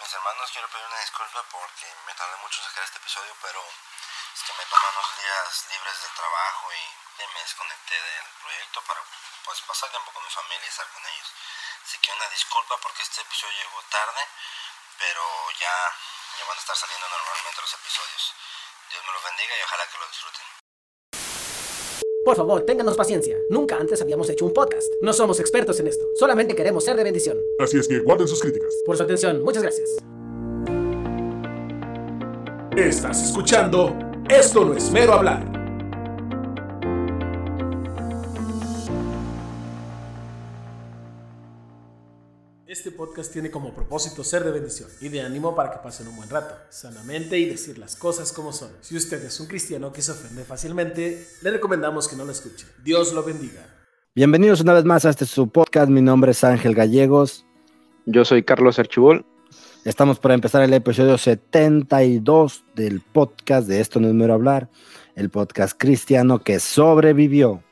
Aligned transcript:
Mis 0.00 0.12
hermanos, 0.12 0.50
quiero 0.50 0.68
pedir 0.70 0.86
una 0.86 0.98
disculpa 0.98 1.42
porque 1.50 1.86
me 2.06 2.14
tardé 2.14 2.36
mucho 2.38 2.60
en 2.60 2.68
sacar 2.68 2.82
este 2.82 2.98
episodio, 2.98 3.36
pero 3.40 3.64
es 4.34 4.42
que 4.42 4.52
me 4.54 4.66
tomé 4.66 4.88
unos 4.88 5.16
días 5.18 5.66
libres 5.70 6.02
del 6.02 6.14
trabajo 6.14 6.72
y 6.72 7.26
me 7.32 7.40
desconecté 7.40 7.94
del 7.94 8.26
proyecto 8.42 8.82
para 8.82 9.00
pues, 9.44 9.60
pasar 9.60 9.90
tiempo 9.90 10.10
con 10.10 10.24
mi 10.24 10.30
familia 10.30 10.66
y 10.66 10.68
estar 10.68 10.88
con 10.88 11.06
ellos. 11.06 11.32
Así 11.84 11.98
que 11.98 12.12
una 12.12 12.28
disculpa 12.28 12.76
porque 12.78 13.02
este 13.04 13.20
episodio 13.20 13.56
llegó 13.56 13.82
tarde, 13.84 14.28
pero 14.98 15.50
ya, 15.52 15.96
ya 16.38 16.44
van 16.44 16.56
a 16.56 16.60
estar 16.60 16.76
saliendo 16.76 17.08
normalmente 17.08 17.60
los 17.62 17.74
episodios. 17.74 18.34
Dios 18.90 19.04
me 19.04 19.12
los 19.12 19.22
bendiga 19.22 19.56
y 19.56 19.62
ojalá 19.62 19.86
que 19.86 19.98
lo 19.98 20.08
disfruten. 20.08 20.63
Por 22.24 22.36
favor, 22.36 22.62
ténganos 22.62 22.96
paciencia. 22.96 23.38
Nunca 23.50 23.76
antes 23.76 24.00
habíamos 24.00 24.30
hecho 24.30 24.46
un 24.46 24.52
podcast. 24.52 24.94
No 25.00 25.12
somos 25.12 25.40
expertos 25.40 25.78
en 25.80 25.88
esto. 25.88 26.08
Solamente 26.14 26.54
queremos 26.54 26.82
ser 26.84 26.96
de 26.96 27.04
bendición. 27.04 27.38
Así 27.58 27.78
es 27.78 27.86
que 27.86 28.00
guarden 28.00 28.26
sus 28.26 28.40
críticas. 28.40 28.80
Por 28.84 28.96
su 28.96 29.02
atención, 29.02 29.42
muchas 29.42 29.62
gracias. 29.62 29.96
Estás 32.76 33.24
escuchando 33.28 33.96
Esto 34.28 34.64
no 34.64 34.74
es 34.74 34.90
mero 34.90 35.12
hablar. 35.12 35.53
Este 42.74 42.90
podcast 42.90 43.32
tiene 43.32 43.52
como 43.52 43.72
propósito 43.72 44.24
ser 44.24 44.42
de 44.42 44.50
bendición 44.50 44.88
y 45.00 45.08
de 45.08 45.20
ánimo 45.20 45.54
para 45.54 45.70
que 45.70 45.78
pasen 45.78 46.08
un 46.08 46.16
buen 46.16 46.28
rato, 46.28 46.56
sanamente 46.70 47.38
y 47.38 47.44
decir 47.44 47.78
las 47.78 47.94
cosas 47.94 48.32
como 48.32 48.52
son. 48.52 48.68
Si 48.80 48.96
usted 48.96 49.24
es 49.24 49.38
un 49.38 49.46
cristiano 49.46 49.92
que 49.92 50.02
se 50.02 50.10
ofende 50.10 50.42
fácilmente, 50.42 51.24
le 51.42 51.50
recomendamos 51.52 52.08
que 52.08 52.16
no 52.16 52.24
lo 52.24 52.32
escuche. 52.32 52.66
Dios 52.82 53.12
lo 53.12 53.22
bendiga. 53.22 53.64
Bienvenidos 54.16 54.60
una 54.60 54.72
vez 54.72 54.84
más 54.84 55.04
a 55.04 55.10
este 55.10 55.24
su 55.24 55.48
podcast. 55.50 55.88
Mi 55.88 56.02
nombre 56.02 56.32
es 56.32 56.42
Ángel 56.42 56.74
Gallegos. 56.74 57.46
Yo 58.06 58.24
soy 58.24 58.42
Carlos 58.42 58.80
Archibol. 58.80 59.24
Estamos 59.84 60.18
por 60.18 60.32
empezar 60.32 60.60
el 60.64 60.74
episodio 60.74 61.16
72 61.16 62.64
del 62.74 63.00
podcast 63.02 63.68
de 63.68 63.78
Esto 63.78 64.00
no 64.00 64.08
es 64.08 64.14
mero 64.14 64.34
hablar, 64.34 64.68
el 65.14 65.30
podcast 65.30 65.78
cristiano 65.78 66.40
que 66.40 66.58
sobrevivió. 66.58 67.62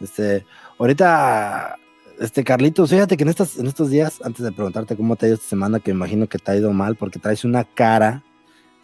Este, 0.00 0.44
ahorita 0.80 1.78
este, 2.20 2.44
Carlitos, 2.44 2.90
fíjate 2.90 3.16
que 3.16 3.24
en, 3.24 3.28
estas, 3.28 3.58
en 3.58 3.66
estos 3.66 3.90
días, 3.90 4.20
antes 4.24 4.44
de 4.44 4.52
preguntarte 4.52 4.96
cómo 4.96 5.16
te 5.16 5.26
ha 5.26 5.28
ido 5.28 5.36
esta 5.36 5.48
semana, 5.48 5.80
que 5.80 5.92
me 5.92 5.98
imagino 5.98 6.28
que 6.28 6.38
te 6.38 6.50
ha 6.50 6.56
ido 6.56 6.72
mal, 6.72 6.96
porque 6.96 7.18
traes 7.18 7.44
una 7.44 7.64
cara 7.64 8.22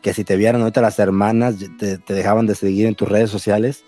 que 0.03 0.13
si 0.13 0.25
te 0.25 0.37
vieran 0.37 0.61
ahorita 0.61 0.81
las 0.81 0.99
hermanas, 0.99 1.57
te, 1.79 1.99
dejaban 1.99 2.47
de 2.47 2.55
seguir 2.55 2.87
en 2.87 2.95
tus 2.95 3.09
redes 3.09 3.31
sociales. 3.31 3.85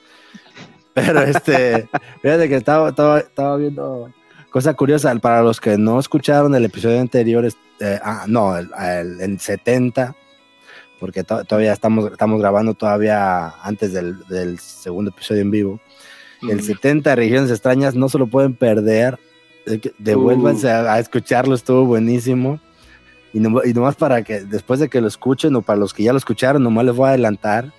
Pero 0.95 1.20
este, 1.23 1.89
fíjate 2.23 2.48
que 2.48 2.56
estaba, 2.56 2.89
estaba, 2.89 3.56
viendo 3.56 4.12
cosa 4.51 4.75
curiosa, 4.75 5.14
para 5.17 5.42
los 5.42 5.61
que 5.61 5.77
no 5.77 5.98
escucharon 5.98 6.55
el 6.55 6.64
episodio 6.64 7.01
anterior, 7.01 7.45
eh, 7.81 7.98
ah, 8.03 8.25
no, 8.29 8.56
el, 8.56 8.70
el, 9.20 9.41
70, 9.41 10.14
porque 11.01 11.25
todavía 11.25 11.73
estamos, 11.73 12.12
estamos 12.12 12.41
grabando 12.41 12.75
todavía 12.75 13.48
antes 13.62 13.92
del, 13.92 14.25
del 14.29 14.58
segundo 14.61 15.11
episodio 15.11 15.42
en 15.42 15.51
vivo. 15.51 15.81
El 16.48 16.62
70 16.62 17.14
regiones 17.14 17.51
extrañas 17.51 17.95
no 17.95 18.08
se 18.08 18.19
lo 18.19 18.27
pueden 18.27 18.55
perder 18.55 19.19
devuélvanse 19.98 20.70
a, 20.70 20.98
escucharlo, 20.98 21.55
estuvo 21.55 21.84
buenísimo. 21.84 22.61
Y, 23.33 23.41
no, 23.41 23.65
y 23.65 23.73
nomás 23.73 23.97
para 23.97 24.23
que 24.23 24.41
después 24.41 24.81
de 24.81 24.89
que 24.89 25.01
lo 25.01 25.09
escuchen 25.09 25.57
o 25.57 25.62
para 25.62 25.79
los 25.79 25.93
que 25.93 26.03
ya 26.03 26.12
lo 26.12 26.19
escucharon, 26.19 26.62
nomás 26.62 26.84
les 26.84 26.95
voy 26.95 27.07
a 27.07 27.11
adelantar 27.11 27.73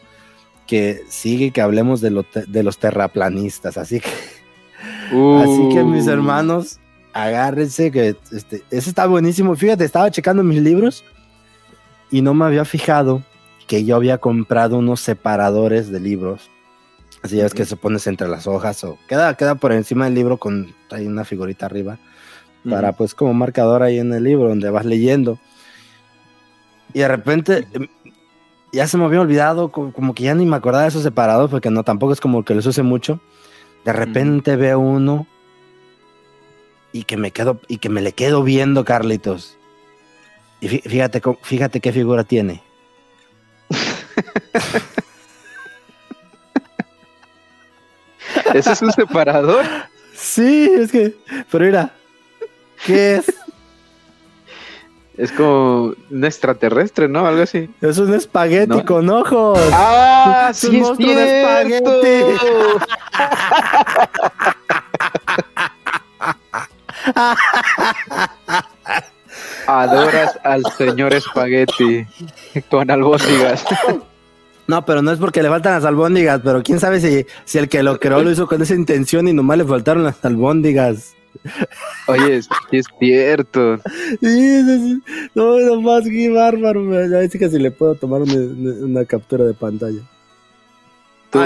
que 0.67 1.01
sigue 1.07 1.51
que 1.51 1.61
hablemos 1.61 2.01
de, 2.01 2.09
los 2.09 2.77
terraplanistas. 2.77 3.77
Así 3.77 3.99
que, 3.99 4.09
así 5.39 5.69
que 5.71 5.83
mis 5.83 6.07
uh. 6.07 6.11
hermanos, 6.11 6.79
agárrense 7.13 7.91
que 7.91 8.15
este, 8.31 8.63
ese 8.69 8.89
está 8.89 9.05
buenísimo. 9.05 9.55
Fíjate, 9.55 9.85
estaba 9.85 10.11
checando 10.11 10.43
mis 10.43 10.61
libros 10.61 11.03
y 12.11 12.21
no 12.21 12.33
me 12.33 12.45
había 12.45 12.65
fijado 12.65 13.21
que 13.67 13.83
yo 13.85 13.95
había 13.95 14.17
comprado 14.17 14.77
unos 14.77 15.01
separadores 15.01 15.89
de 15.89 15.99
libros 15.99 16.49
Así 17.25 17.39
es 17.39 17.55
que 17.55 17.65
se 17.65 17.75
pones 17.75 18.05
entre 18.05 18.27
las 18.27 18.45
hojas 18.45 18.83
o 18.83 18.99
queda, 19.07 19.33
queda 19.35 19.55
por 19.55 19.71
encima 19.71 20.05
del 20.05 20.13
libro 20.13 20.37
con 20.37 20.75
hay 20.91 21.07
una 21.07 21.25
figurita 21.25 21.65
arriba 21.65 21.97
para 22.69 22.91
pues 22.91 23.15
como 23.15 23.33
marcador 23.33 23.81
ahí 23.81 23.97
en 23.97 24.13
el 24.13 24.23
libro 24.23 24.49
donde 24.49 24.69
vas 24.69 24.85
leyendo. 24.85 25.39
Y 26.93 26.99
de 26.99 27.07
repente 27.07 27.67
ya 28.71 28.85
se 28.87 28.97
me 28.97 29.05
había 29.05 29.21
olvidado, 29.21 29.71
como, 29.71 30.13
que 30.13 30.21
ya 30.21 30.35
ni 30.35 30.45
me 30.45 30.55
acordaba 30.55 30.83
de 30.83 30.89
esos 30.89 31.01
separados 31.01 31.49
porque 31.49 31.71
no, 31.71 31.83
tampoco 31.83 32.13
es 32.13 32.21
como 32.21 32.45
que 32.45 32.53
los 32.53 32.67
use 32.67 32.83
mucho. 32.83 33.19
De 33.85 33.93
repente 33.93 34.55
veo 34.55 34.79
uno 34.79 35.25
y 36.91 37.05
que 37.05 37.17
me 37.17 37.31
quedo 37.31 37.59
y 37.67 37.77
que 37.79 37.89
me 37.89 38.03
le 38.03 38.11
quedo 38.11 38.43
viendo, 38.43 38.85
Carlitos. 38.85 39.57
Y 40.61 40.67
fíjate, 40.67 41.23
fíjate 41.41 41.79
qué 41.79 41.91
figura 41.91 42.23
tiene. 42.23 42.61
¿Ese 48.55 48.71
es 48.71 48.81
un 48.81 48.91
separador? 48.93 49.65
Sí, 50.13 50.71
es 50.73 50.89
que. 50.89 51.13
Pero 51.51 51.65
mira. 51.65 51.91
¿Qué 52.85 53.17
es? 53.17 53.25
Es 55.17 55.31
como 55.33 55.93
un 56.09 56.23
extraterrestre, 56.23 57.09
¿no? 57.09 57.27
Algo 57.27 57.43
así. 57.43 57.69
Es 57.81 57.97
un 57.97 58.13
espagueti 58.13 58.81
con 58.83 59.09
ojos. 59.09 59.59
¡Ah! 59.73 60.47
Es 60.51 60.57
sí, 60.57 60.79
un 60.79 61.01
es 61.01 61.15
de 61.15 61.41
espagueti. 61.41 62.23
Adoras 69.67 70.39
al 70.43 70.63
señor 70.77 71.13
espagueti 71.13 72.07
con 72.69 72.89
albóndigas. 72.89 73.65
No, 74.67 74.83
pero 74.85 75.01
no 75.01 75.11
es 75.11 75.19
porque 75.19 75.43
le 75.43 75.49
faltan 75.49 75.73
las 75.73 75.85
albóndigas, 75.85 76.41
pero 76.43 76.63
quién 76.63 76.79
sabe 76.79 76.99
si, 76.99 77.25
si 77.45 77.57
el 77.57 77.69
que 77.69 77.83
lo 77.83 77.99
creó 77.99 78.23
lo 78.23 78.31
hizo 78.31 78.47
con 78.47 78.61
esa 78.61 78.73
intención 78.73 79.27
y 79.27 79.33
nomás 79.33 79.59
le 79.59 79.65
faltaron 79.65 80.03
las 80.03 80.23
albóndigas. 80.25 81.13
Oye, 82.07 82.37
es, 82.37 82.49
es 82.71 82.85
cierto. 82.99 83.77
Sí, 84.21 84.99
no, 85.35 85.59
nomás 85.59 86.03
qué 86.05 86.29
bárbaro. 86.29 87.07
Ya 87.07 87.19
dice 87.19 87.37
que 87.37 87.49
si 87.49 87.59
le 87.59 87.71
puedo 87.71 87.95
tomar 87.95 88.21
una, 88.21 89.05
captura 89.05 89.45
de 89.45 89.53
pantalla. 89.53 90.01
Tú, 91.29 91.39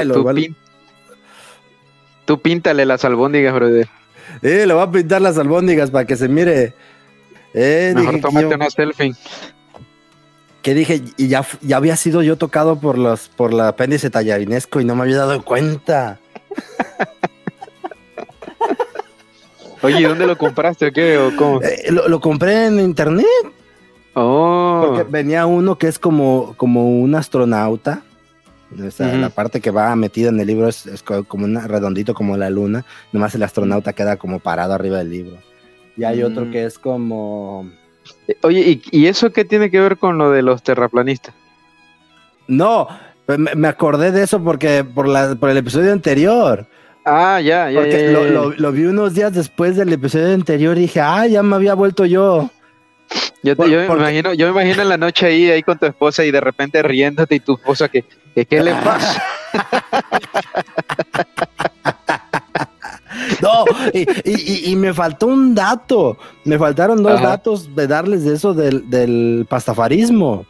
tú, 2.25 2.39
píntale 2.39 2.85
las 2.85 3.03
albóndigas, 3.03 3.53
brother. 3.53 3.89
Eh, 4.41 4.65
le 4.65 4.73
voy 4.73 4.83
a 4.83 4.91
pintar 4.91 5.21
las 5.21 5.37
albóndigas 5.37 5.91
para 5.91 6.05
que 6.05 6.15
se 6.15 6.29
mire. 6.29 6.73
Eh, 7.53 7.93
Mejor 7.95 8.21
tómate 8.21 8.55
una 8.55 8.69
selfie 8.69 9.15
que 10.61 10.73
dije, 10.73 11.01
y 11.17 11.27
ya, 11.27 11.45
ya 11.61 11.77
había 11.77 11.95
sido 11.95 12.21
yo 12.21 12.37
tocado 12.37 12.79
por 12.79 12.97
los, 12.97 13.29
por 13.29 13.53
la 13.53 13.69
apéndice 13.69 14.09
tallarinesco 14.09 14.81
y 14.81 14.85
no 14.85 14.95
me 14.95 15.03
había 15.03 15.17
dado 15.17 15.43
cuenta. 15.43 16.19
Oye, 19.81 20.05
¿dónde 20.05 20.27
lo 20.27 20.37
compraste 20.37 20.87
o 20.87 20.91
qué? 20.91 21.17
¿O 21.17 21.33
cómo? 21.37 21.61
Eh, 21.61 21.89
lo, 21.89 22.19
compré 22.19 22.65
en 22.67 22.79
internet. 22.81 23.25
Oh. 24.13 24.83
Porque 24.85 25.03
venía 25.03 25.45
uno 25.45 25.77
que 25.77 25.87
es 25.87 25.97
como, 25.97 26.53
como 26.57 26.99
un 26.99 27.15
astronauta. 27.15 28.03
La 28.99 29.29
parte 29.29 29.61
que 29.61 29.71
va 29.71 29.95
metida 29.95 30.29
en 30.29 30.39
el 30.39 30.45
libro 30.45 30.67
es, 30.67 30.85
como 31.27 31.45
un 31.45 31.55
redondito 31.55 32.13
como 32.13 32.37
la 32.37 32.49
luna. 32.49 32.85
Nomás 33.13 33.33
el 33.35 33.43
astronauta 33.43 33.93
queda 33.93 34.17
como 34.17 34.39
parado 34.39 34.73
arriba 34.73 34.97
del 34.97 35.09
libro. 35.09 35.37
Y 35.97 36.03
hay 36.03 36.21
otro 36.23 36.45
mm. 36.45 36.51
que 36.51 36.65
es 36.65 36.77
como 36.77 37.71
Oye, 38.41 38.81
¿y, 38.91 39.07
eso 39.07 39.31
qué 39.31 39.45
tiene 39.45 39.71
que 39.71 39.79
ver 39.79 39.97
con 39.97 40.17
lo 40.17 40.31
de 40.31 40.41
los 40.41 40.61
terraplanistas? 40.63 41.33
No, 42.47 42.87
me, 43.27 43.67
acordé 43.67 44.11
de 44.11 44.23
eso 44.23 44.43
porque 44.43 44.83
por, 44.83 45.07
la, 45.07 45.35
por 45.35 45.49
el 45.49 45.57
episodio 45.57 45.91
anterior. 45.91 46.65
Ah, 47.05 47.41
ya, 47.41 47.71
ya, 47.71 47.79
porque 47.79 48.11
lo, 48.57 48.71
vi 48.71 48.85
unos 48.85 49.13
días 49.13 49.33
después 49.33 49.75
del 49.75 49.91
episodio 49.93 50.33
anterior 50.33 50.77
y 50.77 50.81
dije, 50.81 51.01
ah, 51.01 51.25
ya 51.27 51.41
me 51.41 51.55
había 51.55 51.73
vuelto 51.73 52.05
yo. 52.05 52.49
Yo, 53.41 53.55
me 53.55 53.85
imagino, 53.85 54.33
yo 54.33 54.45
me 54.47 54.61
imagino 54.61 54.83
en 54.83 54.89
la 54.89 54.97
noche 54.97 55.25
ahí, 55.25 55.49
ahí 55.49 55.63
con 55.63 55.79
tu 55.79 55.85
esposa 55.85 56.25
y 56.25 56.31
de 56.31 56.41
repente 56.41 56.83
riéndote 56.83 57.35
y 57.35 57.39
tu 57.39 57.53
esposa 57.53 57.87
que, 57.87 58.03
¿qué 58.35 58.61
le 58.61 58.73
pasa? 58.83 59.23
No, 63.49 63.65
y, 63.93 64.75
me 64.75 64.93
faltó 64.93 65.27
un 65.27 65.55
dato. 65.55 66.17
Me 66.43 66.57
faltaron 66.57 67.01
dos 67.01 67.21
datos 67.21 67.75
de 67.75 67.87
darles 67.87 68.23
de 68.23 68.33
eso 68.33 68.53
del, 68.53 69.45
pastafarismo. 69.49 70.45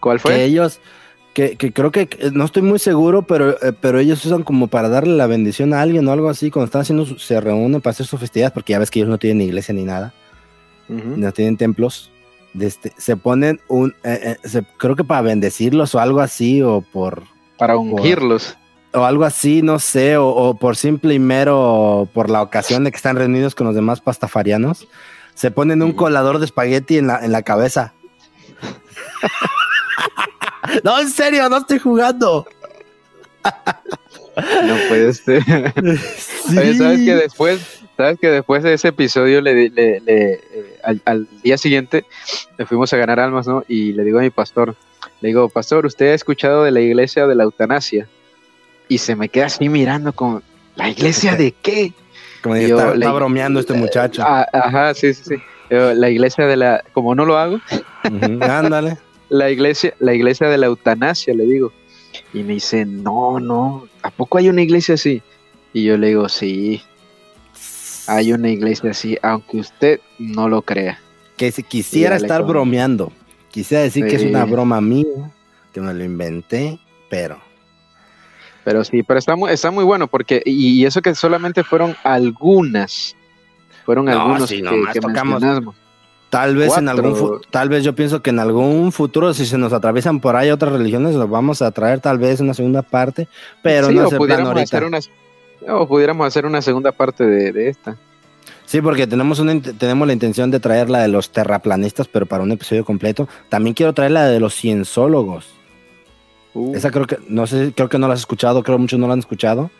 ¿Cuál 0.00 0.20
fue? 0.20 0.34
Que 0.34 0.44
ellos, 0.44 0.80
que, 1.32 1.56
creo 1.56 1.90
que 1.90 2.08
no 2.32 2.44
estoy 2.44 2.62
muy 2.62 2.78
seguro, 2.78 3.22
pero, 3.22 3.50
eh, 3.62 3.72
pero 3.80 3.98
ellos 3.98 4.24
usan 4.24 4.42
como 4.42 4.68
para 4.68 4.88
darle 4.88 5.16
la 5.16 5.26
bendición 5.26 5.72
a 5.72 5.80
alguien 5.80 6.06
o 6.08 6.12
algo 6.12 6.28
así. 6.28 6.50
Cuando 6.50 6.66
están 6.66 6.82
haciendo, 6.82 7.06
se 7.18 7.40
reúnen 7.40 7.80
para 7.80 7.92
hacer 7.92 8.06
sus 8.06 8.20
festividades, 8.20 8.52
porque 8.52 8.72
ya 8.72 8.78
ves 8.78 8.90
que 8.90 9.00
ellos 9.00 9.10
no 9.10 9.18
tienen 9.18 9.46
iglesia 9.46 9.74
ni 9.74 9.84
nada, 9.84 10.12
no 10.88 11.32
tienen 11.32 11.56
templos. 11.56 12.10
Este, 12.58 12.92
se 12.96 13.16
ponen 13.16 13.60
un, 13.68 13.94
eh, 14.04 14.36
eh, 14.44 14.62
creo 14.76 14.94
que 14.94 15.02
para 15.02 15.22
bendecirlos 15.22 15.94
o 15.94 16.00
algo 16.00 16.20
así, 16.20 16.62
o 16.62 16.82
por. 16.82 17.24
Para 17.56 17.76
ungirlos 17.76 18.56
o 18.94 19.04
algo 19.04 19.24
así, 19.24 19.62
no 19.62 19.78
sé, 19.78 20.16
o, 20.16 20.54
por 20.54 20.76
simple 20.76 21.14
y 21.14 21.18
mero 21.18 22.08
por 22.12 22.30
la 22.30 22.42
ocasión 22.42 22.84
de 22.84 22.90
que 22.90 22.96
están 22.96 23.16
reunidos 23.16 23.54
con 23.54 23.66
los 23.66 23.74
demás 23.74 24.00
pastafarianos, 24.00 24.86
Se 25.34 25.50
ponen 25.50 25.82
un 25.82 25.92
colador 25.92 26.38
de 26.38 26.44
espagueti 26.44 26.96
en 26.96 27.08
la, 27.08 27.24
en 27.24 27.32
la 27.32 27.42
cabeza. 27.42 27.92
no, 30.84 31.00
en 31.00 31.10
serio, 31.10 31.48
no 31.48 31.58
estoy 31.58 31.78
jugando. 31.78 32.46
No 34.36 34.76
puede 34.88 35.14
ser. 35.14 35.44
Oye, 35.76 36.76
¿sabes 36.76 37.04
que 37.04 37.14
después, 37.14 37.82
sabes 37.96 38.18
que 38.18 38.30
después 38.30 38.64
de 38.64 38.74
ese 38.74 38.88
episodio 38.88 39.40
le, 39.40 39.70
le, 39.70 40.00
le 40.00 40.32
eh, 40.32 40.80
al, 40.82 41.00
al, 41.04 41.28
día 41.44 41.56
siguiente 41.56 42.04
le 42.58 42.66
fuimos 42.66 42.92
a 42.92 42.96
ganar 42.96 43.20
almas, 43.20 43.46
¿no? 43.46 43.62
Y 43.68 43.92
le 43.92 44.02
digo 44.02 44.18
a 44.18 44.22
mi 44.22 44.30
pastor, 44.30 44.74
le 45.20 45.28
digo, 45.28 45.48
pastor, 45.50 45.86
¿usted 45.86 46.10
ha 46.10 46.14
escuchado 46.14 46.64
de 46.64 46.72
la 46.72 46.80
iglesia 46.80 47.28
de 47.28 47.36
la 47.36 47.44
eutanasia? 47.44 48.08
Y 48.88 48.98
se 48.98 49.16
me 49.16 49.28
queda 49.28 49.46
así 49.46 49.68
mirando 49.68 50.12
con, 50.12 50.42
¿la 50.76 50.90
iglesia 50.90 51.36
de 51.36 51.52
qué? 51.52 51.92
Como 52.42 52.56
yo, 52.56 52.78
está, 52.78 52.94
está, 52.94 53.12
bromeando 53.12 53.60
este 53.60 53.72
muchacho. 53.74 54.22
Ah, 54.24 54.46
ajá, 54.52 54.94
sí, 54.94 55.14
sí, 55.14 55.22
sí. 55.24 55.34
Yo, 55.70 55.94
la 55.94 56.10
iglesia 56.10 56.46
de 56.46 56.56
la, 56.56 56.84
como 56.92 57.14
no 57.14 57.24
lo 57.24 57.38
hago, 57.38 57.56
uh 57.56 58.08
-huh, 58.08 58.50
ándale. 58.50 58.98
la 59.30 59.50
iglesia, 59.50 59.94
la 59.98 60.14
iglesia 60.14 60.48
de 60.48 60.58
la 60.58 60.66
eutanasia, 60.66 61.34
le 61.34 61.44
digo. 61.44 61.72
Y 62.32 62.42
me 62.42 62.54
dice, 62.54 62.84
no, 62.84 63.40
no, 63.40 63.88
¿a 64.02 64.10
poco 64.10 64.38
hay 64.38 64.48
una 64.48 64.62
iglesia 64.62 64.94
así? 64.94 65.22
Y 65.72 65.84
yo 65.84 65.96
le 65.96 66.08
digo, 66.08 66.28
sí, 66.28 66.82
hay 68.06 68.32
una 68.32 68.50
iglesia 68.50 68.90
así, 68.90 69.18
aunque 69.22 69.58
usted 69.58 70.00
no 70.18 70.48
lo 70.48 70.62
crea. 70.62 71.00
Que 71.36 71.50
si 71.50 71.62
quisiera 71.62 72.16
estar 72.16 72.42
como... 72.42 72.52
bromeando, 72.52 73.12
quisiera 73.50 73.82
decir 73.82 74.04
sí. 74.04 74.10
que 74.10 74.16
es 74.16 74.22
una 74.22 74.44
broma 74.44 74.80
mía, 74.80 75.32
que 75.72 75.80
me 75.80 75.92
lo 75.92 76.04
inventé, 76.04 76.78
pero... 77.08 77.43
Pero 78.64 78.82
sí, 78.82 79.02
pero 79.02 79.18
está 79.18 79.36
muy, 79.36 79.52
está 79.52 79.70
muy 79.70 79.84
bueno, 79.84 80.06
porque, 80.08 80.42
y 80.44 80.84
eso 80.86 81.02
que 81.02 81.14
solamente 81.14 81.62
fueron 81.62 81.94
algunas, 82.02 83.14
fueron 83.84 84.06
no, 84.06 84.12
algunos 84.12 84.48
sí, 84.48 84.62
que, 84.62 85.00
que 85.00 85.06
mencionamos. 85.06 85.74
Tal 86.30 86.56
vez 86.56 86.76
en 86.76 86.88
algún 86.88 87.40
tal 87.50 87.68
vez 87.68 87.84
yo 87.84 87.94
pienso 87.94 88.20
que 88.20 88.30
en 88.30 88.40
algún 88.40 88.90
futuro 88.90 89.32
si 89.34 89.46
se 89.46 89.56
nos 89.56 89.72
atraviesan 89.72 90.18
por 90.18 90.34
ahí 90.34 90.50
otras 90.50 90.72
religiones 90.72 91.14
lo 91.14 91.28
vamos 91.28 91.62
a 91.62 91.70
traer 91.70 92.00
tal 92.00 92.18
vez 92.18 92.40
una 92.40 92.54
segunda 92.54 92.82
parte, 92.82 93.28
pero 93.62 93.86
sí, 93.86 93.94
no 93.94 94.08
o 94.08 94.10
pudiéramos 94.10 94.60
hacer 94.60 94.82
una 94.82 94.98
o 95.68 95.86
pudiéramos 95.86 96.26
hacer 96.26 96.44
una 96.44 96.60
segunda 96.60 96.90
parte 96.90 97.24
de, 97.24 97.52
de, 97.52 97.68
esta. 97.68 97.96
Sí, 98.66 98.80
porque 98.80 99.06
tenemos 99.06 99.38
una 99.38 99.60
tenemos 99.60 100.08
la 100.08 100.12
intención 100.12 100.50
de 100.50 100.58
traer 100.58 100.90
la 100.90 101.02
de 101.02 101.08
los 101.08 101.30
terraplanistas, 101.30 102.08
pero 102.08 102.26
para 102.26 102.42
un 102.42 102.50
episodio 102.50 102.84
completo. 102.84 103.28
También 103.48 103.74
quiero 103.74 103.92
traer 103.92 104.10
la 104.10 104.26
de 104.26 104.40
los 104.40 104.54
cienzólogos. 104.54 105.54
Uh. 106.54 106.74
Esa 106.74 106.90
creo 106.90 107.06
que 107.06 107.18
no 107.28 107.46
sé, 107.46 107.72
creo 107.74 107.88
que 107.88 107.98
no 107.98 108.08
la 108.08 108.14
has 108.14 108.20
escuchado, 108.20 108.62
creo 108.62 108.76
que 108.76 108.82
muchos 108.82 108.98
no 108.98 109.06
la 109.06 109.14
han 109.14 109.18
escuchado, 109.18 109.70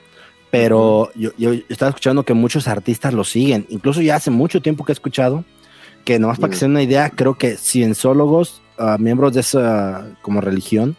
pero 0.51 1.03
uh 1.03 1.07
-huh. 1.07 1.13
yo, 1.15 1.31
yo 1.39 1.53
estaba 1.69 1.91
escuchando 1.91 2.25
que 2.25 2.35
muchos 2.35 2.69
artistas 2.69 3.15
lo 3.15 3.25
siguen, 3.25 3.67
incluso 3.69 4.03
ya 4.03 4.17
hace 4.17 4.31
mucho 4.31 4.61
tiempo 4.61 4.85
que 4.85 4.93
he 4.93 4.95
escuchado 4.95 5.45
que 6.05 6.19
nomás 6.19 6.39
para 6.39 6.51
que 6.51 6.57
se 6.57 6.67
den 6.67 6.73
una 6.73 6.83
idea, 6.83 7.11
creo 7.11 7.35
que 7.35 7.57
cienciólogos, 7.57 8.61
uh, 8.79 8.99
miembros 8.99 9.33
de 9.33 9.41
esa 9.41 10.07
como 10.23 10.41
religión, 10.41 10.97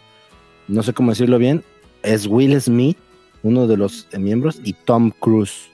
no 0.68 0.82
sé 0.82 0.92
cómo 0.92 1.12
decirlo 1.12 1.38
bien, 1.38 1.64
es 2.02 2.26
Will 2.26 2.60
Smith, 2.60 2.98
uno 3.42 3.66
de 3.66 3.76
los 3.76 4.08
eh, 4.12 4.18
miembros, 4.18 4.60
y 4.64 4.72
Tom 4.72 5.10
Cruise. 5.10 5.70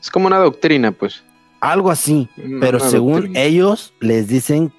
Es 0.00 0.10
como 0.10 0.26
una 0.26 0.38
doctrina, 0.38 0.92
pues. 0.92 1.24
Algo 1.60 1.90
así, 1.90 2.28
no, 2.36 2.60
pero 2.60 2.80
según 2.80 3.14
doctrina. 3.14 3.40
ellos 3.40 3.94
les 4.00 4.28
dicen 4.28 4.72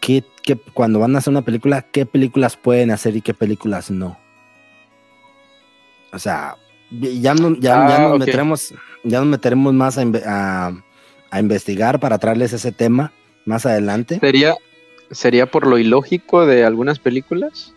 que, 0.00 0.24
cuando 0.72 0.98
van 0.98 1.14
a 1.14 1.18
hacer 1.18 1.30
una 1.30 1.42
película, 1.42 1.82
qué 1.82 2.06
películas 2.06 2.56
pueden 2.56 2.90
hacer 2.90 3.16
y 3.16 3.20
qué 3.20 3.34
películas 3.34 3.90
no. 3.90 4.18
O 6.12 6.18
sea, 6.18 6.56
ya, 6.90 7.34
no, 7.34 7.54
ya, 7.58 7.84
ah, 7.84 7.88
ya 7.88 7.98
nos 7.98 8.08
okay. 8.14 8.18
meteremos, 8.20 8.74
ya 9.04 9.18
nos 9.18 9.28
meteremos 9.28 9.74
más 9.74 9.98
a, 9.98 10.04
a 10.26 10.72
a 11.30 11.40
investigar 11.40 12.00
para 12.00 12.18
traerles 12.18 12.52
ese 12.52 12.72
tema 12.72 13.12
más 13.44 13.66
adelante. 13.66 14.18
¿Sería, 14.20 14.54
¿Sería 15.10 15.46
por 15.46 15.66
lo 15.66 15.78
ilógico 15.78 16.46
de 16.46 16.64
algunas 16.64 16.98
películas? 16.98 17.74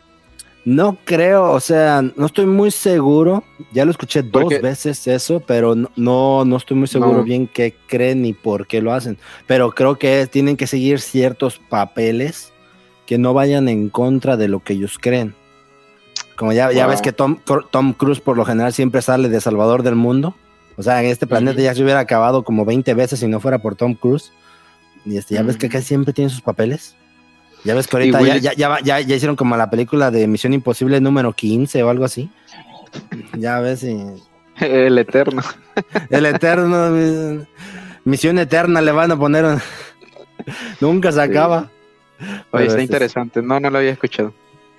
No 0.63 0.97
creo, 1.05 1.51
o 1.51 1.59
sea, 1.59 2.03
no 2.15 2.25
estoy 2.25 2.45
muy 2.45 2.69
seguro. 2.69 3.43
Ya 3.73 3.83
lo 3.83 3.91
escuché 3.91 4.21
dos 4.21 4.43
Porque... 4.43 4.59
veces 4.59 5.07
eso, 5.07 5.39
pero 5.39 5.75
no, 5.95 6.45
no 6.45 6.57
estoy 6.57 6.77
muy 6.77 6.87
seguro 6.87 7.19
no. 7.19 7.23
bien 7.23 7.47
qué 7.47 7.75
creen 7.87 8.21
ni 8.21 8.33
por 8.33 8.67
qué 8.67 8.81
lo 8.81 8.93
hacen. 8.93 9.17
Pero 9.47 9.71
creo 9.71 9.97
que 9.97 10.27
tienen 10.27 10.57
que 10.57 10.67
seguir 10.67 10.99
ciertos 10.99 11.57
papeles 11.57 12.53
que 13.07 13.17
no 13.17 13.33
vayan 13.33 13.67
en 13.69 13.89
contra 13.89 14.37
de 14.37 14.47
lo 14.47 14.59
que 14.59 14.73
ellos 14.73 14.99
creen. 14.99 15.33
Como 16.35 16.53
ya, 16.53 16.67
wow. 16.67 16.75
ya 16.75 16.87
ves 16.87 17.01
que 17.01 17.11
Tom, 17.11 17.39
Tom 17.71 17.93
Cruise 17.93 18.19
por 18.19 18.37
lo 18.37 18.45
general 18.45 18.71
siempre 18.71 19.01
sale 19.01 19.29
de 19.29 19.41
Salvador 19.41 19.81
del 19.81 19.95
Mundo. 19.95 20.35
O 20.77 20.83
sea, 20.83 21.01
en 21.03 21.09
este 21.09 21.27
planeta 21.27 21.57
uh 21.57 21.59
-huh. 21.59 21.65
ya 21.65 21.75
se 21.75 21.83
hubiera 21.83 21.99
acabado 21.99 22.43
como 22.43 22.65
20 22.65 22.93
veces 22.93 23.19
si 23.19 23.27
no 23.27 23.39
fuera 23.39 23.59
por 23.59 23.75
Tom 23.75 23.95
Cruise. 23.95 24.31
Y 25.05 25.17
este, 25.17 25.35
ya 25.35 25.41
uh 25.41 25.43
-huh. 25.43 25.47
ves 25.47 25.57
que 25.57 25.65
acá 25.65 25.81
siempre 25.81 26.13
tiene 26.13 26.29
sus 26.29 26.41
papeles. 26.41 26.95
Ya 27.63 27.75
ves 27.75 27.87
que 27.87 27.97
ahorita 27.97 28.37
ya, 28.37 28.53
ya, 28.53 28.79
ya, 28.79 28.99
hicieron 28.99 29.35
como 29.35 29.55
la 29.55 29.69
película 29.69 30.09
de 30.09 30.27
Misión 30.27 30.53
Imposible 30.53 30.99
número 30.99 31.33
15 31.33 31.83
o 31.83 31.89
algo 31.89 32.05
así. 32.05 32.29
Ya 33.37 33.59
ves. 33.59 33.83
Y... 33.83 33.97
El 34.59 34.97
Eterno. 34.97 35.41
El 36.09 36.25
Eterno. 36.25 37.45
Misión 38.03 38.39
Eterna 38.39 38.81
le 38.81 38.91
van 38.91 39.11
a 39.11 39.17
poner. 39.17 39.59
Nunca 40.79 41.11
se 41.11 41.21
acaba. 41.21 41.69
Sí. 42.19 42.25
Oye, 42.51 42.65
está 42.65 42.79
este 42.79 42.83
interesante. 42.83 43.41
No, 43.41 43.59
no 43.59 43.69
lo 43.69 43.77
había 43.77 43.91
escuchado. 43.91 44.33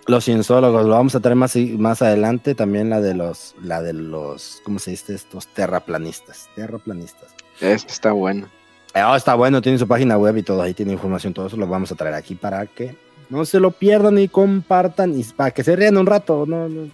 Los 0.06 0.24
cienciólogos, 0.24 0.84
lo 0.84 0.90
vamos 0.90 1.14
a 1.14 1.20
traer 1.20 1.36
más, 1.36 1.54
más 1.56 2.02
adelante, 2.02 2.56
también 2.56 2.90
la 2.90 3.00
de 3.00 3.14
los, 3.14 3.54
la 3.62 3.80
de 3.82 3.92
los, 3.92 4.60
¿cómo 4.64 4.80
se 4.80 4.90
dice? 4.90 5.14
Estos 5.14 5.46
terraplanistas, 5.46 6.48
terraplanistas. 6.56 7.32
Este 7.60 7.92
está 7.92 8.10
bueno. 8.10 8.48
Oh, 8.94 9.16
está 9.16 9.34
bueno, 9.34 9.62
tiene 9.62 9.78
su 9.78 9.88
página 9.88 10.18
web 10.18 10.36
y 10.36 10.42
todo, 10.42 10.60
ahí 10.60 10.74
tiene 10.74 10.92
información, 10.92 11.32
todo 11.32 11.46
eso 11.46 11.56
lo 11.56 11.66
vamos 11.66 11.90
a 11.92 11.94
traer 11.94 12.14
aquí 12.14 12.34
para 12.34 12.66
que 12.66 12.94
no 13.30 13.44
se 13.46 13.58
lo 13.58 13.70
pierdan 13.70 14.18
y 14.18 14.28
compartan 14.28 15.18
y 15.18 15.24
para 15.24 15.50
que 15.50 15.64
se 15.64 15.74
rían 15.74 15.96
un 15.96 16.06
rato, 16.06 16.44
no, 16.46 16.68
no. 16.68 16.90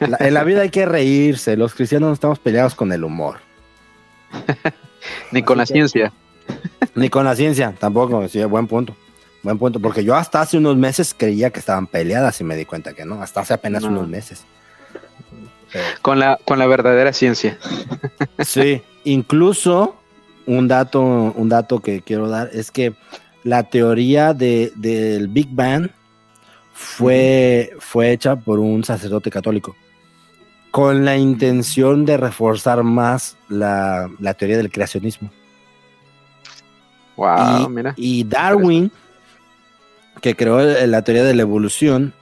La, 0.00 0.16
en 0.20 0.34
la 0.34 0.44
vida 0.44 0.62
hay 0.62 0.70
que 0.70 0.86
reírse, 0.86 1.56
los 1.56 1.74
cristianos 1.74 2.08
no 2.08 2.14
estamos 2.14 2.38
peleados 2.38 2.74
con 2.74 2.90
el 2.92 3.04
humor. 3.04 3.38
Ni 5.30 5.42
con 5.42 5.60
Así 5.60 5.74
la 5.74 5.82
que, 5.82 5.88
ciencia. 5.88 6.12
Ni 6.94 7.10
con 7.10 7.24
la 7.24 7.36
ciencia, 7.36 7.74
tampoco, 7.78 8.26
sí, 8.28 8.42
buen 8.44 8.66
punto. 8.66 8.96
Buen 9.42 9.58
punto, 9.58 9.80
porque 9.80 10.04
yo 10.04 10.16
hasta 10.16 10.40
hace 10.40 10.58
unos 10.58 10.76
meses 10.76 11.14
creía 11.16 11.50
que 11.50 11.60
estaban 11.60 11.86
peleadas 11.86 12.40
y 12.40 12.44
me 12.44 12.56
di 12.56 12.64
cuenta 12.64 12.94
que 12.94 13.04
no, 13.04 13.22
hasta 13.22 13.40
hace 13.40 13.54
apenas 13.54 13.82
no. 13.82 13.88
unos 13.88 14.08
meses. 14.08 14.44
Pero... 15.72 15.84
Con, 16.02 16.18
la, 16.18 16.38
con 16.44 16.58
la 16.58 16.66
verdadera 16.66 17.12
ciencia. 17.12 17.58
Sí, 18.38 18.82
incluso 19.04 19.99
un 20.46 20.68
dato, 20.68 21.00
un 21.00 21.48
dato 21.48 21.80
que 21.80 22.02
quiero 22.02 22.28
dar 22.28 22.50
es 22.52 22.70
que 22.70 22.94
la 23.44 23.64
teoría 23.64 24.34
de, 24.34 24.72
del 24.76 25.28
Big 25.28 25.48
Bang 25.50 25.90
fue, 26.72 27.72
fue 27.78 28.12
hecha 28.12 28.36
por 28.36 28.58
un 28.58 28.84
sacerdote 28.84 29.30
católico 29.30 29.76
con 30.70 31.04
la 31.04 31.16
intención 31.16 32.04
de 32.04 32.16
reforzar 32.16 32.82
más 32.84 33.36
la, 33.48 34.08
la 34.20 34.34
teoría 34.34 34.56
del 34.56 34.70
creacionismo. 34.70 35.30
Wow, 37.16 37.66
y, 37.66 37.68
mira. 37.68 37.94
y 37.96 38.24
Darwin 38.24 38.90
que 40.20 40.36
creó 40.36 40.60
la 40.60 41.02
teoría 41.02 41.24
de 41.24 41.34
la 41.34 41.42
evolución, 41.42 42.12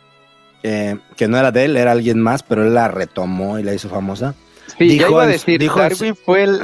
eh, 0.63 0.99
que 1.17 1.29
no 1.29 1.39
era 1.39 1.51
de 1.51 1.65
él, 1.65 1.77
era 1.77 1.93
alguien 1.93 2.21
más, 2.21 2.43
pero 2.43 2.65
él 2.65 2.75
la 2.75 2.89
retomó 2.89 3.59
y 3.59 3.63
la 3.63 3.75
hizo 3.75 3.89
famosa. 3.89 4.35
Sí, 4.79 4.85
dijo, 4.85 5.11
iba 5.11 5.25
a 5.25 5.27
decir, 5.27 5.61
dijo, 5.61 5.81
Darwin 5.81 6.15
fue 6.15 6.45
el... 6.45 6.61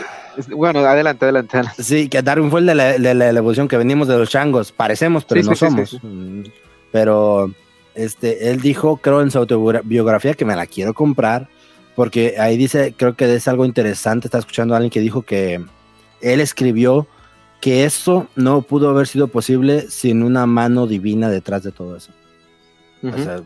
Bueno, 0.49 0.81
adelante, 0.81 1.25
adelante, 1.25 1.57
adelante. 1.57 1.83
Sí, 1.83 2.09
que 2.09 2.23
Darwin 2.23 2.50
fue 2.50 2.61
el 2.61 2.67
de 2.67 2.75
la, 2.75 2.99
de 2.99 3.14
la, 3.14 3.29
evolución, 3.31 3.69
que 3.69 3.76
venimos 3.76 4.09
de 4.09 4.19
los 4.19 4.31
changos, 4.31 4.73
parecemos, 4.73 5.25
pero 5.25 5.43
sí, 5.43 5.49
no 5.49 5.55
sí, 5.55 5.59
somos. 5.59 5.91
Sí, 5.91 6.53
pero 6.93 7.50
este, 7.95 8.50
él 8.50 8.61
dijo, 8.61 8.99
creo 8.99 9.21
en 9.21 9.31
su 9.31 9.38
autobiografía, 9.38 10.35
que 10.35 10.45
me 10.45 10.57
la 10.57 10.67
quiero 10.67 10.95
comprar, 10.95 11.49
porque 11.97 12.37
ahí 12.38 12.57
dice, 12.57 12.95
creo 12.97 13.14
que 13.14 13.35
es 13.35 13.49
algo 13.49 13.64
interesante, 13.64 14.26
está 14.26 14.38
escuchando 14.38 14.75
a 14.75 14.79
alguien 14.79 14.91
que 14.91 15.00
dijo 15.00 15.23
que 15.23 15.64
él 16.21 16.41
escribió 16.41 17.07
que 17.61 17.85
eso 17.85 18.29
no 18.37 18.62
pudo 18.62 18.91
haber 18.91 19.07
sido 19.07 19.29
posible 19.29 19.91
sin 19.91 20.23
una 20.23 20.47
mano 20.47 20.87
divina 20.87 21.31
detrás 21.31 21.62
de 21.62 21.73
todo 21.73 21.97
eso. 21.97 22.12
Uh 23.03 23.09
-huh. 23.09 23.14
O 23.14 23.25
sea, 23.25 23.43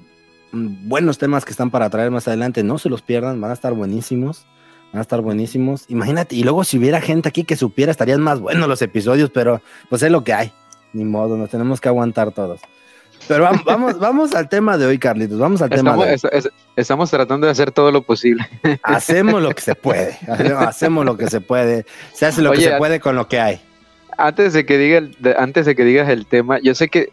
mm, 0.52 0.88
buenos 0.88 1.18
temas 1.18 1.44
que 1.44 1.52
están 1.52 1.70
para 1.70 1.88
traer 1.88 2.10
más 2.10 2.26
adelante, 2.26 2.64
no 2.64 2.78
se 2.78 2.88
los 2.88 3.02
pierdan, 3.02 3.40
van 3.40 3.52
a 3.52 3.54
estar 3.54 3.74
buenísimos, 3.74 4.44
van 4.92 4.98
a 4.98 5.02
estar 5.02 5.20
buenísimos. 5.20 5.84
Imagínate, 5.88 6.36
y 6.36 6.42
luego 6.42 6.64
si 6.64 6.78
hubiera 6.78 7.00
gente 7.00 7.28
aquí 7.28 7.44
que 7.44 7.56
supiera, 7.56 7.90
estarían 7.90 8.20
más 8.20 8.40
buenos 8.40 8.68
los 8.68 8.82
episodios, 8.82 9.30
pero 9.30 9.60
pues 9.88 10.02
es 10.02 10.10
lo 10.10 10.24
que 10.24 10.32
hay, 10.32 10.52
ni 10.92 11.04
modo, 11.04 11.36
nos 11.36 11.50
tenemos 11.50 11.80
que 11.80 11.88
aguantar 11.88 12.32
todos. 12.32 12.60
Pero 13.26 13.44
vamos, 13.44 13.64
vamos, 13.64 13.98
vamos 14.00 14.34
al 14.34 14.48
tema 14.48 14.78
de 14.78 14.86
hoy, 14.86 14.98
Carlitos. 14.98 15.38
Vamos 15.38 15.60
al 15.60 15.72
estamos, 15.72 15.94
tema 15.94 16.06
de 16.06 16.12
hoy. 16.12 16.30
Es, 16.32 16.48
estamos 16.76 17.10
tratando 17.10 17.46
de 17.46 17.52
hacer 17.52 17.72
todo 17.72 17.90
lo 17.92 18.02
posible. 18.02 18.48
Hacemos 18.82 19.42
lo 19.42 19.50
que 19.50 19.60
se 19.60 19.74
puede. 19.74 20.18
Hacemos 20.56 21.04
lo 21.04 21.16
que 21.16 21.28
se 21.28 21.40
puede. 21.40 21.84
Se 22.12 22.26
hace 22.26 22.40
lo 22.40 22.50
Oye, 22.50 22.64
que 22.64 22.70
se 22.70 22.78
puede 22.78 23.00
con 23.00 23.16
lo 23.16 23.28
que 23.28 23.40
hay 23.40 23.60
antes 24.18 24.52
de 24.52 24.66
que 24.66 24.76
diga 24.76 24.98
el, 24.98 25.16
de, 25.20 25.34
antes 25.38 25.64
de 25.64 25.74
que 25.74 25.84
digas 25.84 26.08
el 26.10 26.26
tema, 26.26 26.58
yo 26.58 26.74
sé 26.74 26.88
que 26.88 27.10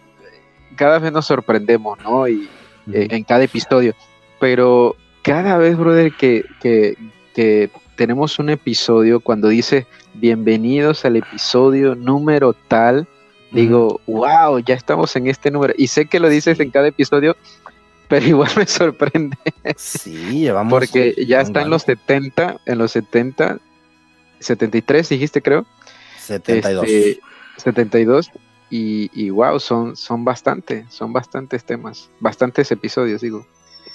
cada 0.76 1.00
vez 1.00 1.14
nos 1.14 1.28
sorprendemos, 1.28 1.98
¿no? 2.04 2.28
Y 2.28 2.50
uh 2.88 2.92
-huh. 2.92 3.14
en 3.14 3.24
cada 3.24 3.44
episodio, 3.44 3.94
pero 4.40 4.96
cada 5.22 5.58
vez, 5.58 5.78
brother, 5.78 6.12
que, 6.14 6.44
que, 6.60 6.98
que 7.36 7.70
tenemos 7.98 8.40
un 8.40 8.50
episodio 8.50 9.20
cuando 9.20 9.50
dice 9.50 9.86
bienvenidos 10.14 11.04
al 11.04 11.18
episodio 11.18 11.94
número 11.94 12.54
tal. 12.54 13.08
Digo, 13.52 14.00
wow, 14.08 14.60
ya 14.60 14.74
estamos 14.74 15.16
en 15.18 15.28
este 15.28 15.52
número. 15.52 15.74
Y 15.78 15.88
sé 15.88 16.08
que 16.08 16.20
lo 16.20 16.30
dices 16.30 16.60
en 16.60 16.72
cada 16.72 16.88
episodio, 16.88 17.36
pero 18.08 18.26
igual 18.26 18.52
me 18.56 18.66
sorprende. 18.66 19.38
Sí, 19.76 20.40
llevamos. 20.40 20.72
Porque 20.72 21.14
ya 21.28 21.42
está 21.42 21.62
en 21.62 21.70
los 21.70 21.84
70, 21.84 22.62
en 22.66 22.78
los 22.78 22.92
70, 22.92 23.60
73 24.40 25.10
dijiste 25.10 25.42
creo. 25.42 25.66
72. 26.20 26.84
Este, 26.86 27.22
72 27.58 28.32
y, 28.70 29.10
y 29.14 29.30
wow, 29.30 29.60
son, 29.60 29.98
son 29.98 30.24
bastante, 30.24 30.86
son 30.90 31.12
bastantes 31.12 31.66
temas, 31.66 32.10
bastantes 32.20 32.72
episodios, 32.72 33.22
digo. 33.22 33.46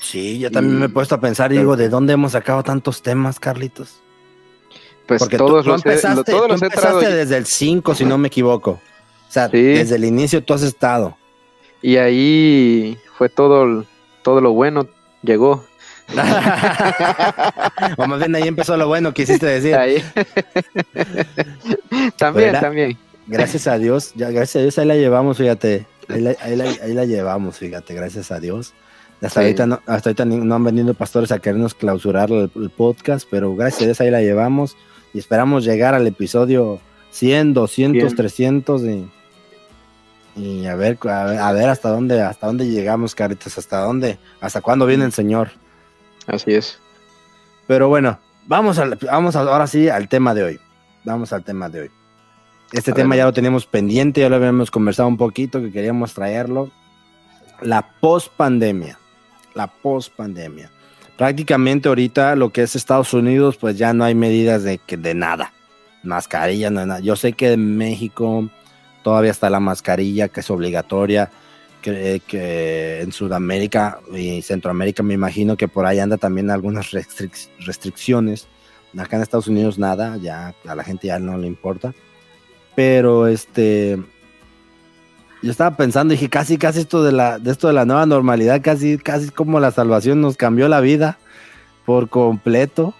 Sí, 0.00 0.38
yo 0.38 0.50
también 0.50 0.76
y- 0.76 0.80
me 0.80 0.86
he 0.86 0.88
puesto 0.88 1.14
a 1.14 1.20
pensar 1.20 1.52
y 1.52 1.58
digo, 1.58 1.76
¿de 1.76 1.88
dónde 1.88 2.12
hemos 2.14 2.32
sacado 2.32 2.62
tantos 2.62 3.02
temas, 3.02 3.38
Carlitos? 3.38 4.00
Pues 5.06 5.18
Porque 5.18 5.36
todos 5.36 5.50
tú, 5.50 5.54
tú 5.54 5.56
los 5.56 5.66
lo- 5.66 5.74
empezaste, 5.90 6.30
todos 6.32 6.42
tú 6.46 6.52
los 6.52 6.62
empezaste 6.62 7.08
desde 7.10 7.36
el 7.36 7.46
5, 7.46 7.94
si 7.94 8.04
no 8.04 8.16
me 8.18 8.28
equivoco. 8.28 8.70
O 8.72 9.32
sea, 9.32 9.48
Sí. 9.48 9.60
desde 9.62 9.96
el 9.96 10.04
inicio 10.04 10.42
tú 10.42 10.54
has 10.54 10.62
estado. 10.62 11.16
y 11.82 11.96
ahí 11.96 12.98
fue 13.16 13.28
todo, 13.30 13.84
todo 14.22 14.40
lo 14.42 14.52
bueno, 14.52 14.86
llegó. 15.22 15.64
o 17.96 18.06
más 18.06 18.18
bien 18.18 18.34
ahí 18.34 18.48
empezó 18.48 18.76
lo 18.76 18.86
bueno 18.88 19.14
que 19.14 19.22
hiciste 19.22 19.46
decir. 19.46 19.74
Ahí. 19.76 20.02
también, 22.18 22.58
también. 22.60 22.98
Gracias 23.26 23.66
a 23.66 23.78
Dios, 23.78 24.12
ya, 24.14 24.30
gracias 24.30 24.56
a 24.56 24.62
Dios 24.62 24.78
ahí 24.78 24.86
la 24.86 24.96
llevamos, 24.96 25.36
fíjate. 25.38 25.86
Ahí 26.08 26.20
la, 26.20 26.34
ahí 26.40 26.56
la- 26.56 26.64
ahí 26.82 26.92
la 26.94 27.04
llevamos, 27.04 27.58
fíjate, 27.58 27.94
gracias 27.94 28.30
a 28.32 28.40
Dios. 28.40 28.72
Hasta 29.22 29.40
Sí. 29.40 29.46
ahorita, 29.46 29.66
no, 29.66 29.80
hasta 29.86 30.10
ahorita 30.10 30.24
no 30.24 30.54
han 30.54 30.64
venido 30.64 30.94
pastores 30.94 31.30
a 31.32 31.38
querernos 31.38 31.74
clausurar 31.74 32.30
el, 32.30 32.50
el 32.54 32.70
podcast, 32.70 33.28
pero 33.30 33.54
gracias 33.54 33.82
a 33.82 33.84
Dios 33.86 34.00
ahí 34.00 34.10
la 34.10 34.22
llevamos 34.22 34.76
y 35.12 35.18
esperamos 35.18 35.64
llegar 35.64 35.94
al 35.94 36.06
episodio 36.06 36.80
100, 37.10 37.52
200, 37.54 38.02
Bien. 38.02 38.16
300 38.16 38.82
y, 38.82 39.10
y 40.36 40.66
a 40.66 40.74
ver, 40.76 40.96
a 41.08 41.24
ver, 41.24 41.38
a 41.38 41.52
ver 41.52 41.68
hasta 41.68 41.90
dónde, 41.90 42.22
hasta 42.22 42.46
dónde 42.46 42.66
llegamos, 42.68 43.14
Caritas, 43.14 43.58
hasta 43.58 43.80
dónde, 43.80 44.18
hasta 44.40 44.60
cuándo 44.62 44.86
viene 44.86 45.04
el 45.04 45.12
Señor. 45.12 45.50
Así 46.26 46.54
es. 46.54 46.78
Pero 47.66 47.88
bueno, 47.88 48.18
vamos, 48.46 48.78
al, 48.78 48.96
vamos 49.02 49.36
ahora 49.36 49.66
sí 49.66 49.88
al 49.88 50.08
tema 50.08 50.32
de 50.34 50.44
hoy. 50.44 50.60
Vamos 51.04 51.32
al 51.32 51.44
tema 51.44 51.68
de 51.68 51.80
hoy. 51.82 51.90
Este 52.72 52.92
A 52.92 52.94
tema 52.94 53.10
ver. 53.10 53.18
ya 53.18 53.24
lo 53.26 53.32
teníamos 53.32 53.66
pendiente, 53.66 54.20
ya 54.20 54.28
lo 54.28 54.36
habíamos 54.36 54.70
conversado 54.70 55.08
un 55.08 55.16
poquito, 55.16 55.60
que 55.60 55.72
queríamos 55.72 56.14
traerlo. 56.14 56.70
La 57.60 57.86
post-pandemia. 58.00 58.96
La 59.60 59.66
post-pandemia. 59.66 60.70
Prácticamente 61.18 61.88
ahorita 61.88 62.34
lo 62.34 62.50
que 62.50 62.62
es 62.62 62.74
Estados 62.74 63.12
Unidos, 63.12 63.58
pues 63.58 63.76
ya 63.76 63.92
no 63.92 64.04
hay 64.04 64.14
medidas 64.14 64.62
de, 64.62 64.80
de 64.88 65.14
nada. 65.14 65.52
Mascarilla, 66.02 66.70
no 66.70 66.80
hay 66.80 66.86
nada. 66.86 67.00
Yo 67.00 67.14
sé 67.14 67.34
que 67.34 67.52
en 67.52 67.76
México 67.76 68.48
todavía 69.02 69.30
está 69.30 69.50
la 69.50 69.60
mascarilla, 69.60 70.28
que 70.28 70.40
es 70.40 70.50
obligatoria. 70.50 71.30
Que, 71.82 72.20
que 72.26 73.00
en 73.00 73.10
Sudamérica 73.10 74.00
y 74.14 74.42
Centroamérica 74.42 75.02
me 75.02 75.14
imagino 75.14 75.56
que 75.56 75.66
por 75.66 75.86
ahí 75.86 75.98
anda 75.98 76.18
también 76.18 76.50
algunas 76.50 76.90
restric- 76.90 77.48
restricciones. 77.60 78.48
Acá 78.98 79.16
en 79.16 79.22
Estados 79.22 79.48
Unidos 79.48 79.78
nada, 79.78 80.18
ya 80.18 80.54
a 80.66 80.74
la 80.74 80.84
gente 80.84 81.06
ya 81.06 81.18
no 81.18 81.38
le 81.38 81.46
importa. 81.46 81.94
Pero 82.74 83.26
este 83.26 83.98
yo 85.42 85.50
estaba 85.50 85.76
pensando, 85.76 86.12
dije, 86.12 86.28
casi, 86.28 86.58
casi 86.58 86.80
esto 86.80 87.02
de 87.02 87.12
la, 87.12 87.38
de 87.38 87.50
esto 87.50 87.68
de 87.68 87.72
la 87.72 87.84
nueva 87.84 88.06
normalidad, 88.06 88.60
casi, 88.62 88.98
casi 88.98 89.30
como 89.30 89.58
la 89.60 89.70
salvación 89.70 90.20
nos 90.20 90.36
cambió 90.36 90.68
la 90.68 90.80
vida 90.80 91.18
por 91.86 92.08
completo. 92.08 92.94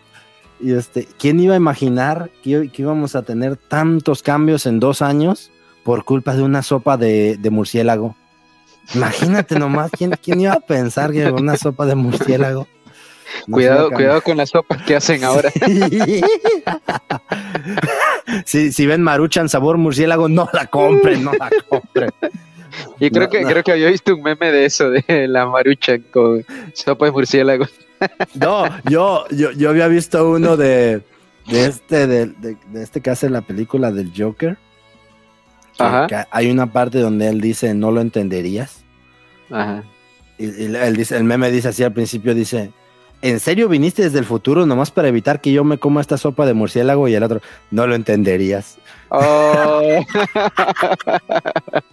Y 0.59 0.73
este, 0.73 1.07
¿quién 1.19 1.41
iba 1.41 1.55
a 1.55 1.59
imaginar 1.59 2.31
que, 2.43 2.71
que 2.71 2.83
íbamos 2.83 3.15
a 3.15 3.23
tener 3.23 3.57
tantos 3.57 4.23
cambios 4.23 4.67
en 4.67 4.81
dos 4.81 5.03
años 5.03 5.51
por 5.85 6.05
culpa 6.05 6.35
de 6.35 6.43
una 6.43 6.63
sopa 6.63 6.97
de, 6.97 7.37
de 7.39 7.51
murciélago? 7.51 8.17
Imagínate 8.95 9.59
nomás, 9.59 9.91
¿quién, 9.91 10.13
quién 10.23 10.41
iba 10.41 10.55
a 10.55 10.61
pensar 10.61 11.13
que 11.13 11.31
una 11.31 11.57
sopa 11.57 11.87
de 11.87 11.95
murciélago? 11.95 12.67
Cuidado, 13.51 13.91
cuidado 13.91 14.21
con 14.23 14.37
las 14.37 14.51
sopas 14.51 14.83
que 14.83 14.97
hacen 14.97 15.25
ahora. 15.25 15.51
si, 18.45 18.73
si 18.73 18.87
ven 18.87 19.03
maruchan 19.03 19.49
sabor 19.49 19.77
murciélago, 19.79 20.29
no 20.29 20.49
la 20.53 20.67
compren, 20.67 21.25
no 21.25 21.33
la 21.33 21.51
compren. 21.69 22.11
Y 23.01 23.11
creo 23.11 23.25
No, 23.25 23.31
que 23.31 23.43
no. 23.43 23.49
creo 23.49 23.65
que 23.65 23.73
había 23.73 23.89
visto 23.89 24.15
un 24.15 24.23
meme 24.23 24.53
de 24.53 24.65
eso, 24.65 24.91
de 24.91 25.27
la 25.29 25.47
marucha 25.47 25.99
con 26.11 26.45
sopa 26.75 27.07
de 27.07 27.13
murciélago. 27.13 27.67
No, 28.33 28.65
yo, 28.89 29.27
yo, 29.29 29.51
yo 29.53 29.69
había 29.69 29.87
visto 29.87 30.31
uno 30.31 30.57
de, 30.57 31.03
de 31.49 31.67
este, 31.67 32.07
de, 32.07 32.27
de- 32.29 32.57
de 32.73 32.83
este 32.83 33.03
que 33.03 33.11
hace 33.11 33.29
la 33.29 33.43
película 33.43 33.93
del 33.93 34.11
Joker. 34.17 34.57
Ajá. 35.79 36.07
que 36.07 36.17
hay 36.31 36.51
una 36.51 36.73
parte 36.73 36.99
donde 36.99 37.29
él 37.29 37.43
dice, 37.43 37.75
no 37.75 37.91
lo 37.91 38.01
entenderías. 38.01 38.85
Ajá. 39.51 39.85
Y, 40.39 40.47
y 40.47 40.75
él 40.75 40.97
dice, 40.97 41.19
el 41.19 41.25
meme 41.25 41.51
dice 41.51 41.69
así 41.69 41.83
al 41.85 41.93
principio, 41.93 42.35
dice, 42.35 42.71
¿en 43.23 43.41
serio 43.41 43.69
viniste 43.69 44.03
desde 44.03 44.19
el 44.19 44.25
futuro 44.25 44.67
nomás 44.67 44.91
para 44.91 45.09
evitar 45.09 45.41
que 45.41 45.53
yo 45.53 45.65
me 45.65 45.79
coma 45.79 46.01
esta 46.01 46.17
sopa 46.17 46.47
de 46.47 46.55
murciélago? 46.55 47.09
Y 47.09 47.15
el 47.15 47.23
otro, 47.23 47.41
no 47.71 47.87
lo 47.87 47.95
entenderías. 47.95 48.79
Oh, 49.11 50.01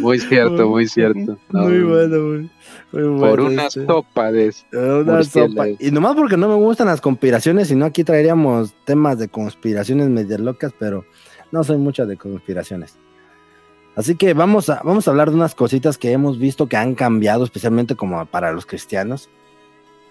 muy 0.00 0.18
cierto, 0.18 0.68
muy 0.68 0.88
cierto. 0.88 1.38
No, 1.50 1.62
Muy 1.62 1.82
bueno, 1.82 2.20
muy, 2.20 2.50
muy 2.92 3.02
bueno. 3.02 3.20
Por 3.20 3.40
una 3.40 3.66
este. 3.66 3.86
sopa 3.86 4.32
de 4.32 4.52
Una 4.72 5.22
sopa. 5.22 5.68
Y 5.68 5.90
nomás 5.90 6.16
porque 6.16 6.36
no 6.36 6.48
me 6.48 6.54
gustan 6.54 6.88
las 6.88 7.00
conspiraciones, 7.00 7.68
sino 7.68 7.84
aquí 7.84 8.04
traeríamos 8.04 8.74
temas 8.84 9.18
de 9.18 9.28
conspiraciones 9.28 10.08
medio 10.08 10.38
locas, 10.38 10.72
pero 10.78 11.04
no 11.50 11.64
soy 11.64 11.76
mucha 11.76 12.06
de 12.06 12.16
conspiraciones. 12.16 12.96
Así 13.94 14.14
que 14.14 14.32
vamos 14.32 14.70
a, 14.70 14.80
vamos 14.82 15.06
a 15.06 15.10
hablar 15.10 15.30
de 15.30 15.36
unas 15.36 15.54
cositas 15.54 15.98
que 15.98 16.12
hemos 16.12 16.38
visto 16.38 16.66
que 16.66 16.76
han 16.76 16.94
cambiado, 16.94 17.44
especialmente 17.44 17.94
como 17.94 18.24
para 18.26 18.52
los 18.52 18.64
cristianos. 18.64 19.28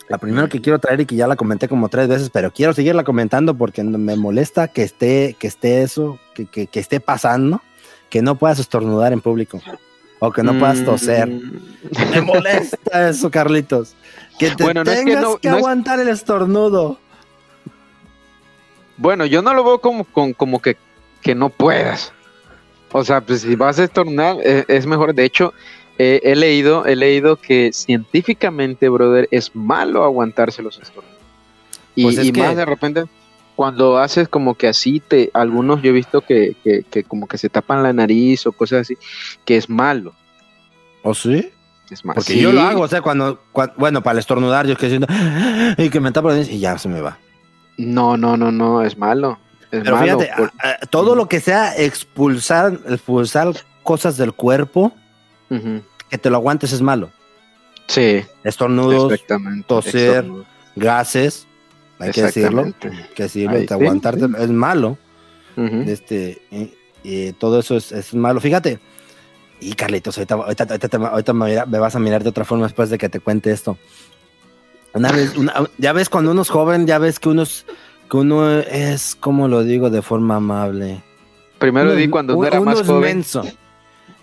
La 0.07 0.17
primera 0.17 0.47
que 0.49 0.59
quiero 0.61 0.77
traer 0.77 1.01
y 1.01 1.05
que 1.05 1.15
ya 1.15 1.25
la 1.27 1.35
comenté 1.35 1.67
como 1.69 1.87
tres 1.89 2.07
veces, 2.07 2.29
pero 2.29 2.51
quiero 2.51 2.73
seguirla 2.73 3.03
comentando 3.03 3.55
porque 3.55 3.81
me 3.83 4.15
molesta 4.17 4.67
que 4.67 4.83
esté, 4.83 5.35
que 5.39 5.47
esté 5.47 5.81
eso, 5.83 6.19
que, 6.35 6.45
que- 6.45 6.67
que 6.67 6.79
esté 6.79 6.99
pasando, 6.99 7.61
que 8.09 8.21
no 8.21 8.35
puedas 8.35 8.59
estornudar 8.59 9.13
en 9.13 9.21
público 9.21 9.61
o 10.19 10.31
que 10.31 10.43
no 10.43 10.59
puedas 10.59 10.83
toser. 10.83 11.27
Mm, 11.29 11.59
Me 12.11 12.21
molesta 12.21 13.09
eso, 13.09 13.31
Carlitos. 13.31 13.95
Que 14.37 14.51
te 14.51 14.63
Bueno, 14.63 14.83
no 14.83 14.91
es 14.91 14.99
que 14.99 15.05
tengas 15.05 15.23
no- 15.23 15.37
que 15.37 15.49
no 15.49 15.55
es- 15.55 15.59
aguantar 15.59 15.99
el 15.99 16.09
estornudo. 16.09 16.99
Bueno, 18.97 19.25
yo 19.25 19.41
no 19.41 19.53
lo 19.53 19.63
veo 19.63 19.79
como, 19.81 20.03
con- 20.03 20.33
como 20.33 20.61
que, 20.61 20.77
que 21.21 21.33
no 21.35 21.49
puedas. 21.49 22.13
O 22.91 23.03
sea, 23.03 23.21
pues 23.21 23.41
si 23.41 23.55
vas 23.55 23.79
a 23.79 23.83
estornudar, 23.85 24.37
eh, 24.43 24.65
es 24.67 24.85
mejor. 24.85 25.13
De 25.15 25.23
hecho, 25.25 25.53
eh, 25.97 26.19
he 26.23 26.35
leído, 26.35 26.85
he 26.85 26.95
leído 26.95 27.37
que 27.37 27.71
científicamente, 27.73 28.89
brother, 28.89 29.27
es 29.31 29.55
malo 29.55 30.03
aguantarse 30.03 30.61
los 30.61 30.79
estornudos. 30.79 31.17
Y, 31.95 32.03
Pues 32.03 32.17
es 32.17 32.25
y 32.27 32.31
que- 32.31 32.41
más 32.41 32.55
de 32.55 32.65
repente, 32.65 33.03
cuando 33.55 33.97
haces 33.97 34.27
como 34.27 34.55
que 34.55 34.67
así, 34.67 34.99
te, 34.99 35.29
algunos 35.33 35.81
yo 35.81 35.89
he 35.89 35.93
visto 35.93 36.21
que, 36.21 36.55
que, 36.63 36.83
que 36.89 37.03
como 37.03 37.27
que 37.27 37.37
se 37.37 37.49
tapan 37.49 37.83
la 37.83 37.93
nariz 37.93 38.45
o 38.47 38.51
cosas 38.51 38.81
así, 38.81 38.97
que 39.45 39.57
es 39.57 39.69
malo. 39.69 40.13
¿O 41.03 41.13
sí? 41.13 41.49
Es 41.89 42.03
malo. 42.05 42.15
Porque 42.15 42.33
Sí. 42.33 42.39
yo 42.41 42.51
lo 42.53 42.61
hago, 42.61 42.81
o 42.81 42.87
sea, 42.87 43.01
cuando, 43.01 43.41
cua- 43.53 43.73
bueno, 43.77 44.01
para 44.01 44.13
el 44.13 44.19
estornudar, 44.19 44.65
yo 44.65 44.73
estoy 44.73 44.89
diciendo, 44.89 45.07
y 45.77 45.89
que 45.89 45.99
me 45.99 46.11
tapo 46.11 46.29
la 46.29 46.35
nariz 46.35 46.49
y 46.51 46.59
ya 46.59 46.77
se 46.77 46.87
me 46.89 47.01
va. 47.01 47.17
No, 47.77 48.15
no, 48.17 48.37
no, 48.37 48.51
no, 48.51 48.81
es 48.83 48.97
malo. 48.97 49.37
Pero 49.71 49.95
malo. 49.95 50.19
fíjate, 50.19 50.31
por- 50.37 50.51
a- 50.63 50.69
a- 50.81 50.85
todo 50.87 51.15
lo 51.15 51.27
que 51.27 51.39
sea 51.39 51.75
expulsar, 51.77 52.77
expulsar 52.87 53.53
cosas 53.83 54.17
del 54.17 54.33
cuerpo, 54.33 54.93
que 56.09 56.17
te 56.17 56.29
lo 56.29 56.37
aguantes 56.37 56.71
es 56.73 56.81
malo. 56.81 57.09
Sí, 57.87 58.23
Estornudos, 58.43 59.19
toser, 59.67 60.09
estornudos. 60.15 60.45
gases, 60.75 61.47
hay 61.99 62.11
que 62.11 62.21
decirlo, 62.23 62.73
que 62.79 62.87
Ahí 62.89 63.05
te 63.15 63.29
sí, 63.29 63.45
aguantarte 63.73 64.25
es 64.39 64.49
malo. 64.49 64.97
Este 65.57 66.41
y, 66.51 66.73
y 67.03 67.33
todo 67.33 67.59
eso 67.59 67.75
es, 67.75 67.91
es 67.91 68.13
malo. 68.13 68.39
Fíjate, 68.39 68.79
y 69.59 69.73
Carlitos, 69.73 70.17
ahorita, 70.17 70.35
ahorita, 70.35 70.63
ahorita 71.11 71.33
me, 71.33 71.65
vas 71.79 71.95
a 71.95 71.99
mirar 71.99 72.23
de 72.23 72.29
otra 72.29 72.45
forma 72.45 72.65
después 72.65 72.89
de 72.89 72.97
que 72.97 73.09
te 73.09 73.19
cuente 73.19 73.51
esto. 73.51 73.77
Una 74.93 75.11
vez, 75.11 75.35
una- 75.37 75.53
ya 75.77 75.93
ves 75.93 76.09
cuando 76.09 76.31
uno 76.31 76.41
es 76.41 76.49
joven, 76.49 76.87
ya 76.87 76.97
ves 76.97 77.19
que 77.19 77.29
uno 77.29 77.43
es, 77.43 77.65
que 78.11 78.17
uno 78.17 78.59
es, 78.59 79.15
como 79.15 79.47
lo 79.47 79.63
digo, 79.63 79.89
de 79.89 80.01
forma 80.01 80.35
amable. 80.35 81.01
Primero 81.59 81.91
Uno 81.91 81.95
di 81.95 82.09
cuando 82.09 82.33
uno 82.35 82.41
no 82.41 82.47
era 82.47 82.59
más 82.59 82.81
es 82.81 82.87
joven. 82.87 83.01
menso. 83.01 83.41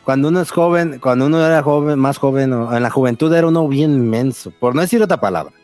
Cuando 0.05 0.29
uno 0.29 0.43
es 0.43 0.51
joven, 0.51 0.99
cuando 1.01 1.25
uno 1.27 1.45
era 1.45 1.63
joven, 1.63 1.99
más 1.99 2.19
joven, 2.19 2.53
o 2.53 2.77
en 2.77 2.83
la 2.83 2.91
juventud 2.91 3.33
era 3.33 3.47
uno 3.47 3.67
bien 3.67 4.11
menso, 4.11 4.53
por 4.61 4.75
no 4.75 4.83
decir 4.83 5.03
otra 5.03 5.19
palabra. 5.19 5.55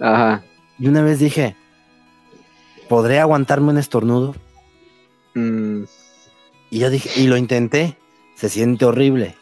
Ajá. 0.00 0.42
Y 0.78 0.88
una 0.88 1.02
vez 1.02 1.18
dije, 1.18 1.54
¿podré 2.88 3.20
aguantarme 3.20 3.68
un 3.70 3.78
estornudo? 3.78 4.34
Mm, 5.34 5.82
Y 6.70 6.78
yo 6.78 6.88
dije, 6.90 7.20
y 7.20 7.26
lo 7.26 7.36
intenté, 7.36 7.96
se 8.36 8.48
siente 8.48 8.84
horrible. 8.86 9.34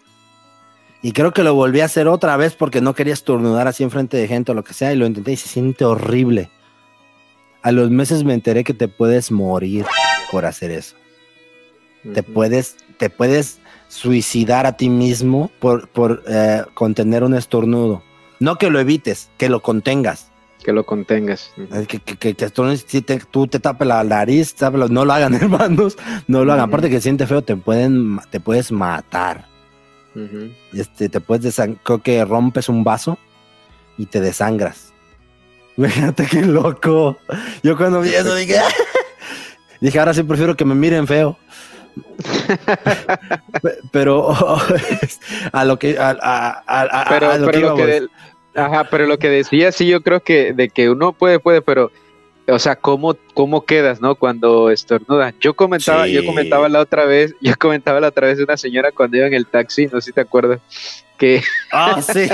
Y 1.03 1.13
creo 1.13 1.33
que 1.33 1.43
lo 1.45 1.55
volví 1.55 1.81
a 1.81 1.85
hacer 1.85 2.09
otra 2.09 2.37
vez 2.37 2.57
porque 2.57 2.81
no 2.81 2.95
quería 2.95 3.13
estornudar 3.15 3.69
así 3.69 3.83
enfrente 3.85 4.17
de 4.17 4.27
gente 4.27 4.51
o 4.53 4.55
lo 4.55 4.65
que 4.65 4.75
sea 4.75 4.93
y 4.93 4.97
lo 4.97 5.07
intenté 5.07 5.33
y 5.33 5.37
se 5.37 5.49
siente 5.49 5.85
horrible. 5.85 6.51
A 7.65 7.73
los 7.73 7.91
meses 7.91 8.23
me 8.23 8.35
enteré 8.35 8.63
que 8.63 8.75
te 8.75 8.87
puedes 8.87 9.33
morir 9.33 9.85
por 10.31 10.45
hacer 10.47 10.71
eso. 10.71 10.95
Te 12.13 12.23
puedes, 12.23 12.77
te 12.99 13.09
puedes 13.11 13.59
suicidar 13.89 14.67
a 14.67 14.77
ti 14.77 14.91
mismo 14.91 15.51
por, 15.59 15.89
por 15.89 16.23
eh, 16.29 16.63
contener 16.75 17.25
un 17.25 17.35
estornudo. 17.35 18.03
No 18.39 18.57
que 18.57 18.69
lo 18.71 18.79
evites, 18.79 19.31
que 19.39 19.49
lo 19.49 19.61
contengas. 19.63 20.31
Que 20.63 20.73
lo 20.73 20.85
contengas. 20.87 21.51
Que, 21.89 21.99
que, 22.01 22.17
que, 22.17 22.35
que 22.35 22.45
estornudes, 22.45 22.85
si 22.87 23.01
te- 23.03 23.19
tú 23.31 23.47
te 23.47 23.59
tapes 23.61 23.87
la 23.89 24.03
nariz, 24.05 24.55
tápalo. 24.55 24.89
no 24.89 25.05
lo 25.05 25.13
hagan, 25.13 25.35
hermanos. 25.43 25.97
No 26.27 26.45
lo 26.45 26.53
hagan. 26.53 26.65
Ujú. 26.69 26.69
Aparte 26.77 26.91
que 26.91 27.01
siente 27.01 27.27
feo, 27.27 27.43
te 27.43 27.57
pueden, 27.57 28.19
te 28.31 28.41
puedes 28.41 28.71
matar. 28.73 29.47
Este, 30.73 31.09
te 31.09 31.21
puedes 31.21 31.61
creo 31.83 32.01
que 32.03 32.25
rompes 32.25 32.69
un 32.69 32.85
vaso 32.85 33.19
y 33.99 34.07
te 34.07 34.21
desangras. 34.21 34.94
Fíjate 35.83 36.27
qué 36.27 36.43
loco. 36.43 37.19
Yo 37.63 37.77
cuando 37.77 38.01
vi 38.01 38.15
eso 38.15 38.35
dije, 38.35 38.59
dije, 39.81 39.99
ahora 39.99 40.15
sí 40.15 40.23
prefiero 40.23 40.57
que 40.57 40.65
me 40.65 40.75
miren 40.75 41.07
feo. 41.07 41.37
Pe- 43.63 43.79
Pero 43.93 44.29
a 45.53 45.65
lo 45.65 45.79
que 45.79 45.99
a, 45.99 46.11
a- 46.21 46.63
a- 46.67 46.83
a- 46.83 47.05
pero, 47.09 47.31
a 47.31 47.39
lo 47.39 47.47
pero 47.47 47.53
que 47.53 47.61
lo 47.61 47.75
que 47.77 47.83
íbamos. 47.83 47.87
de- 48.55 48.61
ajá, 48.61 48.85
pero 48.91 49.07
lo 49.07 49.19
que 49.19 49.29
decía 49.29 49.73
sí 49.73 49.87
yo 49.87 50.01
creo 50.03 50.21
que 50.21 50.53
de 50.53 50.69
que 50.69 50.89
uno 50.91 51.13
puede 51.13 51.39
puede 51.41 51.61
pero 51.63 51.91
o 52.47 52.59
sea 52.59 52.77
cómo 52.77 53.17
cómo 53.33 53.65
quedas 53.65 54.01
no 54.01 54.15
cuando 54.17 54.71
estornudas 54.71 55.35
yo 55.41 55.55
comentaba 55.55 56.07
yo 56.07 56.25
comentaba 56.25 56.69
la 56.69 56.81
otra 56.81 57.05
vez 57.05 57.35
yo 57.41 57.55
comentaba 57.59 58.01
la 58.01 58.09
otra 58.09 58.29
vez 58.29 58.39
de 58.39 58.45
una 58.45 58.57
señora 58.57 58.93
cuando 58.93 59.17
iba 59.17 59.27
en 59.27 59.35
el 59.35 59.47
taxi 59.47 59.87
no 59.87 60.01
sé 60.01 60.07
si 60.07 60.13
te 60.13 60.21
acuerdas 60.21 60.61
que 61.19 61.43
Ah, 61.73 62.01
sí. 62.13 62.29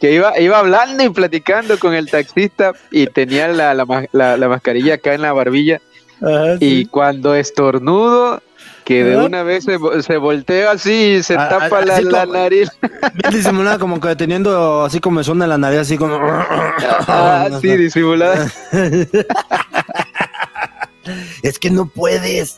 que 0.00 0.12
iba 0.12 0.38
iba 0.40 0.58
hablando 0.58 1.02
y 1.04 1.08
platicando 1.10 1.78
con 1.78 1.94
el 1.94 2.10
taxista 2.10 2.72
y 2.90 3.06
tenía 3.06 3.48
la, 3.48 3.72
la, 3.74 3.86
la- 4.12 4.36
la 4.36 4.48
mascarilla 4.48 4.94
acá 4.94 5.14
en 5.14 5.22
la 5.22 5.32
barbilla 5.32 5.80
Ajá, 6.20 6.56
y 6.60 6.86
cuando 6.86 7.34
estornudo 7.34 8.42
que 8.84 9.04
de 9.04 9.16
una 9.16 9.44
vez 9.44 9.64
se, 9.64 9.78
se 10.02 10.16
voltea 10.16 10.72
así 10.72 11.14
y 11.18 11.22
se 11.22 11.34
Ah, 11.36 11.48
tapa 11.48 11.78
ah, 11.78 11.84
la, 11.84 11.94
así 11.94 12.04
la 12.04 12.20
como- 12.22 12.32
nariz 12.32 12.68
Bien 13.14 13.32
disimulada, 13.34 13.78
como 13.78 14.00
que 14.00 14.16
teniendo 14.16 14.84
así 14.84 14.98
como 14.98 15.20
en 15.20 15.38
la 15.50 15.58
nariz, 15.58 15.78
así 15.80 15.96
como. 15.96 16.18
ah, 16.20 17.48
sí 17.60 17.76
disimulada 17.76 18.50
Es 21.42 21.58
que 21.58 21.70
no 21.70 21.86
puedes. 21.86 22.56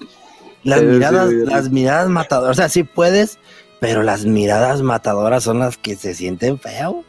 Las 0.62 0.82
miradas, 0.82 1.28
sí. 1.30 1.36
las 1.44 1.70
miradas 1.70 2.08
matadoras, 2.08 2.52
o 2.52 2.54
sea, 2.54 2.68
sí 2.70 2.84
puedes, 2.84 3.38
pero 3.80 4.02
las 4.02 4.24
miradas 4.24 4.82
matadoras 4.82 5.42
son 5.44 5.58
las 5.58 5.76
que 5.76 5.94
se 5.96 6.14
sienten 6.14 6.58
feo. 6.58 7.04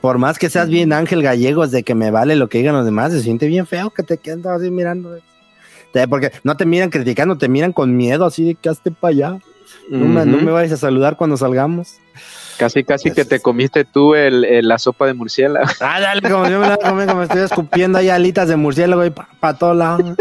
Por 0.00 0.18
más 0.18 0.38
que 0.38 0.50
seas 0.50 0.68
bien 0.68 0.92
Ángel 0.92 1.22
Gallegos 1.22 1.70
de 1.70 1.82
que 1.84 1.94
me 1.94 2.10
vale 2.10 2.34
lo 2.36 2.48
que 2.48 2.58
digan 2.58 2.74
los 2.74 2.84
demás, 2.84 3.12
se 3.12 3.22
siente 3.22 3.46
bien 3.46 3.66
feo 3.66 3.90
que 3.90 4.02
te 4.02 4.18
queden 4.18 4.46
así 4.48 4.70
mirando. 4.70 5.16
Te- 5.92 6.08
Porque 6.08 6.32
no 6.42 6.56
te 6.56 6.66
miran 6.66 6.90
criticando, 6.90 7.38
te 7.38 7.48
miran 7.48 7.72
con 7.72 7.96
miedo, 7.96 8.24
así 8.24 8.44
de 8.44 8.54
que 8.56 8.68
hazte 8.68 8.90
para 8.90 9.10
allá. 9.12 9.38
No, 9.88 10.06
me, 10.06 10.24
no 10.26 10.38
me 10.38 10.50
vayas 10.50 10.72
a 10.72 10.76
saludar 10.76 11.16
cuando 11.16 11.36
salgamos. 11.36 11.96
Casi, 12.58 12.84
casi 12.84 13.10
que 13.10 13.24
te 13.24 13.36
es. 13.36 13.42
comiste 13.42 13.84
tú 13.84 14.14
el, 14.14 14.44
el- 14.44 14.66
la 14.68 14.78
sopa 14.78 15.06
de 15.06 15.14
murciélago. 15.14 15.66
Ah, 15.80 16.00
dale, 16.00 16.20
como 16.28 16.48
yo 16.48 16.58
me 16.60 16.68
la 16.68 16.76
comí, 16.78 17.06
como 17.06 17.22
estoy 17.22 17.42
escupiendo 17.42 17.98
ahí 17.98 18.08
alitas 18.08 18.48
de 18.48 18.56
murciélago 18.56 19.04
y 19.04 19.10
para 19.10 19.54
todos 19.58 19.76
lados. 19.76 20.16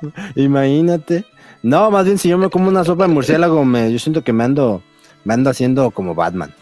Imagínate. 0.34 1.24
No, 1.62 1.90
más 1.90 2.04
bien 2.06 2.18
si 2.18 2.28
yo 2.28 2.38
me 2.38 2.48
como 2.48 2.68
una 2.68 2.84
sopa 2.84 3.06
de 3.06 3.12
murciélago, 3.12 3.64
me, 3.64 3.92
yo 3.92 3.98
siento 3.98 4.24
que 4.24 4.32
me 4.32 4.44
ando, 4.44 4.82
me 5.24 5.34
ando 5.34 5.50
haciendo 5.50 5.90
como 5.90 6.14
Batman. 6.14 6.54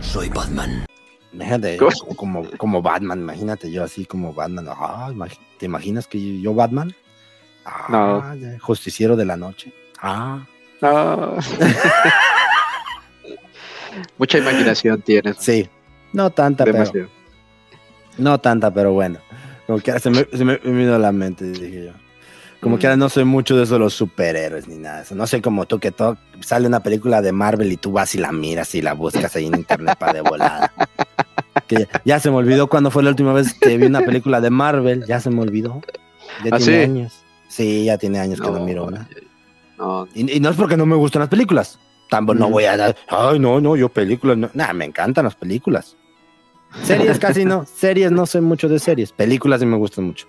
Soy 0.00 0.28
Batman. 0.30 0.86
¿Cómo? 1.78 2.16
como, 2.16 2.50
como, 2.56 2.80
Batman, 2.82 3.20
imagínate 3.20 3.70
yo 3.70 3.84
así 3.84 4.06
como 4.06 4.32
Batman. 4.32 4.66
Ah, 4.70 5.12
¿Te 5.58 5.66
imaginas 5.66 6.06
que 6.06 6.18
yo, 6.18 6.40
yo 6.40 6.54
Batman? 6.54 6.94
Ah, 7.64 8.34
ya, 8.40 8.58
justiciero 8.60 9.14
de 9.16 9.26
la 9.26 9.36
noche. 9.36 9.72
Ah, 10.00 10.46
No. 10.80 11.36
Mucha 14.16 14.38
imaginación 14.38 15.02
tienes. 15.02 15.36
sí. 15.38 15.68
No 16.12 16.30
tanta, 16.30 16.64
pero, 16.64 16.78
Demasiado. 16.78 17.08
no 18.16 18.38
tanta, 18.40 18.72
pero 18.72 18.92
bueno. 18.92 19.18
Como 19.66 19.78
que 19.80 19.98
se 20.00 20.08
me, 20.08 20.24
se 20.32 20.42
me 20.42 20.58
me 20.64 20.72
vino 20.72 20.94
a 20.94 20.98
la 20.98 21.12
mente, 21.12 21.44
dije 21.50 21.84
yo. 21.86 21.92
Como 22.60 22.76
Mm. 22.76 22.78
que 22.80 22.86
ahora 22.88 22.96
no 22.96 23.08
soy 23.08 23.24
mucho 23.24 23.56
de 23.56 23.62
eso 23.64 23.74
de 23.74 23.80
los 23.80 23.94
superhéroes 23.94 24.66
ni 24.66 24.76
nada 24.78 24.96
de 24.96 25.02
eso. 25.02 25.14
No 25.14 25.26
soy 25.26 25.40
como 25.40 25.66
tú 25.66 25.78
que 25.78 25.92
todo, 25.92 26.16
sale 26.40 26.66
una 26.66 26.80
película 26.80 27.22
de 27.22 27.30
Marvel 27.32 27.70
y 27.72 27.76
tú 27.76 27.92
vas 27.92 28.14
y 28.14 28.18
la 28.18 28.32
miras 28.32 28.74
y 28.74 28.82
la 28.82 28.94
buscas 28.94 29.34
ahí 29.36 29.46
en 29.46 29.54
internet 29.54 29.96
para 29.98 30.14
de 30.14 30.20
volada. 30.22 30.72
Que 31.68 31.76
ya, 31.80 31.88
ya 32.04 32.20
se 32.20 32.30
me 32.30 32.36
olvidó 32.36 32.66
cuándo 32.68 32.90
fue 32.90 33.02
la 33.02 33.10
última 33.10 33.32
vez 33.32 33.54
que 33.54 33.76
vi 33.76 33.86
una 33.86 34.00
película 34.00 34.40
de 34.40 34.50
Marvel. 34.50 35.04
Ya 35.06 35.20
se 35.20 35.30
me 35.30 35.40
olvidó. 35.40 35.80
Ya 36.44 36.50
¿Ah, 36.54 36.58
tiene 36.58 36.62
sí? 36.64 36.72
años. 36.90 37.12
Sí, 37.48 37.84
ya 37.84 37.96
tiene 37.98 38.18
años 38.18 38.40
que 38.40 38.50
no 38.50 38.60
miro 38.64 38.84
una. 38.86 39.08
No, 39.78 40.08
Y, 40.14 40.36
y 40.36 40.40
no 40.40 40.50
es 40.50 40.56
porque 40.56 40.76
no 40.76 40.84
me 40.86 40.96
gustan 40.96 41.20
las 41.20 41.28
películas. 41.28 41.78
Tampoco 42.10 42.38
no 42.38 42.48
Mm. 42.48 42.52
voy 42.52 42.64
a 42.64 42.76
dar, 42.76 42.96
ay, 43.08 43.38
no, 43.38 43.60
no, 43.60 43.76
yo 43.76 43.88
películas, 43.90 44.36
no. 44.36 44.50
Nah, 44.54 44.72
me 44.72 44.84
encantan 44.86 45.24
las 45.24 45.34
películas. 45.36 45.96
Series 46.82 47.18
casi 47.18 47.44
no, 47.44 47.64
series 47.66 48.10
no 48.10 48.26
sé 48.26 48.40
mucho 48.40 48.68
de 48.68 48.78
series. 48.78 49.12
Películas 49.12 49.60
sí 49.60 49.66
me 49.66 49.76
gustan 49.76 50.04
mucho. 50.06 50.26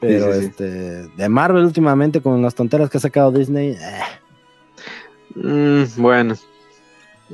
Pero 0.00 0.32
sí, 0.34 0.40
sí. 0.40 0.46
este, 0.46 0.64
de 1.08 1.28
Marvel 1.28 1.64
últimamente 1.64 2.20
con 2.20 2.40
las 2.42 2.54
tonteras 2.54 2.88
que 2.90 2.98
ha 2.98 3.00
sacado 3.00 3.32
Disney, 3.32 3.70
eh, 3.70 4.00
Mm, 5.34 5.84
bueno. 5.96 6.34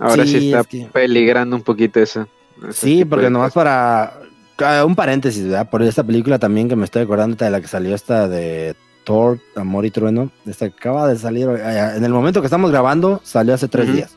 Ahora 0.01 0.27
sí, 0.27 0.47
está 0.49 0.61
es 0.61 0.67
que- 0.67 0.89
peligrando 0.93 1.55
un 1.57 1.63
poquito 1.63 2.01
eso. 2.01 2.27
Sí, 2.73 3.05
porque 3.05 3.31
nomás 3.31 3.53
para. 3.53 4.21
ah, 4.59 4.85
Un 4.85 4.95
paréntesis, 4.97 5.45
¿verdad? 5.45 5.69
Por 5.71 5.83
esta 5.83 6.03
película 6.03 6.39
también 6.39 6.69
que 6.69 6.77
me 6.77 6.85
estoy 6.85 7.03
acordando 7.03 7.37
de 7.37 7.51
la 7.51 7.61
que 7.61 7.69
salió 7.69 7.95
esta 7.95 8.29
de 8.29 8.75
Thor, 9.05 9.39
Amor 9.57 9.87
y 9.87 9.91
Trueno. 9.91 10.31
Esta 10.47 10.69
que 10.69 10.75
acaba 10.77 11.09
de 11.09 11.17
salir. 11.17 11.49
eh, 11.49 11.93
En 11.97 12.05
el 12.05 12.13
momento 12.13 12.41
que 12.41 12.47
estamos 12.47 12.71
grabando, 12.71 13.21
salió 13.25 13.55
hace 13.55 13.69
tres 13.69 13.93
días. 13.93 14.17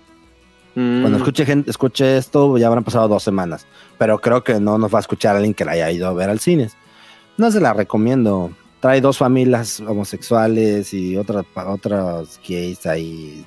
Mm, 0.76 1.02
Cuando 1.02 1.18
escuche, 1.20 1.46
gente, 1.46 1.70
escuche 1.70 2.18
esto, 2.18 2.58
ya 2.58 2.68
habrán 2.68 2.84
pasado 2.84 3.08
dos 3.08 3.24
semanas. 3.24 3.66
Pero 3.98 4.20
creo 4.20 4.44
que 4.44 4.60
no 4.60 4.78
nos 4.78 4.94
va 4.94 5.00
a 5.00 5.02
escuchar 5.02 5.36
alguien 5.36 5.54
que 5.54 5.66
la 5.66 5.72
haya 5.74 5.92
ido 5.92 6.08
a 6.08 6.14
ver 6.14 6.30
al 6.30 6.40
cine. 6.40 6.70
No 7.38 7.52
se 7.52 7.60
la 7.60 7.74
recomiendo. 7.74 8.52
Trae 8.80 9.02
dos 9.02 9.18
familias 9.18 9.80
homosexuales 9.80 10.94
y 10.94 11.18
otras 11.18 11.46
otras 11.56 12.40
gays 12.48 12.86
ahí. 12.86 13.46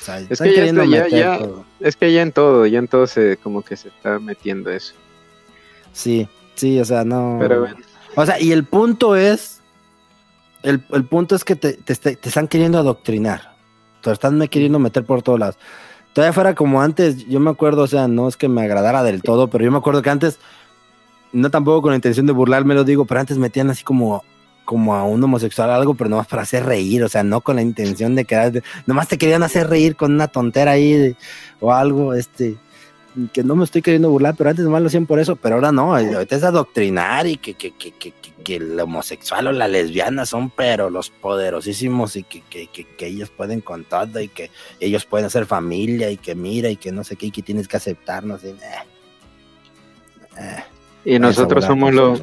O 0.00 0.02
sea, 0.02 0.20
Es 0.20 0.40
que 0.40 0.54
ya 0.54 0.64
está- 0.64 0.84
ya- 0.86 1.08
ya-. 1.08 1.40
Es 1.80 1.96
que 1.96 2.12
ya 2.12 2.22
en 2.22 2.32
todo, 2.32 2.66
ya 2.66 2.78
en 2.78 2.88
todo 2.88 3.06
se 3.06 3.36
como 3.36 3.62
que 3.62 3.76
se 3.76 3.88
está 3.88 4.18
metiendo 4.18 4.70
eso. 4.70 4.94
Sí, 5.92 6.28
sí, 6.54 6.78
o 6.80 6.84
sea, 6.84 7.04
no. 7.04 7.36
Pero 7.40 7.60
bueno. 7.60 7.76
O 8.16 8.24
sea, 8.24 8.40
y 8.40 8.52
el 8.52 8.64
punto 8.64 9.16
es. 9.16 9.60
El, 10.62 10.82
el 10.90 11.04
punto 11.04 11.34
es 11.34 11.44
que 11.44 11.56
te, 11.56 11.72
te, 11.74 11.94
te- 11.96 12.16
te 12.16 12.28
están 12.28 12.46
queriendo 12.48 12.78
adoctrinar. 12.78 13.54
Te 14.02 14.10
están 14.12 14.38
me 14.38 14.48
queriendo 14.48 14.78
meter 14.78 15.04
por 15.04 15.22
todos 15.22 15.38
lados. 15.38 15.58
Todavía 16.12 16.32
fuera 16.32 16.54
como 16.54 16.80
antes, 16.82 17.26
yo 17.28 17.38
me 17.40 17.50
acuerdo, 17.50 17.82
o 17.82 17.86
sea, 17.86 18.08
no 18.08 18.28
es 18.28 18.36
que 18.36 18.48
me 18.48 18.62
agradara 18.62 19.02
del 19.02 19.22
todo, 19.22 19.48
pero 19.48 19.64
yo 19.64 19.70
me 19.70 19.78
acuerdo 19.78 20.02
que 20.02 20.10
antes, 20.10 20.38
no 21.32 21.50
tampoco 21.50 21.82
con 21.82 21.90
la 21.90 21.96
intención 21.96 22.26
de 22.26 22.32
burlarme 22.32 22.74
lo 22.74 22.84
digo, 22.84 23.04
pero 23.04 23.20
antes 23.20 23.38
metían 23.38 23.70
así 23.70 23.84
como, 23.84 24.24
como 24.64 24.94
a 24.94 25.04
un 25.04 25.22
homosexual 25.22 25.70
algo, 25.70 25.94
pero 25.94 26.10
nomás 26.10 26.26
para 26.26 26.42
hacer 26.42 26.64
reír, 26.64 27.02
o 27.04 27.08
sea, 27.08 27.22
no 27.22 27.40
con 27.40 27.56
la 27.56 27.62
intención 27.62 28.14
de 28.14 28.24
que 28.24 28.62
nomás 28.86 29.08
te 29.08 29.18
querían 29.18 29.42
hacer 29.42 29.68
reír 29.68 29.96
con 29.96 30.12
una 30.12 30.28
tontera 30.28 30.72
ahí 30.72 31.16
o 31.60 31.72
algo, 31.72 32.14
este, 32.14 32.56
que 33.32 33.42
no 33.42 33.56
me 33.56 33.64
estoy 33.64 33.82
queriendo 33.82 34.10
burlar, 34.10 34.34
pero 34.38 34.50
antes 34.50 34.64
nomás 34.64 34.82
lo 34.82 34.86
hacían 34.88 35.06
por 35.06 35.18
eso, 35.18 35.34
pero 35.36 35.56
ahora 35.56 35.72
no, 35.72 35.94
ahorita 35.96 36.36
es 36.36 36.44
adoctrinar 36.44 37.26
y 37.26 37.36
que, 37.36 37.54
que, 37.54 37.72
que, 37.72 37.92
que, 37.92 38.12
que- 38.12 38.30
que 38.40 38.56
el 38.56 38.80
homosexual 38.80 39.48
o 39.48 39.52
la 39.52 39.68
lesbiana 39.68 40.24
son 40.24 40.48
pero 40.48 40.88
los 40.88 41.10
poderosísimos 41.10 42.16
y 42.16 42.22
que, 42.22 42.40
que, 42.40 42.68
que, 42.68 42.84
que 42.86 43.06
ellos 43.06 43.28
pueden 43.28 43.60
con 43.60 43.84
todo 43.84 44.18
y 44.18 44.28
que 44.28 44.50
ellos 44.80 45.04
pueden 45.04 45.26
hacer 45.26 45.44
familia 45.44 46.10
y 46.10 46.16
que 46.16 46.34
mira 46.34 46.70
y 46.70 46.76
que 46.76 46.90
no 46.90 47.04
sé 47.04 47.16
qué 47.16 47.26
y 47.26 47.30
que 47.32 47.42
tienes 47.42 47.68
que 47.68 47.76
aceptarnos. 47.76 48.42
Y, 48.42 48.48
eh. 48.48 48.56
Eh, 50.38 50.64
Y 51.04 51.18
nosotros 51.18 51.64
somos 51.64 51.92
los 51.94 52.22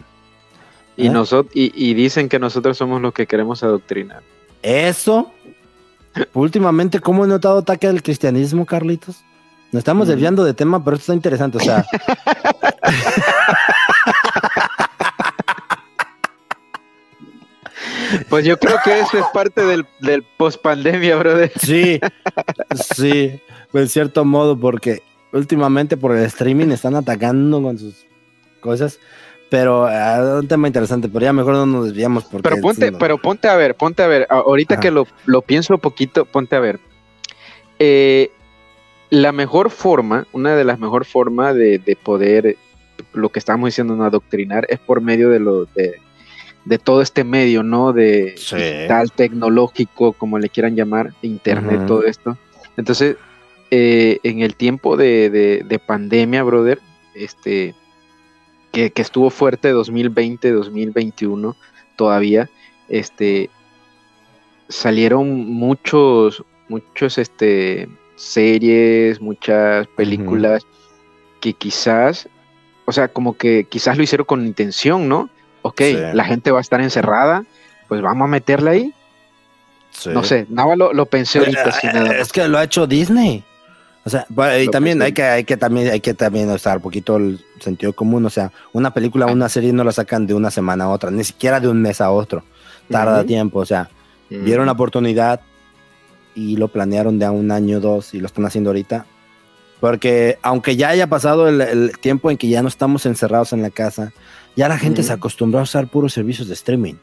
y, 0.96 1.08
¿Eh? 1.08 1.10
nosotros 1.10 1.52
y, 1.56 1.72
y 1.76 1.94
dicen 1.94 2.28
que 2.30 2.40
nosotros 2.40 2.78
somos 2.78 3.02
los 3.02 3.14
que 3.14 3.28
queremos 3.28 3.64
adoctrinar. 3.64 4.22
Eso, 4.64 5.32
últimamente, 6.34 7.00
¿cómo 7.00 7.26
he 7.26 7.28
notado 7.28 7.60
ataque 7.60 7.88
al 7.88 8.02
cristianismo, 8.02 8.66
Carlitos? 8.66 9.24
Nos 9.72 9.80
estamos 9.82 10.08
Mm. 10.08 10.12
desviando 10.12 10.44
de 10.44 10.54
tema, 10.54 10.84
pero 10.84 10.96
esto 10.96 11.04
está 11.12 11.14
interesante, 11.14 11.58
o 11.58 11.62
sea. 11.62 11.86
Pues 18.30 18.46
yo 18.46 18.58
creo 18.58 18.78
que 18.84 19.00
eso 19.00 19.18
es 19.18 19.26
parte 19.34 19.66
del, 19.66 19.86
del 20.00 20.24
post 20.38 20.62
pandemia, 20.62 21.16
brother. 21.18 21.52
Sí, 21.60 22.00
sí, 22.96 23.40
en 23.74 23.90
cierto 23.90 24.26
modo, 24.26 24.58
porque 24.58 25.02
últimamente 25.34 25.98
por 25.98 26.16
el 26.16 26.24
streaming 26.26 26.68
están 26.70 26.96
atacando 26.96 27.62
con 27.62 27.78
sus 27.78 28.06
cosas, 28.58 29.00
pero 29.50 29.88
es 29.90 30.42
un 30.42 30.48
tema 30.48 30.68
interesante, 30.68 31.08
pero 31.10 31.24
ya 31.26 31.34
mejor 31.34 31.54
no 31.54 31.66
nos 31.66 31.86
desviamos 31.86 32.26
porque... 32.26 32.50
Pero 32.50 32.62
ponte, 32.62 32.92
pero 32.92 33.18
ponte 33.18 33.48
a 33.48 33.56
ver, 33.56 33.76
ponte 33.76 34.04
a 34.04 34.08
ver, 34.08 34.28
ahorita 34.30 34.76
Ajá. 34.76 34.82
que 34.82 34.92
lo, 34.92 35.08
lo 35.26 35.42
pienso 35.42 35.78
poquito, 35.78 36.26
ponte 36.26 36.56
a 36.56 36.60
ver. 36.60 36.80
eh, 37.80 38.32
la 39.10 39.32
mejor 39.32 39.70
forma, 39.70 40.28
una 40.34 40.54
de 40.56 40.66
las 40.66 40.80
mejores 40.80 41.08
formas 41.08 41.56
de, 41.56 41.80
de 41.80 41.96
poder, 41.96 42.58
lo 43.14 43.30
que 43.30 43.40
estamos 43.40 43.68
diciendo, 43.68 43.96
no 43.96 44.04
adoctrinar, 44.04 44.66
es 44.70 44.80
por 44.80 45.00
medio 45.00 45.30
de, 45.30 45.40
lo, 45.40 45.64
de, 45.64 45.96
de 46.66 46.78
todo 46.78 47.02
este 47.02 47.24
medio, 47.24 47.64
¿no? 47.64 47.94
De 47.94 48.34
Sí. 48.36 48.58
digital, 48.58 49.14
tecnológico, 49.14 50.12
como 50.12 50.40
le 50.40 50.50
quieran 50.50 50.76
llamar, 50.76 51.14
internet, 51.22 51.86
todo 51.88 52.04
esto. 52.04 52.38
Entonces, 52.76 53.16
eh, 53.72 54.20
en 54.24 54.42
el 54.42 54.56
tiempo 54.56 54.98
de- 54.98 55.64
de 55.66 55.80
pandemia, 55.80 56.44
brother, 56.44 56.80
este, 57.16 57.76
que, 58.78 58.92
que 58.92 59.02
estuvo 59.02 59.32
fuerte 59.32 59.72
2020, 59.72 60.52
2021 60.52 61.56
todavía, 61.96 62.48
este, 62.90 63.50
salieron 64.70 65.52
muchos, 65.52 66.44
muchos, 66.70 67.18
este, 67.18 67.90
series, 68.16 69.20
muchas 69.20 69.88
películas 69.88 70.64
que 71.42 71.54
quizás, 71.54 72.30
o 72.86 72.92
sea, 72.92 73.08
como 73.08 73.36
que 73.36 73.64
quizás 73.64 73.98
lo 73.98 74.04
hicieron 74.04 74.26
con 74.26 74.46
intención, 74.46 75.10
¿no? 75.10 75.30
Ok, 75.64 75.82
Sí. 75.82 75.98
la 76.14 76.24
gente 76.26 76.52
va 76.52 76.60
a 76.60 76.62
estar 76.62 76.80
encerrada, 76.80 77.46
pues 77.88 78.02
vamos 78.02 78.26
a 78.26 78.30
meterla 78.30 78.72
ahí. 78.72 78.94
Sí. 79.90 80.10
No 80.14 80.24
sé, 80.24 80.46
nada 80.50 80.76
lo, 80.76 80.94
lo 80.94 81.08
pensé 81.08 81.40
ahorita, 81.40 81.64
Eh, 81.64 81.70
así 81.70 81.88
nada 81.88 82.12
Es 82.12 82.20
más. 82.20 82.32
que 82.32 82.48
lo 82.48 82.60
ha 82.60 82.64
hecho 82.64 82.86
Disney. 82.86 83.44
O 84.08 84.10
sea, 84.10 84.26
y 84.64 84.70
también 84.70 85.02
hay 85.02 85.12
que, 85.12 85.22
hay 85.22 85.44
que 85.44 85.58
también 85.58 85.90
hay 85.92 86.00
que 86.00 86.14
también 86.14 86.50
usar 86.50 86.78
un 86.78 86.84
poquito 86.84 87.18
el 87.18 87.44
sentido 87.60 87.92
común. 87.92 88.26
O 88.26 88.30
sea, 88.30 88.54
una 88.72 88.94
película, 88.94 89.26
una 89.26 89.50
serie 89.50 89.74
no 89.74 89.84
la 89.84 89.92
sacan 89.92 90.26
de 90.26 90.34
una 90.34 90.50
semana 90.50 90.86
a 90.86 90.90
otra, 90.90 91.12
ni 91.12 91.26
siquiera 91.26 91.60
de 91.60 91.68
un 91.68 91.82
mes 91.82 92.00
a 92.00 92.10
otro. 92.10 92.42
Tarda 92.90 93.26
tiempo. 93.26 93.60
O 93.60 93.66
sea, 93.66 93.90
Ujú. 94.32 94.44
vieron 94.46 94.66
la 94.66 94.72
oportunidad 94.72 95.42
y 96.36 96.56
lo 96.56 96.70
planearon 96.70 97.20
de 97.20 97.26
a 97.26 97.32
un 97.32 97.52
año 97.52 97.78
o 97.78 97.82
dos 97.82 98.14
y 98.14 98.22
lo 98.22 98.28
están 98.28 98.46
haciendo 98.46 98.70
ahorita. 98.70 99.06
Porque 99.82 100.40
aunque 100.42 100.78
ya 100.78 100.88
haya 100.88 101.08
pasado 101.08 101.50
el, 101.50 101.60
el 101.60 101.98
tiempo 102.00 102.32
en 102.32 102.38
que 102.38 102.48
ya 102.48 102.62
no 102.62 102.70
estamos 102.70 103.06
encerrados 103.06 103.52
en 103.52 103.62
la 103.62 103.72
casa, 103.72 104.14
ya 104.56 104.70
la 104.70 104.78
gente 104.78 105.04
se 105.04 105.12
acostumbró 105.12 105.60
a 105.60 105.64
usar 105.64 105.88
puros 105.90 106.14
servicios 106.14 106.48
de 106.48 106.54
streaming. 106.54 106.96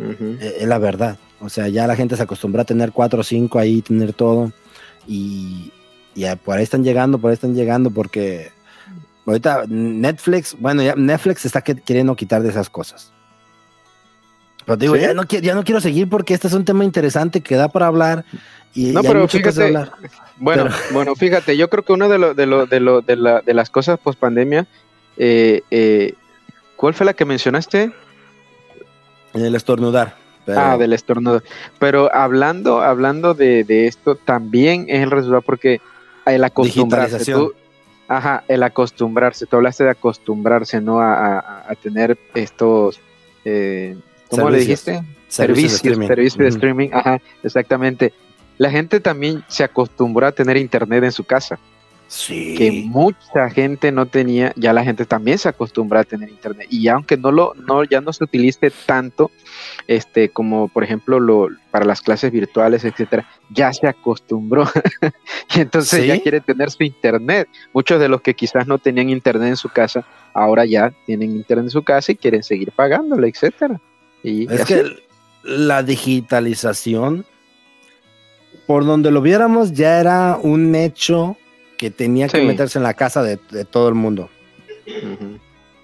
Eh, 0.00 0.56
Es 0.60 0.66
la 0.66 0.78
verdad. 0.78 1.16
O 1.40 1.48
sea, 1.48 1.68
ya 1.68 1.86
la 1.86 1.94
gente 1.94 2.16
se 2.16 2.24
acostumbra 2.24 2.62
a 2.62 2.64
tener 2.64 2.90
cuatro 2.90 3.20
o 3.20 3.22
cinco 3.22 3.60
ahí, 3.60 3.82
tener 3.82 4.12
todo. 4.14 4.50
Y, 5.06 5.70
y 6.14 6.24
por 6.36 6.56
ahí 6.56 6.62
están 6.64 6.82
llegando, 6.84 7.18
por 7.18 7.30
ahí 7.30 7.34
están 7.34 7.54
llegando, 7.54 7.90
porque 7.90 8.50
ahorita 9.26 9.64
Netflix, 9.68 10.56
bueno, 10.58 10.82
ya 10.82 10.94
Netflix 10.96 11.44
está 11.44 11.60
que- 11.60 11.76
queriendo 11.76 12.14
quitar 12.16 12.42
de 12.42 12.48
esas 12.50 12.68
cosas. 12.70 13.12
Pero 14.64 14.76
te 14.78 14.84
digo, 14.84 14.96
¿Sí? 14.96 15.00
ya, 15.02 15.14
no, 15.14 15.22
ya 15.24 15.54
no 15.54 15.64
quiero 15.64 15.80
seguir 15.80 16.08
porque 16.08 16.34
este 16.34 16.46
es 16.48 16.52
un 16.54 16.64
tema 16.64 16.84
interesante 16.84 17.40
que 17.40 17.54
da 17.56 17.68
para 17.68 17.86
hablar. 17.86 18.24
Y, 18.74 18.92
No, 18.92 19.00
y 19.00 19.06
pero 19.06 19.26
fíjate, 19.26 19.64
hablar. 19.64 19.92
Bueno, 20.36 20.64
Pero- 20.64 20.76
bueno, 20.92 21.14
fíjate, 21.14 21.56
yo 21.56 21.70
creo 21.70 21.84
que 21.84 21.92
uno 21.94 22.08
de, 22.08 22.18
lo, 22.18 22.34
de, 22.34 22.46
lo, 22.46 22.66
de, 22.66 22.80
lo, 22.80 23.00
de, 23.00 23.16
la- 23.16 23.40
de 23.40 23.54
las 23.54 23.70
cosas 23.70 23.98
post 23.98 24.18
pandemia, 24.18 24.66
eh, 25.16 25.62
eh, 25.70 26.12
¿cuál 26.76 26.92
fue 26.92 27.06
la 27.06 27.14
que 27.14 27.24
mencionaste? 27.24 27.90
En 29.34 29.44
el 29.44 29.54
estornudar. 29.54 30.16
pero- 30.44 30.60
Ah, 30.60 30.76
del 30.78 30.92
estornudo. 30.92 31.42
Pero 31.78 32.14
hablando, 32.14 32.80
hablando 32.82 33.34
de, 33.34 33.64
de 33.64 33.86
esto, 33.86 34.16
también 34.16 34.86
es 34.88 35.02
el 35.02 35.10
resultado 35.10 35.42
porque 35.42 35.80
el 36.32 36.44
acostumbrarse. 36.44 37.32
Tú- 37.32 37.52
ajá, 38.08 38.44
el 38.48 38.62
acostumbrarse. 38.62 39.46
Tú 39.46 39.56
hablaste 39.56 39.84
de 39.84 39.90
acostumbrarse, 39.90 40.80
¿no? 40.80 41.00
A, 41.00 41.38
a- 41.38 41.64
a 41.70 41.74
tener 41.74 42.18
estos. 42.34 43.00
Eh, 43.44 43.96
¿Cómo 44.28 44.50
le 44.50 44.58
Servicios. 44.60 44.84
dijiste? 44.86 45.14
servicios 45.28 45.72
Servicios, 45.80 46.38
de 46.38 46.48
streaming. 46.48 46.88
Ajá, 46.92 47.20
exactamente. 47.42 48.12
La 48.56 48.70
gente 48.70 48.98
también 49.00 49.44
se 49.48 49.62
acostumbró 49.62 50.26
a 50.26 50.32
tener 50.32 50.56
internet 50.56 51.04
en 51.04 51.12
su 51.12 51.24
casa. 51.24 51.58
Sí. 52.08 52.54
que 52.56 52.72
mucha 52.86 53.50
gente 53.50 53.92
no 53.92 54.06
tenía, 54.06 54.54
ya 54.56 54.72
la 54.72 54.82
gente 54.82 55.04
también 55.04 55.36
se 55.38 55.50
acostumbra 55.50 56.00
a 56.00 56.04
tener 56.04 56.30
internet 56.30 56.66
y 56.70 56.88
aunque 56.88 57.18
no 57.18 57.30
lo 57.30 57.52
no 57.54 57.84
ya 57.84 58.00
no 58.00 58.14
se 58.14 58.24
utilice 58.24 58.72
tanto 58.86 59.30
este 59.86 60.30
como 60.30 60.68
por 60.68 60.84
ejemplo 60.84 61.20
lo 61.20 61.48
para 61.70 61.84
las 61.84 62.00
clases 62.00 62.32
virtuales, 62.32 62.84
etcétera, 62.84 63.28
ya 63.50 63.72
se 63.72 63.86
acostumbró. 63.86 64.64
y 65.54 65.60
entonces 65.60 66.06
ya 66.06 66.18
quiere 66.20 66.40
tener 66.40 66.70
su 66.70 66.82
internet. 66.82 67.46
Muchos 67.74 68.00
de 68.00 68.08
los 68.08 68.22
que 68.22 68.34
quizás 68.34 68.66
no 68.66 68.78
tenían 68.78 69.10
internet 69.10 69.50
en 69.50 69.56
su 69.56 69.68
casa, 69.68 70.06
ahora 70.32 70.64
ya 70.64 70.92
tienen 71.06 71.32
internet 71.32 71.66
en 71.66 71.70
su 71.70 71.82
casa 71.82 72.12
y 72.12 72.16
quieren 72.16 72.42
seguir 72.42 72.72
pagándole, 72.72 73.28
etcétera. 73.28 73.80
Y 74.22 74.52
Es 74.52 74.62
así. 74.62 74.74
que 74.74 74.96
la 75.44 75.82
digitalización, 75.82 77.26
por 78.66 78.84
donde 78.84 79.10
lo 79.10 79.20
viéramos, 79.20 79.72
ya 79.72 80.00
era 80.00 80.38
un 80.42 80.74
hecho 80.74 81.36
que 81.78 81.90
tenía 81.90 82.28
que 82.28 82.42
meterse 82.42 82.78
en 82.78 82.82
la 82.82 82.92
casa 82.94 83.22
de, 83.22 83.38
de 83.50 83.64
todo 83.64 83.88
el 83.88 83.94
mundo. 83.94 84.28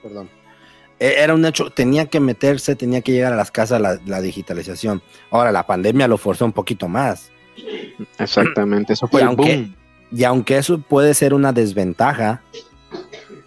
Perdón. 0.03 0.29
E- 0.99 1.15
Era 1.19 1.35
un 1.35 1.45
hecho, 1.47 1.71
tenía 1.71 2.07
que 2.07 2.21
meterse, 2.21 2.77
tenía 2.77 3.01
que 3.01 3.13
llegar 3.13 3.33
a 3.33 3.37
las 3.37 3.51
casas 3.51 3.81
la, 3.81 3.99
la 4.07 4.21
digitalización. 4.21 5.03
Ahora, 5.31 5.53
la 5.53 5.67
pandemia 5.67 6.07
lo 6.09 6.19
forzó 6.19 6.45
un 6.45 6.53
poquito 6.53 6.89
más. 6.89 7.31
Exactamente, 8.19 8.93
eso 8.93 9.09
fue 9.09 9.21
Y 9.21 9.23
el 9.23 9.29
aunque- 9.29 9.57
boom. 9.57 9.77
Y 10.13 10.25
aunque 10.25 10.59
eso 10.59 10.79
puede 10.79 11.15
ser 11.15 11.35
una 11.35 11.53
desventaja, 11.53 12.43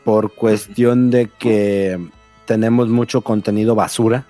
por 0.03 0.33
cuestión 0.33 1.10
de 1.12 1.27
que 1.39 1.97
tenemos 2.45 2.89
mucho 2.89 3.21
contenido 3.21 3.75
basura, 3.75 4.25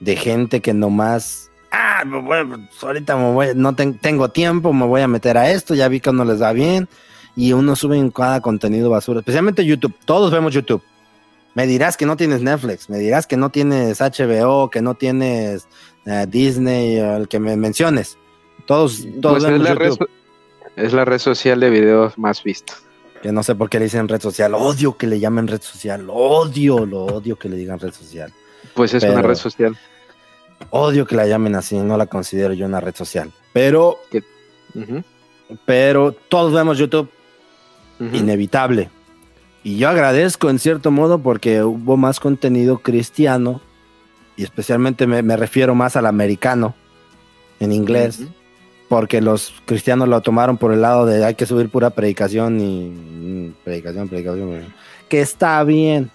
de 0.00 0.16
gente 0.16 0.60
que 0.60 0.72
nomás, 0.74 1.47
ah, 1.70 2.02
pues, 2.10 2.24
bueno, 2.24 2.56
pues, 2.68 2.82
ahorita 2.84 3.16
me 3.16 3.32
voy- 3.32 3.52
no 3.54 3.74
ten- 3.74 3.98
tengo 3.98 4.28
tiempo, 4.30 4.72
me 4.72 4.86
voy 4.86 5.00
a 5.02 5.08
meter 5.08 5.36
a 5.38 5.50
esto, 5.50 5.74
ya 5.74 5.88
vi 5.88 6.00
que 6.00 6.12
no 6.12 6.24
les 6.24 6.40
va 6.42 6.52
bien, 6.52 6.88
y 7.36 7.52
uno 7.52 7.76
sube 7.76 7.96
en 7.98 8.10
cada 8.10 8.40
contenido 8.40 8.90
basura, 8.90 9.20
especialmente 9.20 9.64
YouTube, 9.64 9.94
todos 10.04 10.30
vemos 10.30 10.52
YouTube. 10.54 10.82
Me 11.54 11.66
dirás 11.66 11.96
que 11.96 12.06
no 12.06 12.16
tienes 12.16 12.40
Netflix, 12.42 12.88
me 12.88 12.98
dirás 12.98 13.26
que 13.26 13.36
no 13.36 13.50
tienes 13.50 14.00
HBO, 14.00 14.70
que 14.70 14.80
no 14.82 14.94
tienes 14.94 15.66
eh, 16.06 16.26
Disney, 16.28 16.98
o 17.00 17.16
el 17.16 17.28
que 17.28 17.38
me 17.40 17.56
menciones. 17.56 18.16
Todos, 18.66 19.06
todos 19.20 19.42
Pues 19.42 19.44
es 19.44 19.50
vemos 19.50 19.68
la, 19.68 19.74
red, 19.74 19.88
YouTube. 19.90 20.08
so- 20.08 20.72
es 20.82 20.92
la 20.92 21.04
red 21.04 21.18
social 21.18 21.58
de 21.60 21.70
videos 21.70 22.16
más 22.16 22.42
vista. 22.42 22.74
Que 23.22 23.32
no 23.32 23.42
sé 23.42 23.54
por 23.56 23.68
qué 23.68 23.78
le 23.78 23.86
dicen 23.86 24.06
red 24.08 24.20
social. 24.20 24.54
Odio 24.54 24.96
que 24.96 25.06
le 25.08 25.18
llamen 25.18 25.48
red 25.48 25.60
social. 25.60 26.06
Odio, 26.08 26.86
lo 26.86 27.04
odio 27.06 27.36
que 27.36 27.48
le 27.48 27.56
digan 27.56 27.78
red 27.80 27.92
social. 27.92 28.32
Pues 28.74 28.94
es 28.94 29.02
una 29.02 29.20
red 29.22 29.34
social. 29.34 29.76
Odio 30.70 31.06
que 31.06 31.16
la 31.16 31.26
llamen 31.26 31.54
así. 31.54 31.76
No 31.78 31.96
la 31.96 32.06
considero 32.06 32.52
yo 32.54 32.66
una 32.66 32.80
red 32.80 32.94
social. 32.94 33.30
Pero, 33.52 33.98
Ujú, 34.74 35.02
pero 35.64 36.12
todos 36.12 36.52
vemos 36.52 36.78
YouTube. 36.78 37.08
ujú. 38.00 38.14
Inevitable. 38.16 38.90
Y 39.64 39.76
yo 39.78 39.88
agradezco 39.88 40.50
en 40.50 40.58
cierto 40.58 40.90
modo 40.90 41.18
porque 41.20 41.62
hubo 41.62 41.96
más 41.96 42.20
contenido 42.20 42.78
cristiano. 42.78 43.60
Y 44.36 44.44
especialmente 44.44 45.06
me, 45.06 45.22
me 45.22 45.36
refiero 45.36 45.74
más 45.74 45.96
al 45.96 46.06
americano. 46.06 46.74
En 47.60 47.72
inglés. 47.72 48.20
Ujú. 48.20 48.30
porque 48.88 49.20
los 49.20 49.52
cristianos 49.66 50.08
lo 50.08 50.22
tomaron 50.22 50.56
por 50.56 50.72
el 50.72 50.80
lado 50.80 51.04
de 51.04 51.22
hay 51.22 51.34
que 51.34 51.44
subir 51.44 51.68
pura 51.68 51.90
predicación 51.90 52.58
y 52.58 52.88
mm, 52.88 53.54
predicación, 53.62 54.08
predicación, 54.08 54.64
que 55.10 55.20
está 55.20 55.62
bien. 55.64 56.10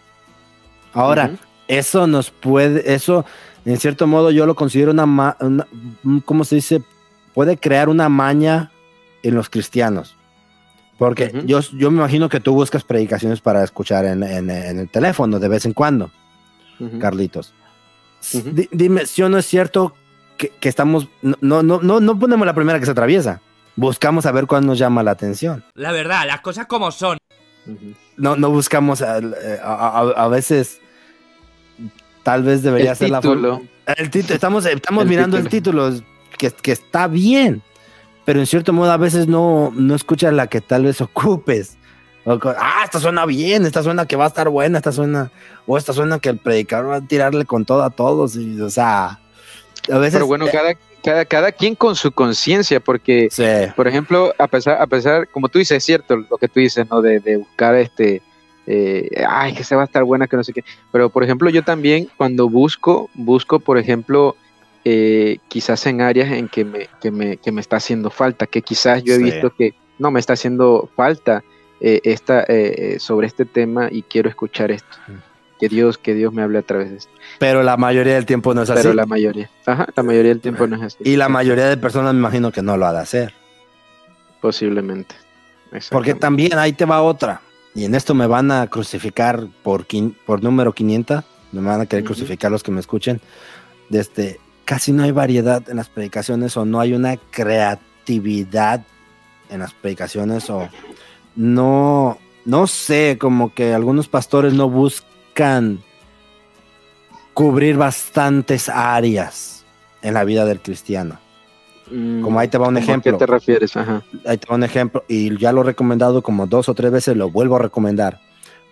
Ahora, 0.94 1.26
Ujú. 1.26 1.38
eso 1.68 2.08
nos 2.08 2.32
puede, 2.32 2.92
eso 2.96 3.26
en 3.66 3.78
cierto 3.80 4.08
modo 4.08 4.32
yo 4.32 4.46
lo 4.46 4.56
considero 4.56 4.92
una, 4.92 5.06
ma- 5.06 5.38
una- 5.40 5.68
un- 6.04 6.20
¿cómo 6.22 6.44
se 6.46 6.56
dice? 6.56 6.82
Puede 7.34 7.58
crear 7.58 7.90
una 7.90 8.10
maña 8.10 8.72
en 9.24 9.36
los 9.36 9.50
cristianos. 9.50 10.16
Porque 10.98 11.32
Ujú. 11.34 11.46
yo, 11.48 11.60
yo 11.62 11.90
me 11.92 11.98
imagino 11.98 12.30
que 12.30 12.40
tú 12.40 12.54
buscas 12.54 12.84
predicaciones 12.84 13.42
para 13.42 13.64
escuchar 13.64 14.06
en, 14.06 14.22
en- 14.24 14.50
en 14.50 14.80
el 14.80 14.90
teléfono 14.90 15.40
de 15.40 15.48
vez 15.48 15.66
en 15.66 15.74
cuando. 15.74 16.12
Ujú. 16.80 17.00
Carlitos. 17.00 17.54
Ujú. 18.34 18.52
Di- 18.52 18.70
dime, 18.72 19.06
si 19.06 19.22
o 19.24 19.30
no 19.30 19.38
es 19.38 19.46
cierto 19.46 19.96
que, 20.38 20.50
que 20.50 20.70
estamos, 20.70 21.08
no, 21.22 21.64
no, 21.64 21.80
no, 21.82 22.00
no, 22.00 22.20
ponemos 22.20 22.46
la 22.46 22.54
primera 22.54 22.80
que 22.80 22.86
se 22.86 22.92
atraviesa. 22.92 23.42
Buscamos 23.76 24.26
a 24.28 24.32
ver 24.32 24.46
cuál 24.46 24.66
nos 24.66 24.78
llama 24.78 25.02
la 25.04 25.12
atención. 25.12 25.64
La 25.74 25.92
verdad, 25.92 26.28
las 26.28 26.42
cosas 26.42 26.68
como 26.68 26.92
son. 26.92 27.18
No, 28.18 28.36
no 28.36 28.50
buscamos, 28.52 29.02
a, 29.02 29.16
a- 29.16 29.20
a- 29.64 30.24
a 30.26 30.28
veces, 30.28 30.80
tal 32.24 32.44
vez 32.44 32.64
debería 32.64 32.92
El 32.92 32.98
ser 32.98 33.10
la 33.10 33.22
título. 33.22 33.52
forma. 33.58 33.70
El 33.98 34.10
título, 34.10 34.34
estamos, 34.34 34.66
estamos 34.66 35.04
El 35.04 35.10
mirando 35.10 35.38
el 35.38 35.50
título, 35.50 35.92
que, 36.38 36.50
que 36.52 36.72
está 36.72 37.08
bien, 37.08 37.62
pero 38.26 38.40
en 38.40 38.48
cierto 38.48 38.74
modo 38.74 38.92
a 38.92 38.98
veces 38.98 39.28
no, 39.28 39.72
no 39.76 39.94
escuchas 39.96 40.34
la 40.34 40.48
que 40.48 40.62
tal 40.62 40.86
vez 40.86 41.02
ocupes. 41.02 41.78
O 42.26 42.40
ah, 42.58 42.82
esta 42.86 43.00
suena 43.02 43.26
bien, 43.26 43.66
esta 43.66 43.84
suena 43.84 44.06
que 44.06 44.16
va 44.16 44.24
a 44.24 44.28
estar 44.30 44.48
buena, 44.48 44.78
esta 44.78 44.94
suena, 44.94 45.30
o 45.68 45.78
esta 45.78 45.92
suena 45.92 46.20
que 46.20 46.30
el 46.30 46.38
predicador 46.38 46.92
va 46.92 46.96
a 46.96 47.02
tirarle 47.02 47.44
con 47.44 47.66
todo 47.66 47.84
a 47.84 47.90
todos, 47.90 48.38
y, 48.38 48.62
o 48.62 48.70
sea, 48.70 49.20
a 49.92 49.98
veces... 49.98 50.14
Pero 50.14 50.28
bueno, 50.28 50.48
eh, 50.48 50.50
cada, 50.50 50.74
cada, 51.04 51.26
cada 51.26 51.52
quien 51.52 51.76
con 51.76 51.98
su 51.98 52.14
conciencia, 52.14 52.80
porque, 52.80 53.28
sí. 53.30 53.44
por 53.76 53.90
ejemplo, 53.90 54.34
a 54.38 54.48
pesar, 54.48 54.82
a 54.82 54.88
pesar, 54.88 55.28
como 55.28 55.50
tú 55.50 55.60
dices, 55.60 55.80
es 55.80 55.84
cierto 55.84 56.16
lo 56.16 56.38
que 56.38 56.48
tú 56.48 56.62
dices, 56.62 56.90
¿no? 56.90 57.02
De, 57.02 57.20
de 57.20 57.36
buscar 57.36 57.76
este, 57.76 58.22
eh, 58.68 59.10
ay, 59.28 59.54
que 59.54 59.64
se 59.64 59.76
va 59.76 59.82
a 59.82 59.86
estar 59.86 60.04
buena, 60.04 60.28
que 60.28 60.36
no 60.38 60.44
sé 60.44 60.54
qué. 60.54 60.64
Pero, 60.92 61.10
por 61.10 61.24
ejemplo, 61.24 61.50
yo 61.50 61.64
también 61.64 62.08
cuando 62.18 62.50
busco, 62.50 63.10
busco, 63.14 63.60
por 63.60 63.78
ejemplo, 63.78 64.36
eh, 64.86 65.38
quizás 65.48 65.86
en 65.86 66.02
áreas 66.02 66.32
en 66.32 66.48
que 66.50 66.66
me, 66.66 66.88
que, 67.02 67.12
me, 67.12 67.38
que 67.38 67.52
me 67.52 67.62
está 67.62 67.78
haciendo 67.78 68.10
falta, 68.10 68.48
que 68.48 68.62
quizás 68.62 69.04
yo 69.04 69.14
he 69.14 69.18
Sí. 69.18 69.24
visto 69.24 69.50
que 69.56 69.74
no 70.00 70.12
me 70.12 70.20
está 70.20 70.34
haciendo 70.34 70.90
falta 70.96 71.44
eh, 71.82 72.00
esta, 72.04 72.44
eh, 72.48 72.96
sobre 73.00 73.28
este 73.28 73.46
tema 73.46 73.88
y 73.92 74.04
quiero 74.04 74.30
escuchar 74.30 74.72
esto. 74.72 74.98
Que 75.60 75.70
Dios, 75.70 75.98
que 75.98 76.14
Dios 76.14 76.34
me 76.34 76.42
hable 76.42 76.60
a 76.60 76.62
través 76.62 76.90
de 76.90 76.98
esto. 76.98 77.12
Pero 77.40 77.64
la 77.64 77.78
mayoría 77.78 78.16
del 78.16 78.26
tiempo 78.26 78.54
no 78.54 78.64
es 78.64 78.70
así. 78.70 78.82
Pero 78.82 78.94
la 78.94 79.06
mayoría, 79.06 79.50
ajá, 79.66 79.88
la 79.96 80.04
mayoría 80.04 80.30
del 80.30 80.42
tiempo 80.42 80.66
no 80.68 80.76
es 80.78 80.82
así. 80.82 80.98
Y 81.04 81.16
la 81.16 81.30
mayoría 81.30 81.68
de 81.68 81.78
personas 81.78 82.14
me 82.14 82.20
imagino 82.20 82.52
que 82.52 82.62
no 82.62 82.76
lo 82.76 82.86
ha 82.86 82.92
de 82.94 83.00
hacer. 83.00 83.34
Posiblemente. 84.42 85.16
Porque 85.90 86.14
también 86.14 86.58
ahí 86.58 86.74
te 86.74 86.86
va 86.86 87.02
otra. 87.02 87.42
Y 87.76 87.86
en 87.86 87.96
esto 87.96 88.14
me 88.14 88.28
van 88.28 88.52
a 88.52 88.68
crucificar 88.68 89.48
por, 89.64 89.88
quin- 89.88 90.16
por 90.26 90.44
número 90.44 90.74
500. 90.74 91.24
Me 91.52 91.62
van 91.62 91.82
a 91.82 91.86
querer 91.86 92.06
crucificar 92.06 92.52
los 92.52 92.64
que 92.64 92.72
me 92.72 92.80
escuchen. 92.80 93.20
Desde, 93.90 94.40
casi 94.66 94.92
no 94.92 95.04
hay 95.04 95.12
variedad 95.12 95.68
en 95.70 95.78
las 95.78 95.90
predicaciones 95.90 96.56
o 96.58 96.66
no 96.66 96.80
hay 96.80 96.94
una 96.94 97.18
creatividad 97.18 98.84
en 99.50 99.60
las 99.60 99.74
predicaciones 99.74 100.50
o 100.50 100.68
no, 101.36 102.18
no 102.46 102.68
sé, 102.68 103.18
como 103.20 103.54
que 103.54 103.74
algunos 103.74 104.08
pastores 104.08 104.54
no 104.54 104.70
buscan 104.70 105.84
cubrir 107.34 107.78
bastantes 107.78 108.70
áreas 108.70 109.66
en 110.02 110.14
la 110.14 110.24
vida 110.24 110.46
del 110.46 110.62
cristiano. 110.62 111.20
Mm, 111.92 112.22
como 112.22 112.40
ahí 112.40 112.48
te 112.48 112.58
va 112.58 112.68
un 112.68 112.76
¿cómo 112.76 112.80
a 112.80 112.84
ejemplo. 112.84 113.12
¿Qué 113.18 113.26
te 113.26 113.32
refieres? 113.32 113.76
Ajá. 113.76 114.02
ahí 114.26 114.38
te 114.38 114.48
va 114.48 114.56
un 114.56 114.64
ejemplo, 114.64 115.04
y 115.08 115.38
ya 115.38 115.52
lo 115.52 115.62
he 115.62 115.66
recomendado 115.66 116.22
como 116.22 116.48
dos 116.48 116.70
o 116.70 116.74
tres 116.74 116.92
veces, 116.92 117.16
lo 117.18 117.30
vuelvo 117.30 117.56
a 117.58 117.60
recomendar. 117.60 118.20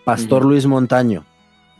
Pastor. 0.06 0.46
Luis 0.46 0.66
Montaño, 0.66 1.26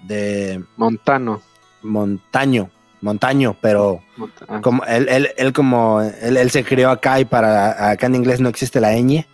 de 0.04 0.64
Montano. 0.78 1.42
Montaño, 1.82 2.70
Montaño, 3.02 3.56
pero 3.62 4.02
Monta- 4.18 4.46
ah, 4.48 4.62
como 4.62 4.84
él, 4.86 5.08
él, 5.10 5.30
él 5.38 5.54
como 5.54 6.02
él, 6.02 6.38
él 6.38 6.52
se 6.52 6.64
crió 6.64 6.92
acá 6.92 7.20
y 7.20 7.26
para 7.26 7.90
acá 7.90 8.06
en 8.06 8.16
inglés 8.16 8.40
no 8.42 8.50
existe 8.50 8.80
la 8.80 8.94
ñ, 8.94 9.26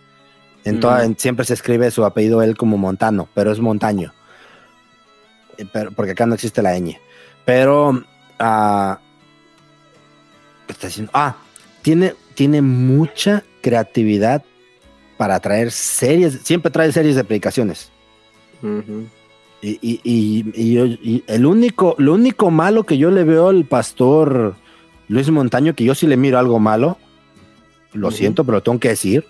en 0.64 1.18
siempre 1.18 1.44
se 1.44 1.54
escribe 1.54 1.90
su 1.90 2.04
apellido 2.04 2.42
él 2.42 2.56
como 2.56 2.78
Montano, 2.78 3.28
pero 3.34 3.50
es 3.52 3.60
Montaño, 3.60 4.12
Eh, 5.58 5.66
pero, 5.70 5.90
porque 5.90 6.12
acá 6.12 6.24
no 6.24 6.34
existe 6.34 6.62
la 6.62 6.78
ñ. 6.78 6.96
Pero, 7.44 8.02
ah, 8.38 8.98
¿qué 10.66 10.72
está 10.72 10.86
diciendo? 10.86 11.10
Ah, 11.14 11.34
tiene, 11.88 12.14
tiene 12.34 12.60
mucha 12.60 13.44
creatividad 13.62 14.42
para 15.16 15.40
traer 15.40 15.70
series, 15.70 16.38
siempre 16.44 16.70
trae 16.70 16.92
series 16.92 17.16
de 17.16 17.24
predicaciones. 17.24 17.90
Y, 19.62 19.70
y- 19.80 20.00
y- 20.04 20.44
y 20.54 20.72
yo- 20.74 20.84
y 20.84 21.24
el 21.26 21.46
único, 21.46 21.94
lo 21.96 22.12
único 22.12 22.50
malo 22.50 22.84
que 22.84 22.98
yo 22.98 23.10
le 23.10 23.24
veo 23.24 23.48
al 23.48 23.64
pastor 23.64 24.54
Luis 25.08 25.30
Montaño, 25.30 25.74
que 25.74 25.84
yo 25.84 25.94
sí 25.94 26.06
le 26.06 26.18
miro 26.18 26.38
algo 26.38 26.58
malo, 26.58 26.98
lo 27.94 28.10
siento, 28.10 28.44
pero 28.44 28.58
lo 28.58 28.62
tengo 28.62 28.78
que 28.80 28.90
decir. 28.90 29.24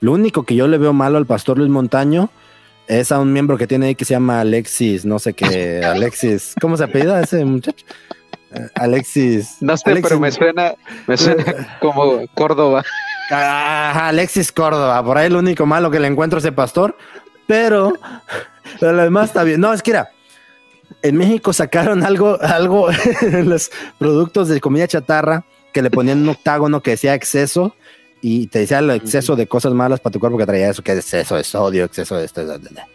Lo 0.00 0.10
único 0.12 0.42
que 0.42 0.56
yo 0.56 0.66
le 0.66 0.78
veo 0.78 0.92
malo 0.92 1.16
al 1.16 1.26
pastor 1.26 1.58
Luis 1.58 1.70
Montaño 1.70 2.28
es 2.88 3.12
a 3.12 3.20
un 3.20 3.32
miembro 3.32 3.56
que 3.56 3.68
tiene 3.68 3.86
ahí 3.86 3.94
que 3.94 4.04
se 4.04 4.14
llama 4.14 4.40
Alexis, 4.40 5.04
no 5.04 5.20
sé 5.20 5.32
qué, 5.32 5.80
Alexis, 5.84 6.54
¿cómo 6.60 6.76
se 6.76 6.82
apellida 6.82 7.20
ese 7.20 7.44
muchacho? 7.44 7.86
Alexis. 8.74 9.56
No 9.60 9.76
sé, 9.76 9.90
Alexis- 9.90 10.02
pero 10.02 10.20
me 10.20 10.30
suena, 10.32 10.74
me 11.06 11.16
suena 11.16 11.78
como 11.80 12.26
Córdoba. 12.34 12.84
Ajá, 13.30 14.08
Alexis 14.08 14.50
Córdoba, 14.52 15.02
por 15.04 15.16
ahí 15.18 15.26
el 15.26 15.36
único 15.36 15.64
malo 15.66 15.90
que 15.90 16.00
le 16.00 16.08
encuentro 16.08 16.38
a 16.38 16.40
ese 16.40 16.50
pastor, 16.52 16.96
pero, 17.46 17.92
pero 18.80 18.92
lo 18.94 19.02
demás 19.02 19.26
está 19.28 19.44
bien. 19.44 19.60
No, 19.60 19.72
es 19.72 19.82
que 19.82 19.92
era, 19.92 20.10
en 21.02 21.16
México 21.16 21.52
sacaron 21.52 22.04
algo, 22.04 22.38
algo 22.42 22.88
en 23.22 23.48
los 23.48 23.70
productos 23.98 24.48
de 24.48 24.60
comida 24.60 24.88
chatarra 24.88 25.44
que 25.72 25.82
le 25.82 25.90
ponían 25.90 26.18
un 26.22 26.30
octágono 26.30 26.82
que 26.82 26.90
decía 26.92 27.14
exceso 27.14 27.76
y 28.20 28.48
te 28.48 28.58
decía 28.58 28.80
el 28.80 28.90
exceso 28.90 29.36
de 29.36 29.46
cosas 29.46 29.72
malas 29.72 30.00
para 30.00 30.12
tu 30.12 30.18
cuerpo 30.20 30.36
que 30.36 30.44
traía 30.46 30.68
eso, 30.68 30.82
que 30.82 30.92
es 30.92 30.98
exceso 30.98 31.36
de 31.36 31.44
sodio, 31.44 31.84
exceso 31.84 32.16
de 32.16 32.24
esto. 32.24 32.44
bla. 32.44 32.86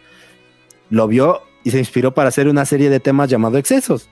Lo 0.89 1.07
vio 1.07 1.41
y 1.63 1.71
se 1.71 1.79
inspiró 1.79 2.13
para 2.13 2.27
hacer 2.29 2.47
una 2.49 2.65
serie 2.65 2.89
de 2.89 2.99
temas 2.99 3.29
llamado 3.29 3.57
excesos. 3.57 4.09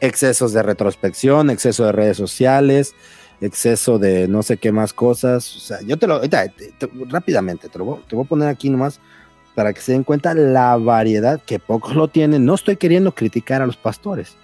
Excesos 0.00 0.52
de 0.52 0.62
retrospección, 0.62 1.50
exceso 1.50 1.86
de 1.86 1.92
redes 1.92 2.16
sociales, 2.16 2.94
exceso 3.40 3.98
de 3.98 4.28
no 4.28 4.42
sé 4.42 4.56
qué 4.58 4.70
más 4.72 4.92
cosas. 4.92 5.56
O 5.56 5.60
sea, 5.60 5.80
yo 5.82 5.96
te 5.96 6.06
lo, 6.06 6.14
ahorita, 6.14 6.48
te- 6.48 6.72
te- 6.72 6.90
rápidamente, 7.08 7.68
te 7.68 7.78
lo 7.78 7.84
voy, 7.84 8.00
te 8.08 8.14
voy 8.16 8.24
a 8.24 8.28
poner 8.28 8.48
aquí 8.48 8.68
nomás 8.70 9.00
para 9.54 9.72
que 9.72 9.80
se 9.80 9.92
den 9.92 10.02
cuenta 10.04 10.34
la 10.34 10.76
variedad 10.76 11.40
que 11.40 11.58
pocos 11.58 11.94
lo 11.94 12.08
tienen. 12.08 12.44
No 12.44 12.54
estoy 12.54 12.76
queriendo 12.76 13.14
criticar 13.14 13.62
a 13.62 13.66
los 13.66 13.76
pastores, 13.76 14.36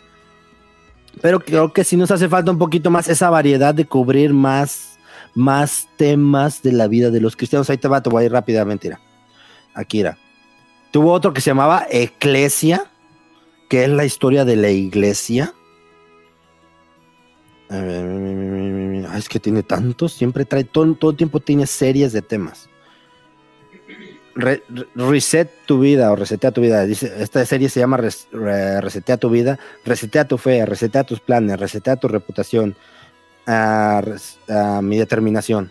pero 1.21 1.41
creo 1.41 1.73
que 1.73 1.85
sí 1.85 1.97
nos 1.97 2.11
hace 2.11 2.29
falta 2.29 2.53
un 2.53 2.59
poquito 2.59 2.91
más 2.91 3.09
esa 3.09 3.29
variedad 3.29 3.75
de 3.75 3.85
cubrir 3.85 4.33
más, 4.33 4.99
más 5.35 5.89
temas 5.97 6.63
de 6.63 6.73
la 6.73 6.87
vida 6.87 7.11
de 7.11 7.21
los 7.21 7.37
cristianos. 7.37 7.69
Ahí 7.69 7.77
te 7.79 7.89
va, 7.89 8.03
te 8.03 8.09
voy 8.09 8.23
a 8.23 8.27
ir 8.27 8.33
rápidamente. 8.33 8.89
Mira. 8.89 9.01
Aquí 9.75 10.01
era. 10.01 10.17
Tuvo 10.91 11.13
otro 11.13 11.33
que 11.33 11.41
se 11.41 11.51
llamaba 11.51 11.87
Eclesia, 11.91 12.90
que 13.71 13.85
es 13.85 13.89
la 13.89 14.05
historia 14.05 14.45
de 14.45 14.57
la 14.57 14.69
iglesia. 14.69 15.55
A 17.71 19.17
es 19.17 19.29
que 19.29 19.39
tiene 19.39 19.63
tantos, 19.63 20.13
siempre 20.13 20.45
trae, 20.45 20.65
todo, 20.65 20.93
todo 20.97 21.13
el 21.13 21.17
tiempo 21.17 21.39
tiene 21.39 21.67
series 21.69 22.13
de 22.13 22.21
temas. 22.21 22.69
Re- 24.35 24.65
re- 24.69 24.87
reset 24.97 25.49
tu 25.67 25.79
vida 25.79 26.11
o 26.11 26.17
resetea 26.17 26.51
tu 26.51 26.61
vida. 26.61 26.85
Dice, 26.85 27.13
esta 27.23 27.47
serie 27.47 27.69
se 27.69 27.79
llama 27.79 27.97
Res- 27.97 28.27
Re- 28.33 28.81
Resetea 28.81 29.19
tu 29.19 29.31
vida, 29.31 29.59
resetea 29.85 30.27
tu 30.27 30.37
fe, 30.37 30.67
resetea 30.67 31.05
tus 31.05 31.21
planes, 31.21 31.61
resetea 31.61 31.95
tu 31.95 32.09
reputación, 32.09 32.75
ah, 33.47 34.03
mi 34.83 34.99
determinación 34.99 35.71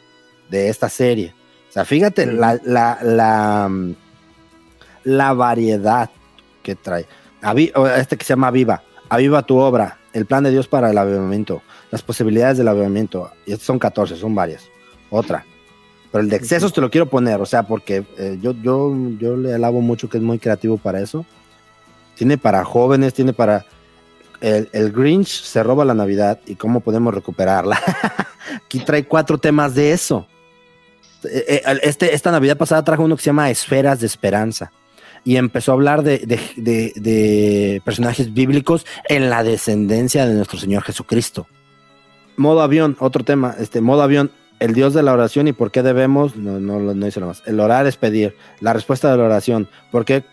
de 0.50 0.70
esta 0.70 0.88
serie. 0.88 1.34
O 1.70 1.72
sea, 1.74 1.84
fíjate 1.84 2.26
la, 2.28 2.58
la, 2.64 2.98
la, 3.02 3.68
mm, 3.70 3.96
la 5.04 5.34
variedad 5.34 6.10
que 6.64 6.76
trae. 6.76 7.06
Este 7.98 8.18
que 8.18 8.26
se 8.26 8.34
llama 8.34 8.48
Aviva. 8.48 8.84
Aviva 9.10 9.42
tu 9.44 9.58
obra. 9.58 9.98
El 10.14 10.26
plan 10.26 10.44
de 10.44 10.52
Dios 10.52 10.68
para 10.68 10.90
el 10.90 10.98
avivamiento. 10.98 11.62
Las 11.92 12.02
posibilidades 12.02 12.58
del 12.58 12.68
avivamiento. 12.68 13.32
Y 13.46 13.54
estos 13.54 13.66
son 13.66 13.80
14, 13.80 14.16
son 14.16 14.36
varias. 14.36 14.70
Otra. 15.10 15.46
Pero 16.12 16.24
el 16.24 16.30
de 16.30 16.38
excesos 16.38 16.74
te 16.74 16.82
lo 16.82 16.90
quiero 16.90 17.06
poner, 17.06 17.40
o 17.40 17.46
sea, 17.46 17.64
porque 17.64 18.04
eh, 18.18 18.40
yo, 18.42 18.54
yo, 18.54 18.96
yo 19.20 19.38
le 19.38 19.54
alabo 19.54 19.80
mucho 19.82 20.10
que 20.10 20.18
es 20.18 20.24
muy 20.24 20.40
creativo 20.40 20.78
para 20.78 21.00
eso. 21.00 21.26
Tiene 22.16 22.38
para 22.38 22.64
jóvenes, 22.66 23.14
tiene 23.14 23.34
para... 23.34 23.66
El, 24.42 24.70
el 24.72 24.92
Grinch 24.92 25.44
se 25.44 25.62
roba 25.62 25.86
la 25.86 25.94
Navidad 25.94 26.40
y 26.46 26.56
cómo 26.56 26.80
podemos 26.80 27.14
recuperarla. 27.14 27.80
Aquí 28.66 28.80
trae 28.80 29.06
cuatro 29.06 29.38
temas 29.38 29.76
de 29.76 29.92
eso. 29.92 30.26
Eh, 31.26 31.62
eh, 31.66 31.80
Este, 31.84 32.16
esta 32.16 32.32
Navidad 32.32 32.58
pasada 32.58 32.84
trajo 32.84 33.04
uno 33.04 33.16
que 33.16 33.24
se 33.24 33.28
llama 33.28 33.52
Esferas 33.52 34.00
de 34.00 34.08
Esperanza 34.08 34.72
y 35.24 35.36
empezó 35.38 35.72
a 35.72 35.76
hablar 35.76 36.04
de, 36.04 36.20
de- 36.20 36.94
de- 36.96 37.82
personajes 37.86 38.34
bíblicos 38.34 38.86
en 39.08 39.30
la 39.30 39.44
descendencia 39.44 40.26
de 40.26 40.34
nuestro 40.36 40.60
Señor 40.60 40.84
Jesucristo. 40.84 41.48
Modo 42.38 42.62
avión, 42.62 42.96
otro 43.00 43.24
tema, 43.24 43.56
este 43.60 43.82
modo 43.82 44.02
avión, 44.02 44.32
el 44.60 44.74
Dios 44.74 44.94
de 44.94 45.04
la 45.04 45.14
oración 45.14 45.48
y 45.48 45.54
por 45.54 45.72
qué 45.72 45.84
debemos, 45.84 46.36
no, 46.36 46.60
no, 46.60 46.80
no 46.80 47.06
dice 47.06 47.20
nada 47.20 47.32
más, 47.34 47.44
el 47.46 47.60
orar 47.60 47.86
es 47.88 47.98
pedir, 47.98 48.36
la 48.60 48.74
respuesta 48.74 49.12
de 49.12 49.18
la 49.18 49.24
oración, 49.26 49.70
por 49.92 50.06
qué, 50.06 50.24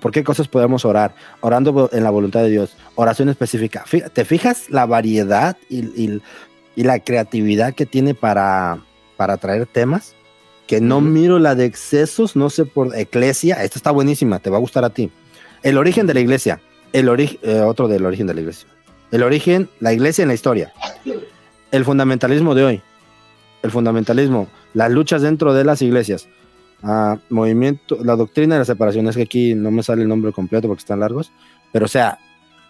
por 0.00 0.10
qué 0.10 0.24
cosas 0.24 0.48
podemos 0.48 0.84
orar, 0.84 1.14
orando 1.40 1.88
en 1.92 2.02
la 2.04 2.10
voluntad 2.10 2.42
de 2.42 2.50
Dios, 2.50 2.76
oración 2.94 3.28
específica. 3.28 3.84
¿Te 4.12 4.24
fijas 4.24 4.68
la 4.70 4.86
variedad 4.86 5.56
y, 5.68 5.80
y- 6.02 6.22
y 6.76 6.82
la 6.82 6.98
creatividad 6.98 7.72
que 7.74 7.86
tiene 7.86 8.14
para, 8.14 8.78
para 9.16 9.36
traer 9.36 9.66
temas? 9.66 10.14
Que 10.66 10.80
no 10.80 11.00
miro 11.00 11.38
la 11.38 11.54
de 11.54 11.66
excesos, 11.66 12.36
no 12.36 12.48
sé 12.50 12.64
por 12.64 12.96
Eclesia, 12.96 13.62
esta 13.62 13.78
está 13.78 13.90
buenísima, 13.90 14.38
te 14.38 14.50
va 14.50 14.56
a 14.56 14.60
gustar 14.60 14.84
a 14.84 14.90
ti. 14.90 15.10
El 15.62 15.76
origen 15.78 16.06
de 16.06 16.14
la 16.14 16.20
iglesia, 16.20 16.60
el 16.92 17.08
origen, 17.08 17.38
otro 17.64 17.88
del 17.88 18.04
origen 18.06 18.26
de 18.26 18.34
la 18.34 18.40
iglesia. 18.40 18.68
El 19.10 19.22
origen, 19.22 19.68
la 19.80 19.92
iglesia 19.92 20.22
en 20.22 20.28
la 20.28 20.34
historia. 20.34 20.72
El 21.70 21.84
fundamentalismo 21.84 22.54
de 22.54 22.64
hoy. 22.64 22.82
El 23.62 23.70
fundamentalismo, 23.70 24.48
las 24.74 24.90
luchas 24.90 25.22
dentro 25.22 25.54
de 25.54 25.64
las 25.64 25.80
iglesias. 25.82 26.28
Ah, 26.82 27.18
movimiento, 27.30 27.98
la 28.02 28.14
doctrina 28.16 28.56
de 28.56 28.58
la 28.60 28.64
separación, 28.64 29.06
es 29.08 29.16
que 29.16 29.22
aquí 29.22 29.54
no 29.54 29.70
me 29.70 29.82
sale 29.82 30.02
el 30.02 30.08
nombre 30.08 30.32
completo 30.32 30.68
porque 30.68 30.80
están 30.80 31.00
largos, 31.00 31.32
pero 31.72 31.86
o 31.86 31.88
sea, 31.88 32.18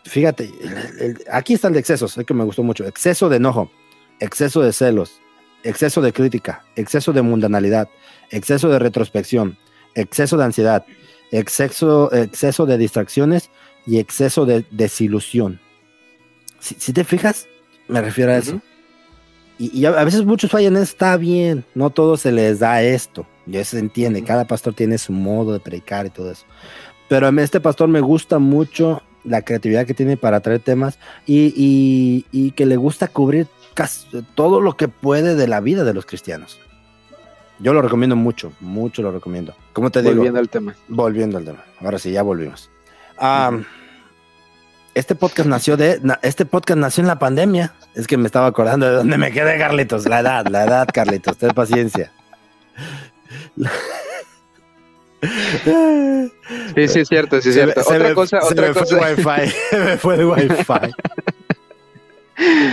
fíjate, 0.04 0.44
el- 0.60 1.00
el- 1.00 1.18
aquí 1.32 1.54
está 1.54 1.66
el 1.68 1.74
de 1.74 1.80
excesos, 1.80 2.16
es 2.16 2.24
que 2.24 2.32
me 2.34 2.44
gustó 2.44 2.62
mucho. 2.62 2.84
Exceso 2.86 3.28
de 3.28 3.36
enojo, 3.38 3.70
exceso 4.20 4.60
de 4.62 4.72
celos, 4.72 5.20
exceso 5.64 6.00
de 6.00 6.12
crítica, 6.12 6.64
exceso 6.76 7.12
de 7.12 7.22
mundanalidad, 7.22 7.88
exceso 8.30 8.68
de 8.68 8.78
retrospección, 8.78 9.58
exceso 9.94 10.36
de 10.36 10.44
ansiedad, 10.44 10.84
exceso, 11.32 12.12
exceso 12.14 12.66
de 12.66 12.78
distracciones 12.78 13.50
y 13.86 13.98
exceso 13.98 14.46
de 14.46 14.64
desilusión. 14.70 15.60
Si, 16.60 16.76
si 16.78 16.92
te 16.92 17.04
fijas, 17.04 17.46
me 17.88 18.00
refiero 18.00 18.32
a 18.32 18.36
eso. 18.36 18.60
Y, 19.58 19.78
y 19.78 19.84
a, 19.86 19.90
a 19.90 20.04
veces 20.04 20.24
muchos 20.24 20.50
fallan, 20.50 20.76
está 20.76 21.16
bien, 21.16 21.64
no 21.74 21.90
todo 21.90 22.16
se 22.16 22.32
les 22.32 22.58
da 22.60 22.82
esto, 22.82 23.26
y 23.46 23.56
eso 23.56 23.72
se 23.72 23.78
entiende, 23.80 24.24
cada 24.24 24.46
pastor 24.46 24.74
tiene 24.74 24.98
su 24.98 25.12
modo 25.12 25.52
de 25.52 25.60
predicar 25.60 26.06
y 26.06 26.10
todo 26.10 26.30
eso. 26.32 26.44
Pero 27.08 27.26
a 27.26 27.32
mí 27.32 27.42
este 27.42 27.60
pastor 27.60 27.88
me 27.88 28.00
gusta 28.00 28.38
mucho 28.38 29.02
la 29.22 29.42
creatividad 29.42 29.86
que 29.86 29.94
tiene 29.94 30.16
para 30.16 30.40
traer 30.40 30.60
temas 30.60 30.98
y, 31.26 31.52
y- 31.56 32.26
y 32.32 32.50
que 32.52 32.66
le 32.66 32.76
gusta 32.76 33.08
cubrir 33.08 33.46
cas- 33.74 34.06
todo 34.34 34.60
lo 34.60 34.76
que 34.76 34.88
puede 34.88 35.34
de 35.34 35.48
la 35.48 35.60
vida 35.60 35.84
de 35.84 35.92
los 35.94 36.06
cristianos. 36.06 36.58
Yo 37.60 37.72
lo 37.72 37.82
recomiendo 37.82 38.16
mucho, 38.16 38.52
mucho 38.60 39.02
lo 39.02 39.12
recomiendo. 39.12 39.54
Como 39.72 39.90
te 39.90 40.00
digo, 40.02 40.14
Volviendo 40.14 40.40
al 40.40 40.48
tema. 40.48 40.74
volviendo 40.88 41.38
al 41.38 41.44
tema. 41.44 41.64
Ahora 41.80 41.98
sí, 41.98 42.10
ya 42.10 42.22
volvimos. 42.22 42.70
Ah, 43.18 43.52
Este 44.94 45.14
podcast 45.16 45.48
nació 45.48 45.76
de, 45.76 46.00
este 46.22 46.46
podcast 46.46 46.78
nació 46.78 47.02
en 47.02 47.08
la 47.08 47.18
pandemia. 47.18 47.74
Es 47.94 48.06
que 48.06 48.16
me 48.16 48.26
estaba 48.26 48.46
acordando 48.46 48.86
de 48.86 48.92
dónde 48.96 49.18
me 49.18 49.30
quedé, 49.32 49.58
Carlitos. 49.58 50.06
La 50.08 50.20
edad, 50.20 50.46
la 50.48 50.64
edad, 50.64 50.88
Carlitos. 50.92 51.36
Ten 51.36 51.50
paciencia. 51.50 52.12
Sí, 56.74 56.88
sí, 56.88 57.00
es 57.00 57.08
cierto, 57.08 57.40
sí, 57.40 57.48
es 57.48 57.54
cierto. 57.54 57.82
se 57.82 57.94
Otra 57.94 58.08
me- 58.08 58.14
cosa, 58.14 58.40
se 58.42 58.52
otra 58.52 58.68
me 58.68 58.74
fue 58.74 58.84
el 58.84 59.16
wifi. 59.16 59.50
Se 59.70 59.78
me 59.78 59.96
fue 59.96 60.14
el 60.16 60.24
wifi. 60.26 60.64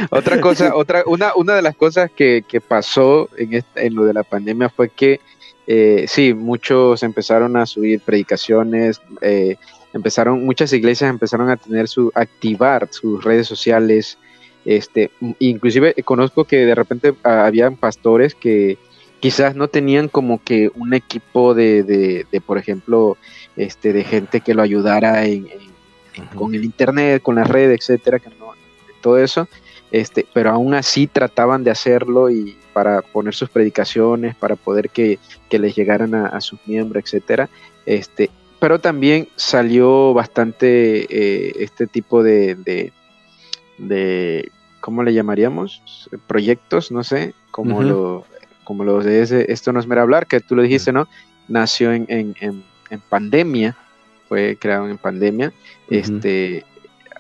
otra 0.10 0.40
cosa, 0.42 0.76
otra, 0.76 1.04
una, 1.06 1.34
una 1.36 1.56
de 1.56 1.62
las 1.62 1.76
cosas 1.76 2.10
que, 2.12 2.44
que 2.48 2.62
pasó 2.62 3.30
en, 3.38 3.54
este- 3.54 3.86
en 3.86 3.96
lo 3.96 4.06
de 4.06 4.14
la 4.14 4.24
pandemia 4.24 4.70
fue 4.70 4.90
que 4.90 5.20
eh, 5.68 6.06
sí, 6.08 6.34
muchos 6.34 7.04
empezaron 7.04 7.56
a 7.56 7.66
subir 7.66 8.02
predicaciones, 8.02 9.02
eh, 9.22 9.56
empezaron, 9.94 10.44
muchas 10.46 10.74
iglesias 10.74 11.10
empezaron 11.10 11.50
a 11.50 11.58
tener 11.58 11.88
su, 11.88 12.12
activar 12.16 12.88
sus 12.92 13.24
redes 13.24 13.48
sociales, 13.48 14.18
este, 14.66 15.12
inclusive 15.40 15.94
conozco 16.04 16.46
que 16.46 16.66
de 16.66 16.76
repente 16.76 17.14
ah, 17.24 17.46
habían 17.46 17.76
pastores 17.78 18.36
que 18.36 18.78
quizás 19.20 19.56
no 19.56 19.68
tenían 19.68 20.08
como 20.08 20.44
que 20.44 20.72
un 20.76 20.94
equipo 20.94 21.54
de, 21.54 21.84
de, 21.84 22.26
de, 22.32 22.42
por 22.42 22.58
ejemplo, 22.58 23.18
este, 23.56 23.94
de 23.94 24.04
gente 24.04 24.42
que 24.42 24.54
lo 24.56 24.64
ayudara 24.64 25.26
en- 25.26 25.48
con 26.36 26.54
el 26.54 26.66
internet, 26.66 27.22
con 27.22 27.36
las 27.36 27.48
redes, 27.48 27.80
etcétera, 27.80 28.20
que 28.20 28.30
no, 28.38 28.41
todo 29.02 29.18
eso, 29.18 29.48
este, 29.92 30.26
pero 30.34 30.52
aún 30.52 30.74
así 30.74 31.08
trataban 31.08 31.64
de 31.64 31.72
hacerlo 31.72 32.30
y 32.30 32.58
para 32.74 33.02
poner 33.02 33.34
sus 33.34 33.50
predicaciones, 33.50 34.36
para 34.36 34.56
poder 34.56 34.90
que, 34.90 35.20
que 35.50 35.60
les 35.60 35.76
llegaran 35.76 36.16
a, 36.16 36.28
a 36.28 36.40
sus 36.40 36.60
miembros, 36.66 37.04
etcétera, 37.04 37.50
este, 37.86 38.30
pero 38.62 38.80
también 38.80 39.28
salió 39.36 40.14
bastante 40.14 41.08
eh, 41.10 41.54
este 41.58 41.88
tipo 41.88 42.22
de, 42.22 42.54
de, 42.56 42.94
de, 43.80 44.52
¿cómo 44.80 45.02
le 45.02 45.16
llamaríamos? 45.16 45.82
Proyectos, 46.28 46.92
no 46.92 47.04
sé, 47.04 47.34
como 47.50 47.82
lo, 47.82 48.24
como 48.64 48.84
los 48.84 49.04
de 49.04 49.24
ese, 49.24 49.52
esto 49.52 49.74
no 49.74 49.80
es 49.80 49.88
mero 49.88 50.02
hablar, 50.02 50.28
que 50.28 50.40
tú 50.42 50.56
lo 50.56 50.62
dijiste, 50.62 50.94
¿no? 50.94 51.08
Nació 51.48 51.92
en, 51.92 52.06
en, 52.08 52.36
en, 52.40 52.64
en 52.92 53.00
pandemia, 53.02 53.76
fue 54.30 54.56
creado 54.62 54.88
en 54.88 55.00
pandemia, 55.00 55.52
este, 55.90 56.64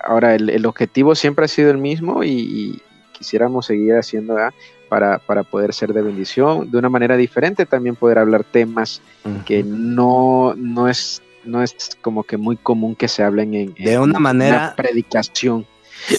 ahora 0.03 0.35
el, 0.35 0.49
el 0.49 0.65
objetivo 0.65 1.15
siempre 1.15 1.45
ha 1.45 1.47
sido 1.47 1.71
el 1.71 1.77
mismo 1.77 2.23
y, 2.23 2.29
y 2.31 2.81
quisiéramos 3.11 3.65
seguir 3.67 3.95
haciendo 3.95 4.35
para, 4.89 5.19
para 5.19 5.43
poder 5.43 5.73
ser 5.73 5.93
de 5.93 6.01
bendición 6.01 6.69
de 6.71 6.77
una 6.77 6.89
manera 6.89 7.15
diferente, 7.17 7.65
también 7.65 7.95
poder 7.95 8.17
hablar 8.19 8.43
temas 8.43 9.01
que 9.45 9.63
no, 9.63 10.53
no 10.57 10.87
es 10.87 11.21
no 11.43 11.63
es 11.63 11.75
como 12.01 12.23
que 12.23 12.37
muy 12.37 12.55
común 12.55 12.95
que 12.95 13.07
se 13.07 13.23
hablen 13.23 13.55
en, 13.55 13.73
De 13.73 13.93
en 13.93 14.01
una 14.01 14.19
manera- 14.19 14.73
predicación. 14.77 15.65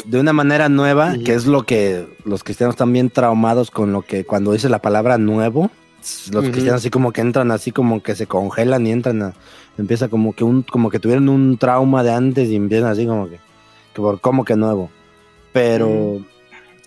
de 0.04 0.18
una 0.18 0.32
manera 0.32 0.68
nueva, 0.68 1.14
que 1.24 1.34
es 1.34 1.46
lo 1.46 1.62
que 1.62 2.08
los 2.24 2.42
cristianos 2.42 2.74
están 2.74 2.92
bien 2.92 3.08
traumados 3.08 3.70
con 3.70 3.92
lo 3.92 4.02
que 4.02 4.24
cuando 4.24 4.52
dice 4.52 4.68
la 4.68 4.80
palabra 4.82 5.18
nuevo, 5.18 5.70
los 6.32 6.44
cristianos 6.46 6.80
así 6.80 6.90
como 6.90 7.12
que 7.12 7.20
entran 7.20 7.52
así 7.52 7.70
como 7.70 8.02
que 8.02 8.16
se 8.16 8.26
congelan 8.26 8.84
y 8.86 8.90
entran 8.90 9.22
a, 9.22 9.34
empieza 9.78 10.08
como 10.08 10.32
que 10.34 10.42
un 10.42 10.62
como 10.62 10.90
que 10.90 10.98
tuvieron 10.98 11.28
un 11.28 11.56
trauma 11.56 12.02
de 12.02 12.12
antes 12.12 12.48
y 12.48 12.56
empiezan 12.56 12.90
así 12.90 13.06
como 13.06 13.28
que 13.28 13.38
por 13.94 14.20
cómo 14.20 14.44
que 14.44 14.56
nuevo. 14.56 14.90
Pero 15.52 16.24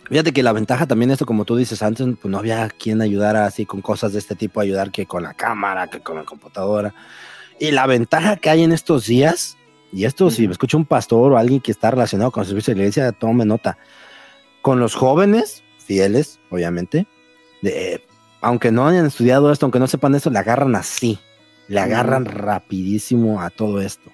fíjate 0.10 0.34
que 0.34 0.44
la 0.44 0.52
ventaja 0.52 0.88
también 0.88 1.12
esto 1.12 1.26
como 1.26 1.46
tú 1.46 1.56
dices 1.56 1.82
antes, 1.82 2.08
pues 2.22 2.32
no 2.32 2.40
había 2.40 2.68
quien 2.70 3.02
ayudara 3.02 3.46
así 3.46 3.66
con 3.66 3.82
cosas 3.82 4.14
de 4.14 4.20
este 4.20 4.36
tipo, 4.36 4.60
ayudar 4.60 4.92
que 4.92 5.06
con 5.06 5.24
la 5.24 5.34
cámara, 5.34 5.88
que 5.88 6.00
con 6.00 6.16
la 6.16 6.24
computadora. 6.24 6.94
Y 7.60 7.72
la 7.72 7.88
ventaja 7.88 8.38
que 8.38 8.50
hay 8.50 8.64
en 8.64 8.72
estos 8.72 9.06
días, 9.06 9.58
y 9.92 10.06
esto 10.06 10.30
si 10.30 10.48
me 10.48 10.52
escucha 10.52 10.78
un 10.78 10.86
pastor 10.86 11.32
o 11.32 11.38
alguien 11.38 11.62
que 11.62 11.72
está 11.72 11.92
relacionado 11.92 12.32
con 12.32 12.42
el 12.42 12.48
servicio 12.48 12.74
de 12.74 12.78
la 12.78 12.84
iglesia, 12.84 13.12
tome 13.12 13.46
nota. 13.46 13.78
Con 14.62 14.80
los 14.80 14.96
jóvenes, 14.96 15.64
fieles, 15.78 16.40
obviamente, 16.50 17.08
de, 17.62 18.04
aunque 18.42 18.72
no 18.72 18.88
hayan 18.88 19.06
estudiado 19.06 19.52
esto, 19.52 19.66
aunque 19.66 19.80
no 19.80 19.88
sepan 19.88 20.16
esto, 20.16 20.30
le 20.30 20.40
agarran 20.40 20.76
así. 20.76 21.20
Le 21.68 21.80
agarran 21.80 22.26
rapidísimo 22.26 23.42
a 23.42 23.50
todo 23.50 23.82
esto. 23.82 24.12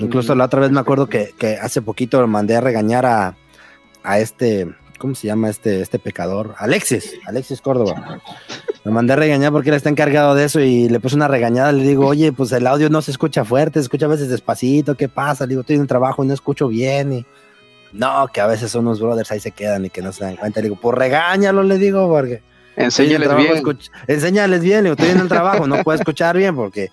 Incluso 0.00 0.34
la 0.34 0.46
otra 0.46 0.60
vez 0.60 0.70
me 0.70 0.80
acuerdo 0.80 1.06
que, 1.08 1.34
que 1.38 1.56
hace 1.56 1.82
poquito 1.82 2.26
mandé 2.26 2.56
a 2.56 2.60
regañar 2.60 3.06
a, 3.06 3.36
a 4.02 4.18
este, 4.18 4.68
¿cómo 4.98 5.14
se 5.14 5.26
llama 5.26 5.48
este, 5.50 5.80
este 5.80 5.98
pecador? 5.98 6.54
Alexis, 6.58 7.14
Alexis 7.26 7.60
Córdoba. 7.60 8.20
Me 8.84 8.92
mandé 8.92 9.12
a 9.12 9.16
regañar 9.16 9.52
porque 9.52 9.68
él 9.68 9.74
está 9.76 9.90
encargado 9.90 10.34
de 10.34 10.44
eso 10.44 10.60
y 10.60 10.88
le 10.88 11.00
puse 11.00 11.16
una 11.16 11.28
regañada. 11.28 11.70
Le 11.72 11.82
digo, 11.82 12.06
oye, 12.06 12.32
pues 12.32 12.50
el 12.52 12.66
audio 12.66 12.88
no 12.88 13.02
se 13.02 13.10
escucha 13.10 13.44
fuerte, 13.44 13.78
se 13.78 13.84
escucha 13.84 14.06
a 14.06 14.08
veces 14.08 14.30
despacito. 14.30 14.96
¿Qué 14.96 15.08
pasa? 15.08 15.44
Le 15.44 15.50
digo, 15.50 15.60
estoy 15.60 15.76
en 15.76 15.82
el 15.82 15.88
trabajo 15.88 16.24
y 16.24 16.26
no 16.28 16.34
escucho 16.34 16.68
bien. 16.68 17.12
Y 17.12 17.26
no, 17.92 18.26
que 18.32 18.40
a 18.40 18.46
veces 18.46 18.74
unos 18.74 19.00
brothers 19.00 19.30
ahí 19.32 19.40
se 19.40 19.50
quedan 19.50 19.84
y 19.84 19.90
que 19.90 20.00
no 20.00 20.12
se 20.12 20.24
dan 20.24 20.36
cuenta. 20.36 20.60
Le 20.60 20.68
digo, 20.68 20.78
pues 20.80 20.96
regáñalo, 20.96 21.62
le 21.62 21.76
digo, 21.76 22.08
porque 22.08 22.42
Enséñales 22.76 23.36
bien. 23.36 23.78
enséñales 24.06 24.62
bien. 24.62 24.84
Le 24.84 24.90
digo, 24.90 24.94
estoy 24.94 25.10
en 25.10 25.20
el 25.20 25.28
trabajo, 25.28 25.66
no 25.66 25.82
puedo 25.82 25.98
escuchar 25.98 26.36
bien 26.36 26.56
porque 26.56 26.88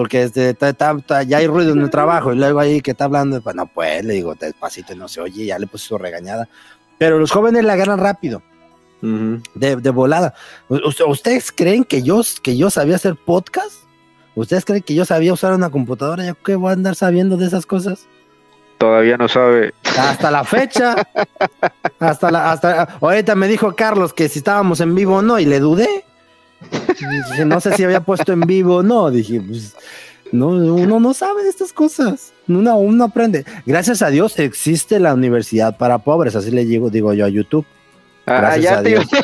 porque 0.00 0.22
este, 0.22 0.54
ta- 0.54 0.72
ta- 0.72 0.96
ta- 0.96 1.22
ya 1.24 1.36
hay 1.36 1.46
ruido 1.46 1.74
en 1.74 1.80
el 1.82 1.90
trabajo 1.90 2.32
y 2.32 2.36
luego 2.36 2.58
ahí 2.58 2.80
que 2.80 2.92
está 2.92 3.04
hablando, 3.04 3.38
pues 3.42 3.54
no 3.54 3.66
pues, 3.66 4.02
le 4.02 4.14
digo, 4.14 4.34
despacito, 4.34 4.94
no 4.94 5.08
se 5.08 5.20
oye, 5.20 5.44
ya 5.44 5.58
le 5.58 5.66
puse 5.66 5.88
su 5.88 5.98
regañada. 5.98 6.48
Pero 6.96 7.18
los 7.18 7.30
jóvenes 7.30 7.64
la 7.64 7.74
agarran 7.74 7.98
rápido 7.98 8.40
de, 9.02 9.76
de 9.76 9.90
volada. 9.90 10.32
¿Ustedes 11.06 11.52
creen 11.52 11.84
que 11.84 12.00
yo, 12.00 12.22
que 12.42 12.56
yo 12.56 12.70
sabía 12.70 12.96
hacer 12.96 13.14
podcast? 13.14 13.72
¿Ustedes 14.34 14.64
creen 14.64 14.82
que 14.82 14.94
yo 14.94 15.04
sabía 15.04 15.34
usar 15.34 15.52
una 15.52 15.68
computadora? 15.68 16.24
¿Yo 16.24 16.34
qué 16.42 16.54
voy 16.56 16.70
a 16.70 16.72
andar 16.72 16.94
sabiendo 16.94 17.36
de 17.36 17.44
esas 17.46 17.66
cosas? 17.66 18.06
Todavía 18.78 19.18
no 19.18 19.28
sabe. 19.28 19.74
Hasta 19.98 20.30
la 20.30 20.44
fecha. 20.44 20.96
hasta 22.00 22.30
la, 22.30 22.52
hasta 22.52 22.84
ahorita 23.02 23.34
me 23.34 23.48
dijo 23.48 23.76
Carlos 23.76 24.14
que 24.14 24.30
si 24.30 24.38
estábamos 24.38 24.80
en 24.80 24.94
vivo 24.94 25.16
o 25.16 25.22
no, 25.22 25.38
y 25.38 25.44
le 25.44 25.60
dudé. 25.60 26.06
Dije, 27.30 27.44
no 27.44 27.60
sé 27.60 27.74
si 27.74 27.84
había 27.84 28.00
puesto 28.00 28.32
en 28.32 28.40
vivo 28.40 28.76
o 28.76 28.82
no. 28.82 29.10
Dije, 29.10 29.40
pues, 29.40 29.74
no, 30.32 30.48
uno 30.48 31.00
no 31.00 31.14
sabe 31.14 31.42
de 31.42 31.48
estas 31.50 31.72
cosas. 31.72 32.32
Uno, 32.48 32.76
uno 32.78 33.04
aprende. 33.04 33.44
Gracias 33.66 34.02
a 34.02 34.10
Dios 34.10 34.38
existe 34.38 35.00
la 35.00 35.14
universidad 35.14 35.76
para 35.76 35.98
pobres, 35.98 36.36
así 36.36 36.50
le 36.50 36.64
digo, 36.64 36.90
digo 36.90 37.12
yo 37.14 37.24
a 37.24 37.28
YouTube. 37.28 37.66
Ah, 38.26 38.40
Gracias 38.40 38.64
ya 38.64 38.78
a 38.78 38.82
Dios. 38.82 39.04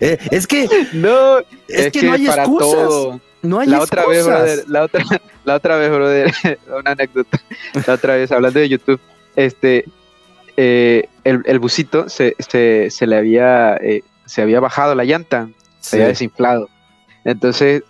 Eh, 0.00 0.18
es 0.30 0.46
que, 0.46 0.68
No, 0.92 1.38
es, 1.68 1.92
que, 1.92 2.02
no 2.02 2.12
hay 2.12 2.26
para 2.26 2.42
excusas. 2.42 2.70
todo. 2.72 3.20
No 3.42 3.60
hay 3.60 3.68
la 3.68 3.80
otra 3.80 4.06
vez, 4.06 4.18
excusas. 4.26 4.40
brother, 4.40 4.64
la 4.68 4.82
otra, 4.84 5.04
la 5.44 5.54
otra 5.54 5.76
vez, 5.76 5.90
brother, 5.90 6.34
una 6.78 6.90
anécdota. 6.90 7.40
La 7.86 7.94
otra 7.94 8.16
vez, 8.16 8.32
hablando 8.32 8.58
de 8.58 8.68
YouTube, 8.68 9.00
este, 9.36 9.84
eh, 10.56 11.08
el, 11.24 11.42
el 11.44 11.58
busito 11.58 12.08
se, 12.08 12.34
se, 12.38 12.90
se 12.90 13.06
le 13.06 13.16
había, 13.16 13.76
eh, 13.76 14.02
se 14.24 14.42
había 14.42 14.60
bajado 14.60 14.94
la 14.94 15.04
llanta, 15.04 15.48
se 15.80 15.96
había 15.96 16.08
desinflado. 16.08 16.68
Entonces, 17.24 17.82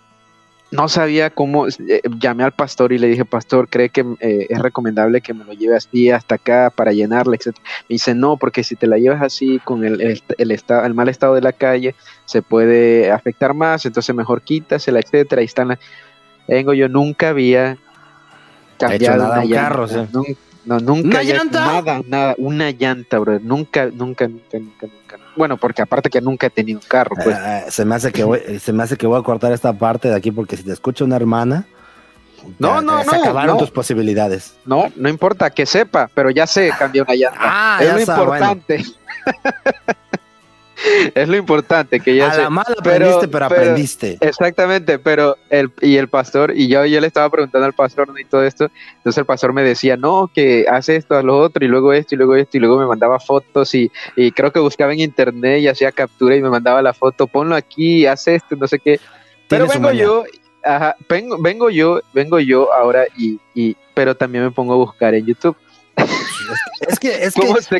no 0.69 0.89
sabía 0.89 1.29
cómo, 1.29 1.67
eh, 1.67 2.01
llamé 2.19 2.43
al 2.43 2.51
pastor 2.51 2.91
y 2.91 2.97
le 2.97 3.07
dije, 3.07 3.23
pastor, 3.23 3.69
¿cree 3.69 3.89
que 3.89 4.01
eh, 4.19 4.47
es 4.49 4.59
recomendable 4.59 5.21
que 5.21 5.33
me 5.33 5.45
lo 5.45 5.53
lleve 5.53 5.77
así 5.77 6.09
hasta 6.09 6.35
acá 6.35 6.69
para 6.75 6.91
llenarle, 6.91 7.37
etcétera? 7.37 7.63
Me 7.87 7.93
dice, 7.93 8.13
no, 8.13 8.35
porque 8.35 8.63
si 8.63 8.75
te 8.75 8.85
la 8.85 8.97
llevas 8.97 9.21
así 9.21 9.59
con 9.63 9.85
el, 9.85 10.01
el, 10.01 10.21
el 10.37 10.93
mal 10.93 11.07
estado 11.07 11.35
de 11.35 11.41
la 11.41 11.53
calle, 11.53 11.95
se 12.25 12.41
puede 12.41 13.11
afectar 13.11 13.53
más, 13.53 13.85
entonces 13.85 14.13
mejor 14.13 14.41
quítasela, 14.41 14.99
etcétera. 14.99 15.39
Ahí 15.39 15.45
están 15.45 15.69
las... 15.69 15.79
Vengo, 16.49 16.73
yo 16.73 16.89
nunca 16.89 17.29
había 17.29 17.77
cambiado 18.77 19.23
nada 19.23 19.35
una 19.35 19.43
un 19.43 19.49
llanta. 19.49 19.69
carro, 19.69 19.87
sí. 19.87 19.95
nun- 20.11 20.37
no, 20.67 20.79
nunca. 20.79 21.07
¿Una 21.07 21.19
había- 21.19 21.35
llanta? 21.37 21.59
Nada, 21.65 22.01
nada, 22.07 22.35
una 22.37 22.69
llanta, 22.71 23.17
bro. 23.19 23.39
Nunca, 23.39 23.85
nunca, 23.87 24.27
nunca, 24.27 24.59
nunca, 24.59 24.87
nunca. 24.87 25.17
Bueno, 25.35 25.57
porque 25.57 25.81
aparte 25.81 26.09
que 26.09 26.19
nunca 26.21 26.47
he 26.47 26.49
tenido 26.49 26.79
un 26.79 26.85
carro, 26.87 27.15
pues. 27.23 27.35
Ah, 27.35 27.65
se 27.69 27.85
me 27.85 27.95
hace 27.95 28.11
que 28.11 28.23
voy, 28.23 28.39
se 28.59 28.73
me 28.73 28.83
hace 28.83 28.97
que 28.97 29.07
voy 29.07 29.19
a 29.19 29.23
cortar 29.23 29.51
esta 29.51 29.73
parte 29.73 30.09
de 30.09 30.15
aquí 30.15 30.31
porque 30.31 30.57
si 30.57 30.63
te 30.63 30.71
escucha 30.73 31.03
una 31.03 31.15
hermana, 31.15 31.65
No, 32.59 32.75
ya- 32.75 32.81
no, 32.81 32.97
ya 33.03 33.09
se 33.09 33.15
no, 33.17 33.23
acabaron 33.23 33.55
no. 33.55 33.59
tus 33.59 33.71
posibilidades. 33.71 34.55
No, 34.65 34.91
no 34.95 35.09
importa 35.09 35.49
que 35.49 35.65
sepa, 35.65 36.09
pero 36.13 36.29
ya 36.29 36.45
sé, 36.47 36.71
cambié 36.77 37.01
una 37.01 37.13
llanta. 37.15 37.39
Ah, 37.41 37.77
es 37.81 37.87
ya 37.87 37.93
lo 37.93 37.99
importante. 37.99 38.85
es 41.15 41.27
lo 41.27 41.35
importante 41.37 41.99
que 41.99 42.15
ya 42.15 42.27
a 42.29 42.33
sé. 42.33 42.41
la 42.43 42.49
mala 42.49 42.75
pero- 42.83 43.05
aprendiste, 43.07 43.27
pero, 43.27 43.47
pero- 43.49 43.61
aprendiste. 43.61 44.17
Exactamente, 44.21 44.99
pero 44.99 45.37
el 45.49 45.71
y 45.81 45.97
el 45.97 46.07
pastor 46.07 46.53
y 46.55 46.67
yo 46.67 46.85
yo 46.85 46.99
le 47.01 47.07
estaba 47.07 47.29
preguntando 47.29 47.65
al 47.65 47.73
pastor 47.73 48.09
¿no? 48.09 48.19
y 48.19 48.25
todo 48.25 48.43
esto, 48.43 48.69
entonces 48.97 49.17
el 49.17 49.25
pastor 49.25 49.53
me 49.53 49.63
decía, 49.63 49.97
"No, 49.97 50.29
que 50.33 50.65
hace 50.69 50.95
esto, 50.95 51.15
a 51.15 51.23
lo 51.23 51.37
otro 51.39 51.63
y 51.65 51.67
luego 51.67 51.93
esto 51.93 52.15
y 52.15 52.17
luego 52.17 52.35
esto 52.35 52.57
y 52.57 52.59
luego 52.59 52.77
me 52.77 52.85
mandaba 52.85 53.19
fotos 53.19 53.73
y, 53.75 53.91
y 54.15 54.31
creo 54.31 54.51
que 54.51 54.59
buscaba 54.59 54.93
en 54.93 54.99
internet 54.99 55.61
y 55.61 55.67
hacía 55.67 55.91
captura 55.91 56.35
y 56.35 56.41
me 56.41 56.49
mandaba 56.49 56.81
la 56.81 56.93
foto, 56.93 57.27
ponlo 57.27 57.55
aquí, 57.55 58.05
hace 58.05 58.35
esto, 58.35 58.55
no 58.55 58.67
sé 58.67 58.79
qué." 58.79 58.99
Pero 59.47 59.67
vengo 59.67 59.91
yo 59.91 60.25
ajá, 60.63 60.95
vengo, 61.07 61.37
vengo 61.41 61.69
yo, 61.69 62.01
vengo 62.13 62.39
yo 62.39 62.73
ahora 62.73 63.05
y, 63.17 63.39
y, 63.55 63.75
pero 63.93 64.15
también 64.15 64.43
me 64.43 64.51
pongo 64.51 64.73
a 64.73 64.77
buscar 64.77 65.15
en 65.15 65.25
YouTube. 65.25 65.55
Es 66.87 66.99
que, 66.99 67.23
es 67.23 67.33
¿Cómo 67.35 67.55
que 67.55 67.61
se 67.61 67.79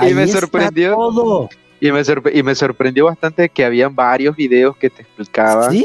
literalmente. 0.00 0.04
Y 0.04 0.06
ahí 0.06 0.14
me 0.14 0.26
sorprendió. 0.40 0.94
todo. 0.94 1.48
Y 1.80 1.92
me, 1.92 2.00
sorpre- 2.00 2.32
y 2.34 2.42
me 2.42 2.54
sorprendió 2.56 3.04
bastante 3.04 3.48
que 3.48 3.64
habían 3.64 3.94
varios 3.94 4.34
videos 4.34 4.76
que 4.76 4.90
te 4.90 5.02
explicaban, 5.02 5.70
¿Sí? 5.70 5.84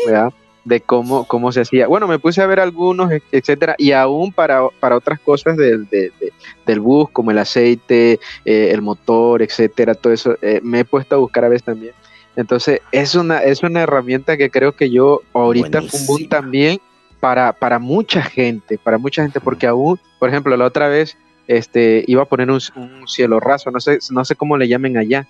De 0.65 0.79
cómo, 0.81 1.25
cómo 1.27 1.51
se 1.51 1.61
hacía. 1.61 1.87
Bueno, 1.87 2.07
me 2.07 2.17
puse 2.19 2.41
a 2.41 2.47
ver 2.47 2.59
algunos, 2.61 3.11
etcétera, 3.31 3.75
y 3.77 3.91
aún 3.91 4.31
para, 4.31 4.61
para 4.79 4.95
otras 4.95 5.19
cosas 5.19 5.55
del, 5.57 5.87
de- 5.89 6.11
de- 6.19 6.33
del 6.65 6.79
bus, 6.79 7.09
como 7.11 7.29
el 7.31 7.37
aceite, 7.37 8.19
eh, 8.45 8.69
el 8.71 8.81
motor, 8.81 9.41
etcétera, 9.41 9.93
todo 9.93 10.13
eso, 10.13 10.35
eh, 10.41 10.61
me 10.63 10.79
he 10.79 10.85
puesto 10.85 11.15
a 11.15 11.19
buscar 11.19 11.43
a 11.45 11.49
veces 11.49 11.63
también. 11.65 11.93
Entonces, 12.35 12.81
es 12.91 13.13
una, 13.13 13.43
es 13.43 13.61
una 13.61 13.81
herramienta 13.81 14.37
que 14.37 14.49
creo 14.49 14.71
que 14.71 14.89
yo 14.89 15.21
ahorita 15.33 15.81
boom 16.07 16.27
también 16.29 16.79
para, 17.19 17.53
para 17.53 17.77
mucha 17.77 18.23
gente, 18.23 18.77
para 18.79 18.97
mucha 18.97 19.21
gente, 19.21 19.39
porque 19.39 19.67
aún, 19.67 19.99
por 20.17 20.29
ejemplo, 20.29 20.57
la 20.57 20.65
otra 20.65 20.87
vez 20.87 21.15
este, 21.47 22.03
iba 22.07 22.23
a 22.23 22.25
poner 22.25 22.49
un, 22.49 22.59
un 22.75 23.07
cielo 23.07 23.39
raso, 23.39 23.71
no 23.71 23.79
sé, 23.79 23.99
no 24.11 24.23
sé 24.25 24.35
cómo 24.35 24.57
le 24.57 24.67
llamen 24.67 24.97
allá. 24.97 25.27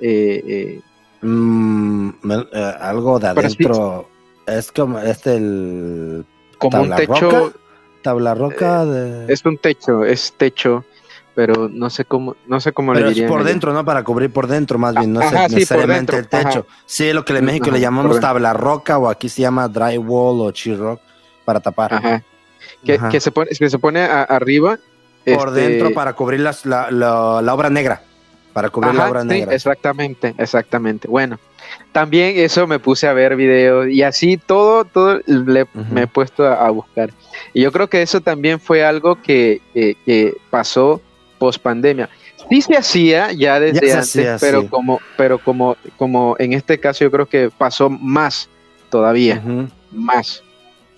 Eh, 0.00 0.42
eh, 0.46 0.80
Mm, 1.22 2.10
eh, 2.52 2.74
algo 2.78 3.18
de 3.18 3.28
adentro. 3.28 4.08
Es 4.46 4.70
como 4.70 4.98
este 5.00 5.36
el. 5.36 6.24
como 6.58 6.82
un 6.82 6.90
¿Tabla 6.90 6.96
techo, 6.96 7.30
roca? 7.30 7.56
Tabla 8.02 8.34
roca 8.34 8.84
de. 8.84 9.32
es 9.32 9.44
un 9.44 9.56
techo, 9.56 10.04
es 10.04 10.34
techo, 10.36 10.84
pero 11.34 11.68
no 11.72 11.88
sé 11.90 12.04
cómo, 12.04 12.36
no 12.46 12.60
sé 12.60 12.72
cómo 12.72 12.92
Pero 12.92 13.06
le 13.06 13.10
es 13.12 13.14
dirían. 13.16 13.32
por 13.32 13.44
dentro, 13.44 13.72
¿no? 13.72 13.84
Para 13.84 14.04
cubrir 14.04 14.30
por 14.30 14.46
dentro, 14.46 14.78
más 14.78 14.94
bien, 14.94 15.14
no 15.14 15.20
es 15.20 15.26
Ajá, 15.26 15.36
sí, 15.48 15.52
por 15.54 15.58
necesariamente 15.58 16.16
dentro, 16.16 16.38
el 16.38 16.44
techo. 16.44 16.66
Sí, 16.84 17.12
lo 17.12 17.24
que 17.24 17.36
en 17.36 17.44
México 17.46 17.64
Ajá, 17.66 17.74
le 17.74 17.80
llamamos 17.80 18.20
tabla 18.20 18.52
roca 18.52 18.98
o 18.98 19.08
aquí 19.08 19.28
se 19.30 19.40
llama 19.42 19.66
drywall 19.68 20.40
o 20.42 20.50
sheetrock 20.52 21.00
para 21.44 21.58
tapar. 21.60 21.94
Ajá. 21.94 22.22
Que, 22.84 22.94
Ajá. 22.96 23.08
que 23.08 23.20
se 23.20 23.32
pone, 23.32 23.50
que 23.50 23.70
se 23.70 23.78
pone 23.78 24.00
a- 24.02 24.22
arriba. 24.24 24.78
Por 25.34 25.48
este, 25.48 25.60
dentro 25.68 25.92
para 25.92 26.12
cubrir 26.12 26.40
las- 26.40 26.64
la, 26.66 26.90
la- 26.90 27.40
la 27.42 27.54
obra 27.54 27.68
negra. 27.70 28.02
Para 28.52 28.70
cubrir 28.70 28.94
la 28.94 29.02
Ajá, 29.02 29.10
obra 29.10 29.22
sí, 29.22 29.28
negra. 29.28 29.54
exactamente, 29.54 30.34
exactamente. 30.38 31.08
Bueno, 31.08 31.38
también 31.92 32.34
eso 32.38 32.66
me 32.66 32.78
puse 32.78 33.06
a 33.06 33.12
ver 33.12 33.36
videos 33.36 33.88
y 33.88 34.02
así 34.02 34.38
todo, 34.38 34.84
todo 34.86 35.20
le- 35.26 35.64
Ujú. 35.64 35.84
me 35.92 36.02
he 36.02 36.06
puesto 36.06 36.46
a, 36.46 36.66
a 36.66 36.70
buscar. 36.70 37.10
Y 37.52 37.62
yo 37.62 37.72
creo 37.72 37.88
que 37.88 38.00
eso 38.00 38.20
también 38.20 38.58
fue 38.60 38.84
algo 38.84 39.20
que, 39.20 39.60
que- 39.74 39.96
que 40.06 40.34
pasó 40.48 41.02
post 41.38 41.60
pandemia. 41.60 42.08
Sí 42.48 42.62
se 42.62 42.76
hacía 42.76 43.32
ya 43.32 43.58
desde 43.60 43.80
se 43.80 43.92
antes, 43.92 44.08
hacía, 44.16 44.36
pero 44.40 44.62
sí. 44.62 44.68
como, 44.68 45.00
pero 45.18 45.38
como, 45.38 45.76
como 45.98 46.36
en 46.38 46.52
este 46.54 46.78
caso 46.78 47.04
yo 47.04 47.10
creo 47.10 47.26
que 47.26 47.50
pasó 47.50 47.90
más 47.90 48.48
todavía, 48.88 49.42
Ujú. 49.44 49.68
más. 49.92 50.42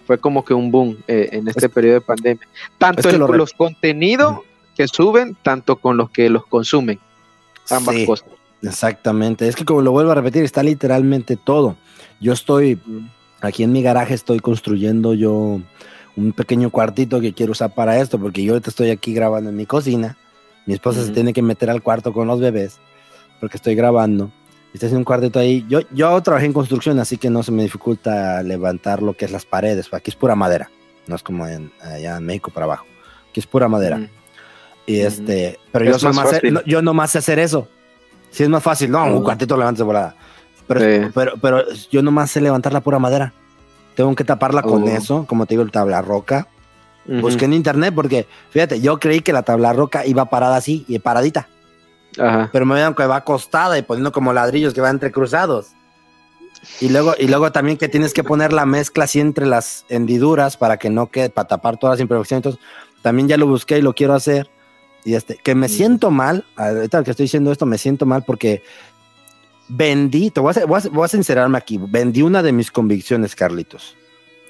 Fue 0.08 0.16
como 0.16 0.42
que 0.42 0.54
un 0.54 0.70
boom 0.70 0.96
eh, 1.06 1.28
en 1.32 1.48
este 1.48 1.68
periodo 1.68 1.96
de 1.96 2.00
pandemia. 2.00 2.48
Tanto 2.78 3.00
es 3.00 3.06
que 3.08 3.18
lo 3.18 3.28
los 3.28 3.52
contenidos 3.52 4.38
que 4.74 4.88
suben, 4.88 5.36
tanto 5.42 5.76
con 5.76 5.98
los 5.98 6.08
que 6.08 6.30
los 6.30 6.46
consumen. 6.46 6.98
Ambas 7.68 7.94
Sí, 7.94 8.06
cosas. 8.06 8.26
Exactamente. 8.62 9.46
Es 9.46 9.54
que 9.54 9.66
como 9.66 9.82
lo 9.82 9.92
vuelvo 9.92 10.12
a 10.12 10.14
repetir, 10.14 10.44
está 10.44 10.62
literalmente 10.62 11.36
todo. 11.36 11.76
Yo 12.22 12.32
estoy 12.32 12.80
aquí 13.42 13.64
en 13.64 13.72
mi 13.72 13.82
garaje, 13.82 14.14
estoy 14.14 14.40
construyendo 14.40 15.12
yo 15.12 15.60
un 16.16 16.32
pequeño 16.32 16.70
cuartito 16.70 17.20
que 17.20 17.34
quiero 17.34 17.52
usar 17.52 17.74
para 17.74 18.00
esto, 18.00 18.18
porque 18.18 18.42
yo 18.42 18.54
ahorita 18.54 18.70
estoy 18.70 18.88
aquí 18.88 19.12
grabando 19.12 19.50
en 19.50 19.56
mi 19.56 19.66
cocina. 19.66 20.16
Mi 20.64 20.72
esposa 20.72 21.04
se 21.04 21.12
tiene 21.12 21.34
que 21.34 21.42
meter 21.42 21.68
al 21.68 21.82
cuarto 21.82 22.14
con 22.14 22.26
los 22.26 22.40
bebés, 22.40 22.78
porque 23.40 23.58
estoy 23.58 23.74
grabando. 23.74 24.32
Estoy 24.78 24.86
haciendo 24.86 25.00
un 25.00 25.04
cuartito 25.04 25.40
ahí. 25.40 25.66
Yo, 25.68 25.80
yo 25.90 26.22
trabajé 26.22 26.46
en 26.46 26.52
construcción, 26.52 27.00
así 27.00 27.16
que 27.16 27.30
no 27.30 27.42
se 27.42 27.50
me 27.50 27.64
dificulta 27.64 28.40
levantar 28.44 29.02
lo 29.02 29.12
que 29.16 29.24
es 29.24 29.32
las 29.32 29.44
paredes. 29.44 29.92
Aquí 29.92 30.12
es 30.12 30.14
pura 30.14 30.36
madera. 30.36 30.70
No 31.08 31.16
es 31.16 31.22
como 31.24 31.48
en, 31.48 31.72
allá 31.82 32.16
en 32.16 32.24
México 32.24 32.52
para 32.52 32.64
abajo. 32.66 32.86
Aquí 33.28 33.40
es 33.40 33.46
pura 33.48 33.66
madera. 33.66 33.96
Ujú. 33.96 34.06
Y 34.86 35.00
este, 35.00 35.58
pero 35.72 35.84
Es 35.86 35.90
yo, 35.90 35.98
soy 35.98 36.12
más 36.12 36.30
no, 36.44 36.62
yo 36.64 36.80
no 36.80 36.94
más 36.94 37.10
sé 37.10 37.18
hacer 37.18 37.40
eso. 37.40 37.66
Sí, 38.30 38.44
es 38.44 38.48
más 38.48 38.62
fácil. 38.62 38.88
No, 38.92 39.02
un 39.04 39.14
Ujú. 39.14 39.24
cuartito 39.24 39.56
levantes 39.56 39.78
de 39.78 39.84
volada. 39.84 40.14
Pero, 40.68 40.80
Sí. 40.80 41.10
pero, 41.12 41.32
pero 41.42 41.64
yo 41.90 42.00
nomás 42.02 42.30
sé 42.30 42.40
levantar 42.40 42.72
la 42.72 42.80
pura 42.80 43.00
madera. 43.00 43.32
Tengo 43.96 44.14
que 44.14 44.22
taparla 44.22 44.62
con 44.62 44.84
Oh. 44.84 44.88
eso, 44.88 45.26
como 45.26 45.46
te 45.46 45.54
digo, 45.54 45.64
el 45.64 45.72
tabla 45.72 46.02
roca. 46.02 46.46
Ujú. 47.08 47.20
Busqué 47.22 47.46
en 47.46 47.54
internet 47.54 47.92
porque, 47.96 48.28
fíjate, 48.50 48.80
yo 48.80 49.00
creí 49.00 49.22
que 49.22 49.32
la 49.32 49.42
tabla 49.42 49.72
roca 49.72 50.06
iba 50.06 50.26
parada 50.26 50.54
así 50.54 50.84
y 50.86 51.00
paradita. 51.00 51.48
Ajá. 52.18 52.48
Pero 52.52 52.64
me 52.66 52.74
vean 52.74 52.94
que 52.94 53.06
va 53.06 53.16
acostada 53.16 53.76
y 53.78 53.82
poniendo 53.82 54.12
como 54.12 54.32
ladrillos 54.32 54.72
que 54.74 54.80
van 54.80 54.96
entrecruzados. 54.96 55.72
Y 56.80 56.88
luego, 56.88 57.14
y 57.18 57.28
luego 57.28 57.52
también 57.52 57.76
que 57.78 57.88
tienes 57.88 58.12
que 58.12 58.24
poner 58.24 58.52
la 58.52 58.66
mezcla 58.66 59.04
así 59.04 59.20
entre 59.20 59.46
las 59.46 59.84
hendiduras 59.88 60.56
para 60.56 60.76
que 60.76 60.90
no 60.90 61.08
quede, 61.10 61.30
para 61.30 61.46
tapar 61.48 61.76
todas 61.76 61.94
las 61.94 62.00
imperfecciones. 62.00 62.46
Entonces, 62.46 62.62
también 63.02 63.28
ya 63.28 63.36
lo 63.36 63.46
busqué 63.46 63.78
y 63.78 63.82
lo 63.82 63.94
quiero 63.94 64.14
hacer. 64.14 64.50
Y 65.04 65.14
este, 65.14 65.36
que 65.36 65.54
me 65.54 65.66
Mm. 65.66 65.70
siento 65.70 66.10
mal, 66.10 66.44
ahorita 66.56 67.04
que 67.04 67.12
estoy 67.12 67.24
diciendo 67.24 67.52
esto, 67.52 67.64
me 67.66 67.78
siento 67.78 68.04
mal 68.06 68.24
porque 68.26 68.62
vendí, 69.68 70.30
te 70.30 70.40
voy 70.40 70.52
a, 70.56 70.66
voy 70.66 70.80
a, 70.84 70.88
voy 70.90 71.04
a 71.04 71.08
sincerarme 71.08 71.58
aquí, 71.58 71.78
vendí 71.80 72.22
una 72.22 72.42
de 72.42 72.52
mis 72.52 72.70
convicciones, 72.70 73.34
Carlitos. 73.36 73.96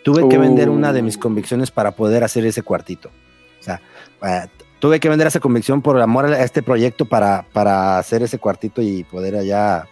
Tuve 0.04 0.28
que 0.28 0.38
vender 0.38 0.70
una 0.70 0.92
de 0.92 1.02
mis 1.02 1.16
Oh. 1.16 1.20
convicciones 1.20 1.70
para 1.70 1.90
poder 1.90 2.24
hacer 2.24 2.46
ese 2.46 2.62
cuartito. 2.62 3.10
O 3.60 3.62
sea, 3.62 3.80
eh, 4.22 4.46
tuve 4.78 5.00
que 5.00 5.08
vender 5.08 5.26
esa 5.26 5.40
convicción 5.40 5.82
por 5.82 6.00
amor 6.00 6.26
a 6.26 6.42
este 6.42 6.62
proyecto 6.62 7.04
para, 7.04 7.44
para 7.52 7.98
hacer 7.98 8.22
ese 8.22 8.38
cuartito 8.38 8.80
y 8.82 9.04
poder 9.04 9.36
allá 9.36 9.86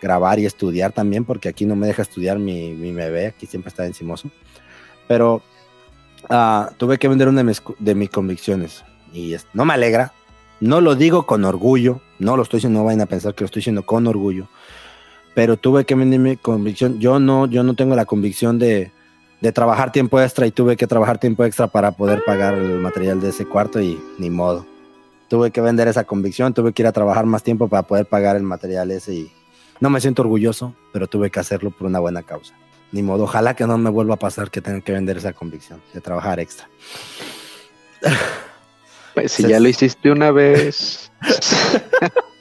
grabar 0.00 0.38
y 0.40 0.46
estudiar 0.46 0.92
también, 0.92 1.24
porque 1.24 1.48
aquí 1.48 1.64
no 1.64 1.76
me 1.76 1.86
deja 1.86 2.02
estudiar 2.02 2.38
mi, 2.38 2.72
mi 2.72 2.92
bebé, 2.92 3.28
aquí 3.28 3.46
siempre 3.46 3.68
está 3.68 3.86
encimoso. 3.86 4.30
Pero 5.06 5.42
ah, 6.28 6.70
tuve 6.76 6.98
que 6.98 7.08
vender 7.08 7.28
una 7.28 7.38
de 7.38 7.44
mis, 7.44 7.62
de 7.78 7.94
mis 7.94 8.10
convicciones 8.10 8.84
y 9.12 9.34
es- 9.34 9.46
no 9.52 9.64
me 9.64 9.74
alegra, 9.74 10.12
no 10.60 10.80
lo 10.80 10.94
digo 10.96 11.24
con 11.26 11.44
orgullo, 11.44 12.00
no 12.18 12.36
lo 12.36 12.42
estoy 12.42 12.58
diciendo, 12.58 12.80
no 12.80 12.84
vayan 12.86 13.00
a 13.02 13.06
pensar 13.06 13.34
que 13.34 13.42
lo 13.42 13.46
estoy 13.46 13.60
diciendo 13.60 13.84
con 13.84 14.06
orgullo, 14.06 14.48
pero 15.34 15.56
tuve 15.56 15.84
que 15.84 15.94
vender 15.94 16.18
mi 16.20 16.36
convicción. 16.36 16.98
Yo 17.00 17.18
no, 17.18 17.46
yo 17.46 17.62
no 17.62 17.74
tengo 17.74 17.94
la 17.96 18.04
convicción 18.04 18.58
de, 18.58 18.92
de 19.42 19.50
trabajar 19.50 19.90
tiempo 19.90 20.20
extra 20.20 20.46
y 20.46 20.52
tuve 20.52 20.76
que 20.76 20.86
trabajar 20.86 21.18
tiempo 21.18 21.44
extra 21.44 21.66
para 21.66 21.90
poder 21.90 22.24
pagar 22.24 22.54
el 22.54 22.78
material 22.78 23.20
de 23.20 23.30
ese 23.30 23.44
cuarto 23.44 23.80
y 23.80 24.00
ni 24.16 24.30
modo. 24.30 24.64
Tuve 25.26 25.50
que 25.50 25.60
vender 25.60 25.88
esa 25.88 26.04
convicción, 26.04 26.54
tuve 26.54 26.72
que 26.72 26.82
ir 26.82 26.86
a 26.86 26.92
trabajar 26.92 27.26
más 27.26 27.42
tiempo 27.42 27.66
para 27.66 27.82
poder 27.82 28.06
pagar 28.06 28.36
el 28.36 28.44
material 28.44 28.92
ese 28.92 29.14
y 29.14 29.32
no 29.80 29.90
me 29.90 30.00
siento 30.00 30.22
orgulloso, 30.22 30.76
pero 30.92 31.08
tuve 31.08 31.28
que 31.30 31.40
hacerlo 31.40 31.72
por 31.72 31.88
una 31.88 31.98
buena 31.98 32.22
causa. 32.22 32.54
Ni 32.92 33.02
modo, 33.02 33.24
ojalá 33.24 33.54
que 33.54 33.66
no 33.66 33.76
me 33.78 33.90
vuelva 33.90 34.14
a 34.14 34.18
pasar 34.18 34.48
que 34.48 34.60
tenga 34.60 34.80
que 34.80 34.92
vender 34.92 35.16
esa 35.16 35.32
convicción 35.32 35.82
de 35.92 36.00
trabajar 36.00 36.38
extra. 36.38 36.68
Pues 39.14 39.32
si 39.32 39.46
ya 39.46 39.58
lo 39.58 39.68
hiciste 39.68 40.10
una 40.10 40.30
vez. 40.30 41.10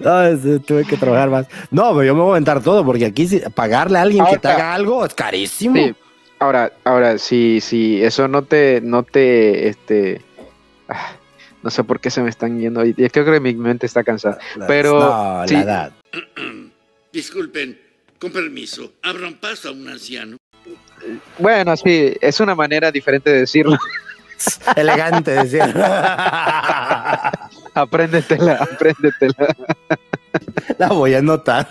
No, 0.00 0.22
es- 0.22 0.64
tuve 0.64 0.84
que 0.84 0.96
trabajar 0.96 1.30
más. 1.30 1.46
No, 1.70 1.90
pero 1.90 2.04
yo 2.04 2.14
me 2.14 2.20
voy 2.22 2.30
a 2.30 2.32
aventar 2.34 2.62
todo 2.62 2.84
porque 2.84 3.06
aquí 3.06 3.26
si- 3.26 3.40
pagarle 3.54 3.98
a 3.98 4.02
alguien 4.02 4.24
que 4.26 4.38
te 4.38 4.48
haga 4.48 4.74
algo 4.74 5.04
es 5.04 5.14
carísimo. 5.14 5.74
Sí. 5.76 5.94
Ahora, 6.40 6.72
ahora, 6.84 7.18
si, 7.18 7.60
si 7.60 8.02
eso 8.02 8.28
no 8.28 8.42
te, 8.44 8.80
no 8.80 9.02
te, 9.02 9.68
este, 9.68 10.22
ah, 10.88 11.12
no 11.64 11.70
sé 11.70 11.82
por 11.82 11.98
qué 12.00 12.10
se 12.10 12.22
me 12.22 12.30
están 12.30 12.60
yendo. 12.60 12.84
y 12.84 12.94
Creo 12.94 13.24
que 13.24 13.40
mi 13.40 13.54
mente 13.54 13.86
está 13.86 14.04
cansada. 14.04 14.38
Pero, 14.68 15.00
no, 15.00 15.48
sí. 15.48 15.54
la 15.54 15.60
edad. 15.62 15.92
Disculpen, 17.12 17.80
con 18.20 18.30
permiso, 18.30 18.92
abran 19.02 19.34
paso 19.34 19.70
a 19.70 19.72
un 19.72 19.88
anciano. 19.88 20.36
Bueno, 21.38 21.76
sí, 21.76 22.14
es 22.20 22.38
una 22.40 22.54
manera 22.54 22.92
diferente 22.92 23.30
de 23.30 23.40
decirlo. 23.40 23.76
Elegante, 24.76 25.32
decía. 25.32 25.66
apréndetela, 27.82 28.54
apréndetela. 28.72 29.54
la 30.78 30.88
voy 30.88 31.14
a 31.14 31.18
anotar. 31.18 31.68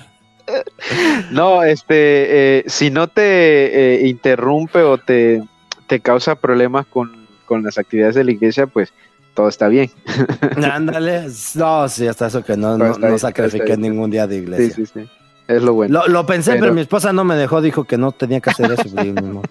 No, 1.31 1.63
este, 1.63 2.59
eh, 2.59 2.63
si 2.67 2.89
no 2.89 3.07
te 3.07 4.03
eh, 4.03 4.07
interrumpe 4.07 4.81
o 4.81 4.97
te, 4.97 5.43
te 5.87 5.99
causa 5.99 6.35
problemas 6.35 6.85
con, 6.85 7.27
con 7.45 7.63
las 7.63 7.77
actividades 7.77 8.15
de 8.15 8.23
la 8.23 8.31
iglesia, 8.31 8.65
pues 8.67 8.93
todo 9.33 9.49
está 9.49 9.67
bien. 9.67 9.91
Ándale. 10.71 11.27
No, 11.55 11.87
sí, 11.89 12.07
hasta 12.07 12.27
eso 12.27 12.43
que 12.43 12.55
no, 12.57 12.77
no, 12.77 12.97
no 12.97 13.17
sacrifiqué 13.19 13.75
ningún 13.77 14.09
día 14.09 14.25
de 14.25 14.35
Sí, 14.37 14.41
iglesia. 14.41 14.75
sí, 14.75 14.85
sí. 14.85 15.09
Es 15.47 15.61
lo 15.63 15.73
bueno. 15.73 15.99
Lo, 15.99 16.07
lo 16.07 16.25
pensé, 16.25 16.51
pero... 16.51 16.63
Pero- 16.63 16.73
mi 16.73 16.81
esposa 16.81 17.13
no 17.13 17.23
me 17.23 17.35
dejó, 17.35 17.61
dijo 17.61 17.83
que 17.83 17.97
no 17.97 18.11
tenía 18.11 18.39
que 18.41 18.49
hacer 18.49 18.71
eso. 18.71 18.83
pues, 18.93 19.05
mismo. 19.05 19.41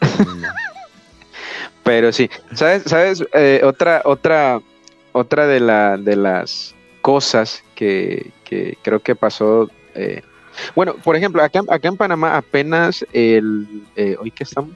Pero 1.82 2.12
sí, 2.12 2.28
¿sabes? 2.54 2.82
¿Sabes? 2.86 3.24
Eh, 3.32 3.62
otra, 3.64 4.02
otra, 4.04 4.60
otra 5.12 5.46
de, 5.46 5.60
la, 5.60 5.96
de 5.96 6.16
las 6.16 6.74
cosas 7.02 7.62
que, 7.74 8.30
que 8.44 8.76
creo 8.82 9.00
que 9.00 9.14
pasó. 9.14 9.70
eh, 9.94 10.22
bueno, 10.74 10.94
por 10.96 11.14
ejemplo, 11.16 11.42
acá, 11.42 11.60
acá 11.68 11.88
en 11.88 11.96
Panamá 11.96 12.36
apenas 12.36 13.04
el. 13.12 13.84
eh, 13.96 14.16
¿Hoy 14.20 14.30
qué 14.30 14.44
estamos? 14.44 14.72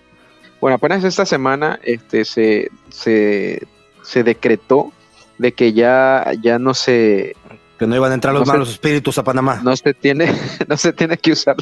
Bueno, 0.61 0.77
apenas 0.77 1.03
esta 1.03 1.27
semana 1.27 1.81
este, 1.83 2.25
se, 2.25 2.71
se, 2.89 3.67
se 4.03 4.23
decretó 4.23 4.93
de 5.39 5.53
que 5.53 5.73
ya, 5.73 6.31
ya 6.41 6.61
no 6.61 6.73
se 6.73 7.35
Que 7.79 7.87
no 7.89 7.97
iban 7.97 8.13
a 8.13 8.15
entrar 8.15 8.33
los 8.33 8.47
No 8.47 8.53
malos 8.53 8.71
espíritus 8.71 9.19
a 9.19 9.25
Panamá. 9.25 9.61
No 9.65 9.75
se 9.77 9.93
tiene, 9.93 10.33
no 10.69 10.77
se 10.77 10.93
tiene 10.93 11.17
que 11.19 11.33
usar 11.33 11.57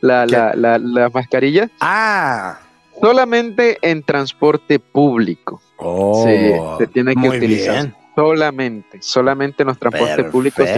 la, 0.00 0.24
la, 0.24 0.54
la- 0.54 0.78
la 0.78 1.10
mascarilla 1.10 1.68
Ah. 1.80 2.60
solamente 2.98 3.76
en 3.82 4.02
transporte 4.02 4.78
público. 4.78 5.60
Oh, 5.86 6.24
se, 6.24 6.60
se 6.78 6.86
tiene 6.92 7.14
que 7.14 7.28
utilizar. 7.28 7.74
bien. 7.82 7.94
Solamente, 8.16 8.98
solamente 9.02 9.62
en 9.62 9.66
los 9.68 9.78
transportes 9.78 10.24
públicos. 10.30 10.68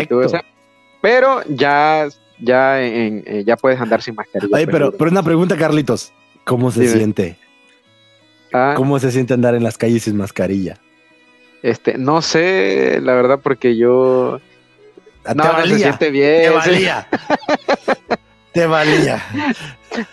Pero 1.03 1.43
ya, 1.49 2.09
ya, 2.41 2.83
en, 2.83 3.23
eh, 3.27 3.45
ya 3.47 3.57
puedes 3.57 3.81
andar 3.81 4.03
sin 4.03 4.15
mascarilla. 4.15 4.57
Ay, 4.57 4.67
pero, 4.67 4.91
pero 4.93 5.11
una 5.11 5.23
pregunta, 5.23 5.57
Carlitos. 5.57 6.13
¿Cómo 6.45 6.71
se 6.71 6.81
Dime. 6.81 6.93
siente? 6.95 7.37
Ah, 8.53 8.75
¿Cómo 8.77 8.99
se 8.99 9.11
siente 9.13 9.35
andar 9.35 9.55
en 9.55 9.63
las 9.63 9.77
calles 9.79 10.05
sin 10.05 10.17
mascarilla? 10.17 10.79
este, 11.63 11.99
no 11.99 12.23
sé, 12.23 13.01
la 13.03 13.15
verdad, 13.15 13.41
porque 13.43 13.77
yo. 13.77 14.41
Ah, 15.25 15.35
No, 15.35 15.43
te 15.43 15.49
no 15.49 15.67
se 15.67 15.79
siente 15.79 16.11
bien. 16.11 16.43
Te 16.43 16.51
valía. 16.51 17.09
te 18.53 18.67
valía. 18.67 19.23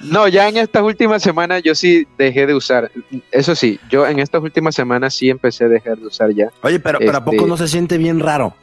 No, 0.02 0.28
ya 0.28 0.48
en 0.50 0.58
estas 0.58 0.84
últimas 0.84 1.22
semanas 1.24 1.62
yo 1.64 1.76
sí 1.76 2.08
dejé 2.18 2.46
de 2.48 2.54
usar. 2.56 2.92
Eso 3.32 3.56
sí, 3.56 3.80
yo 3.90 4.06
en 4.08 4.20
estas 4.20 4.42
últimas 4.42 4.76
semanas 4.76 5.14
sí 5.14 5.30
empecé 5.30 5.66
a 5.66 5.68
dejar 5.68 5.98
de 5.98 6.08
usar 6.08 6.32
ya. 6.34 6.48
Oye, 6.62 6.80
pero, 6.80 7.00
pero 7.00 7.12
¿a 7.12 7.18
Este- 7.20 7.32
poco 7.32 7.48
no 7.48 7.58
se 7.58 7.68
siente 7.68 7.98
bien 7.98 8.20
raro? 8.20 8.56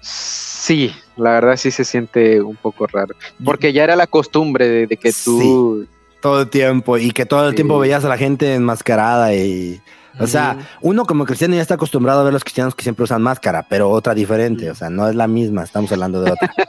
Sí, 0.00 0.94
la 1.16 1.32
verdad 1.32 1.56
sí 1.56 1.70
se 1.70 1.84
siente 1.84 2.40
un 2.40 2.56
poco 2.56 2.86
raro. 2.86 3.14
Porque 3.44 3.72
ya 3.72 3.84
era 3.84 3.96
la 3.96 4.06
costumbre 4.06 4.68
de, 4.68 4.86
de 4.86 4.96
que 4.96 5.12
tú. 5.12 5.86
Todo 6.20 6.42
el 6.42 6.48
tiempo. 6.48 6.96
Y 6.98 7.10
que 7.10 7.26
todo 7.26 7.44
el 7.46 7.50
Sí. 7.50 7.56
tiempo 7.56 7.78
veías 7.78 8.04
a 8.04 8.08
la 8.08 8.16
gente 8.16 8.54
enmascarada 8.54 9.34
y. 9.34 9.80
O 10.20 10.26
sea, 10.26 10.56
uno 10.80 11.04
como 11.06 11.24
cristiano 11.24 11.54
ya 11.56 11.62
está 11.62 11.74
acostumbrado 11.74 12.20
a 12.20 12.22
ver 12.24 12.30
a 12.30 12.34
los 12.34 12.44
cristianos 12.44 12.74
que 12.74 12.82
siempre 12.84 13.02
usan 13.04 13.20
máscara, 13.20 13.66
pero 13.68 13.90
otra 13.90 14.14
diferente, 14.14 14.70
o 14.70 14.74
sea, 14.74 14.88
no 14.90 15.08
es 15.08 15.14
la 15.16 15.26
misma, 15.26 15.64
estamos 15.64 15.90
hablando 15.92 16.22
de 16.22 16.30
otra. 16.32 16.52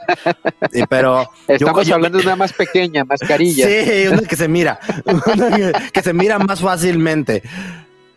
Sí, 0.72 0.82
pero 0.88 1.28
Estamos 1.46 1.86
yo- 1.86 1.94
hablando 1.94 2.18
de 2.18 2.24
una 2.24 2.36
más 2.36 2.52
pequeña, 2.52 3.04
mascarilla. 3.04 3.66
Sí, 3.68 4.08
una 4.08 4.22
que 4.22 4.36
se 4.36 4.48
mira, 4.48 4.78
una 5.04 5.56
que, 5.56 5.72
que 5.92 6.02
se 6.02 6.12
mira 6.12 6.38
más 6.38 6.60
fácilmente. 6.60 7.42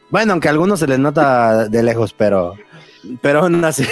Bueno, 0.09 0.31
aunque 0.33 0.47
a 0.47 0.51
algunos 0.51 0.79
se 0.79 0.87
les 0.87 0.97
nota 0.99 1.67
de 1.69 1.83
lejos, 1.83 2.13
pero 2.13 2.55
pero 3.21 3.41
aún 3.41 3.63
así, 3.63 3.85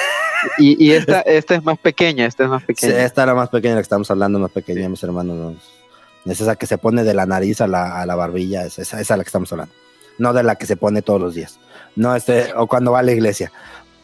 Y, 0.57 0.83
y 0.83 0.91
esta, 0.93 1.21
esta 1.21 1.55
es 1.55 1.63
más 1.63 1.77
pequeña, 1.77 2.25
esta 2.25 2.43
es 2.45 2.49
más 2.49 2.61
sí, 2.61 2.67
pequeña. 2.67 3.03
esta 3.05 3.23
era 3.23 3.35
más 3.35 3.49
pequeña, 3.49 3.75
la 3.75 3.81
que 3.81 3.83
estamos 3.83 4.09
hablando, 4.11 4.39
más 4.39 4.51
pequeña, 4.51 4.89
mis 4.89 5.03
hermanos. 5.03 5.35
no. 5.37 6.31
Es 6.31 6.41
esa 6.41 6.55
que 6.57 6.65
se 6.65 6.77
pone 6.77 7.03
de 7.05 7.13
la 7.13 7.25
nariz 7.25 7.61
a 7.61 7.67
la, 7.67 8.01
a 8.01 8.05
la 8.05 8.15
barbilla, 8.15 8.65
es 8.65 8.79
esa, 8.79 8.99
esa 8.99 9.13
es 9.13 9.17
la 9.17 9.23
que 9.23 9.29
estamos 9.29 9.51
hablando. 9.53 9.73
No 10.17 10.33
de 10.33 10.43
la 10.43 10.55
que 10.55 10.65
se 10.65 10.77
pone 10.77 11.01
todos 11.01 11.21
los 11.21 11.35
días. 11.35 11.59
No, 11.95 12.15
este, 12.15 12.53
o 12.55 12.67
cuando 12.67 12.91
va 12.91 12.99
a 12.99 13.03
la 13.03 13.11
iglesia. 13.11 13.51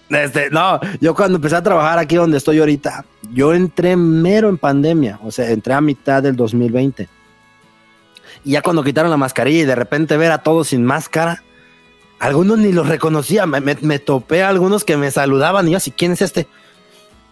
Este, 0.10 0.50
no, 0.52 0.80
yo 1.02 1.16
cuando 1.16 1.38
empecé 1.38 1.56
a 1.56 1.64
trabajar 1.64 1.98
aquí 1.98 2.16
donde 2.16 2.38
estoy 2.38 2.60
ahorita, 2.60 3.06
yo 3.32 3.54
entré 3.54 3.96
mero 3.96 4.50
en 4.50 4.58
pandemia, 4.58 5.20
o 5.24 5.32
sea, 5.32 5.50
entré 5.50 5.74
a 5.74 5.82
mitad 5.82 6.22
del 6.22 6.36
2020. 6.36 7.08
Y 8.44 8.52
ya 8.52 8.62
cuando 8.62 8.84
quitaron 8.84 9.10
la 9.10 9.18
mascarilla 9.18 9.62
y 9.62 9.66
de 9.66 9.76
repente 9.76 10.18
ver 10.18 10.32
a 10.32 10.40
todos 10.44 10.68
sin 10.70 10.84
máscara, 10.86 11.42
algunos 12.20 12.58
ni 12.60 12.72
los 12.74 12.88
reconocía, 12.88 13.46
me, 13.46 13.62
me- 13.62 13.78
me 13.82 14.00
topé 14.00 14.44
a 14.44 14.50
algunos 14.50 14.84
que 14.84 14.98
me 14.98 15.10
saludaban 15.12 15.68
y 15.68 15.72
yo 15.72 15.78
así, 15.78 15.92
¿quién 15.92 16.12
es 16.12 16.22
este? 16.22 16.48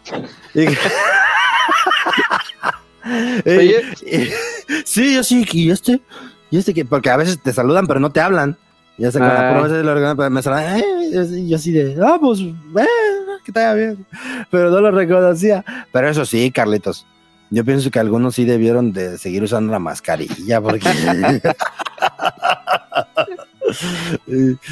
Y- 0.56 0.66
Oye. 3.46 3.82
Y- 4.06 4.30
sí, 4.86 5.16
yo 5.16 5.24
sí, 5.24 5.46
y 5.52 5.72
este, 5.72 6.02
y 6.50 6.58
este 6.58 6.74
que, 6.74 6.86
porque 6.86 7.10
a 7.10 7.18
veces 7.18 7.42
te 7.42 7.54
saludan 7.54 7.88
pero 7.88 8.00
no 8.00 8.12
te 8.12 8.22
hablan. 8.22 8.58
Ya 9.02 9.12
sé, 9.12 9.18
con 9.20 9.28
la 9.28 9.49
Ah. 9.49 9.54
lo 9.68 9.93
reconocen, 9.95 10.18
pero 10.18 10.30
me 10.30 10.41
saludan, 10.43 10.80
"Eh", 10.80 10.84
y 11.39 11.49
yo 11.49 11.56
así 11.56 11.72
de, 11.72 11.97
ah, 12.06 12.18
pues, 12.22 12.39
eh, 12.39 12.86
que 13.43 13.52
te 13.52 13.60
vaya 13.60 13.74
bien. 13.74 14.06
Pero 14.52 14.70
no 14.70 14.80
lo 14.80 14.91
reconocía. 14.91 15.66
Pero 15.91 16.08
eso 16.10 16.24
sí, 16.26 16.52
Carlitos, 16.52 17.08
yo 17.49 17.66
pienso 17.66 17.89
que 17.89 17.97
algunos 17.99 18.36
sí 18.36 18.45
debieron 18.45 18.93
de 18.93 19.18
seguir 19.18 19.41
usando 19.43 19.72
la 19.72 19.80
mascarilla 19.80 20.62
porque... 20.62 20.88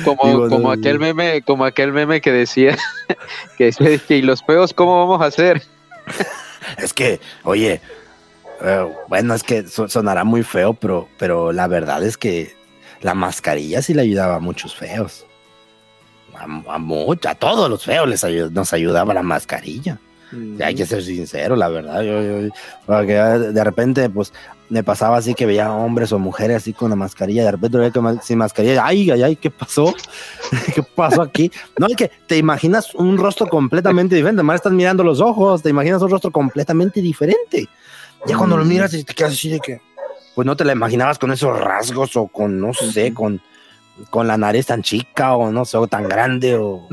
Como, 0.04 0.22
Digo, 0.26 0.50
como 0.50 0.60
no, 0.60 0.72
aquel 0.72 1.00
meme, 1.00 1.42
como 1.42 1.64
aquel 1.66 1.94
meme 1.94 2.20
que 2.22 2.32
decía 2.34 2.78
que 3.58 3.66
decía 3.66 4.18
y 4.18 4.22
los 4.22 4.44
feos 4.44 4.74
cómo 4.74 4.98
vamos 5.00 5.22
a 5.22 5.26
hacer. 5.26 5.62
Es 6.78 6.94
que, 6.94 7.20
oye, 7.44 7.80
eh, 8.62 8.94
bueno, 9.08 9.34
es 9.34 9.44
que 9.44 9.66
so- 9.68 9.88
sonará 9.88 10.24
muy 10.26 10.44
feo, 10.44 10.74
pero, 10.74 11.08
pero 11.18 11.52
la 11.54 11.68
verdad 11.68 12.04
es 12.04 12.18
que 12.18 12.54
la 13.02 13.14
mascarilla 13.14 13.82
sí 13.82 13.94
le 13.94 14.02
ayudaba 14.02 14.36
a 14.36 14.40
muchos 14.40 14.76
feos. 14.76 15.26
A, 16.36 16.44
a 16.44 17.30
a 17.32 17.36
todos 17.36 17.70
los 17.70 17.84
feos 17.84 18.08
les 18.08 18.24
ayu- 18.24 18.50
nos 18.52 18.72
ayudaba 18.74 19.14
la 19.14 19.24
mascarilla. 19.24 20.00
Hay 20.64 20.76
que 20.76 20.86
ser 20.86 21.02
sincero, 21.04 21.56
la 21.56 21.70
verdad. 21.70 22.02
Yo, 22.04 22.22
yo- 22.22 22.50
porque 22.86 23.14
de 23.14 23.64
repente, 23.64 24.10
pues, 24.12 24.32
me 24.70 24.84
pasaba 24.84 25.18
así 25.18 25.34
que 25.34 25.48
veía 25.48 25.72
hombres 25.74 26.12
o 26.12 26.20
mujeres 26.20 26.58
así 26.58 26.72
con 26.74 26.92
la 26.92 26.96
mascarilla. 26.96 27.44
De 27.46 27.52
repente 27.52 27.80
veía 27.80 27.90
que 27.92 28.00
sin 28.22 28.38
mascarilla. 28.38 28.86
Ay, 28.86 29.10
ay, 29.10 29.24
ay, 29.24 29.36
¿qué 29.36 29.50
pasó? 29.50 29.92
¿Qué 30.76 30.84
pasó 30.84 31.24
aquí? 31.24 31.52
No, 31.80 31.88
es 31.88 31.96
que 31.96 32.12
te 32.28 32.38
imaginas 32.38 32.94
un 32.94 33.18
rostro 33.18 33.48
completamente 33.48 34.16
diferente. 34.16 34.42
Además, 34.42 34.58
estás 34.58 34.74
mirando 34.74 35.04
los 35.04 35.20
ojos, 35.20 35.64
te 35.64 35.70
imaginas 35.70 36.00
un 36.04 36.12
rostro 36.12 36.30
completamente 36.32 37.02
diferente. 37.02 37.68
Ya 38.28 38.38
cuando 38.38 38.56
lo 38.58 38.66
miras 38.66 38.94
y 38.94 39.04
te 39.04 39.16
quedas 39.16 39.32
así 39.34 39.50
de 39.50 39.60
que, 39.60 39.82
pues 40.40 40.46
no 40.46 40.56
te 40.56 40.64
la 40.64 40.72
imaginabas 40.72 41.20
con 41.20 41.34
esos 41.34 41.60
rasgos 41.60 42.16
o 42.16 42.28
con, 42.28 42.62
no 42.62 42.74
sé, 42.74 43.14
con, 43.14 43.42
con 44.10 44.26
la 44.26 44.38
nariz 44.38 44.68
tan 44.68 44.82
chica 44.84 45.36
o 45.36 45.52
no 45.52 45.66
sé, 45.66 45.76
o 45.76 45.86
tan 45.86 46.08
grande 46.08 46.56
o, 46.56 46.88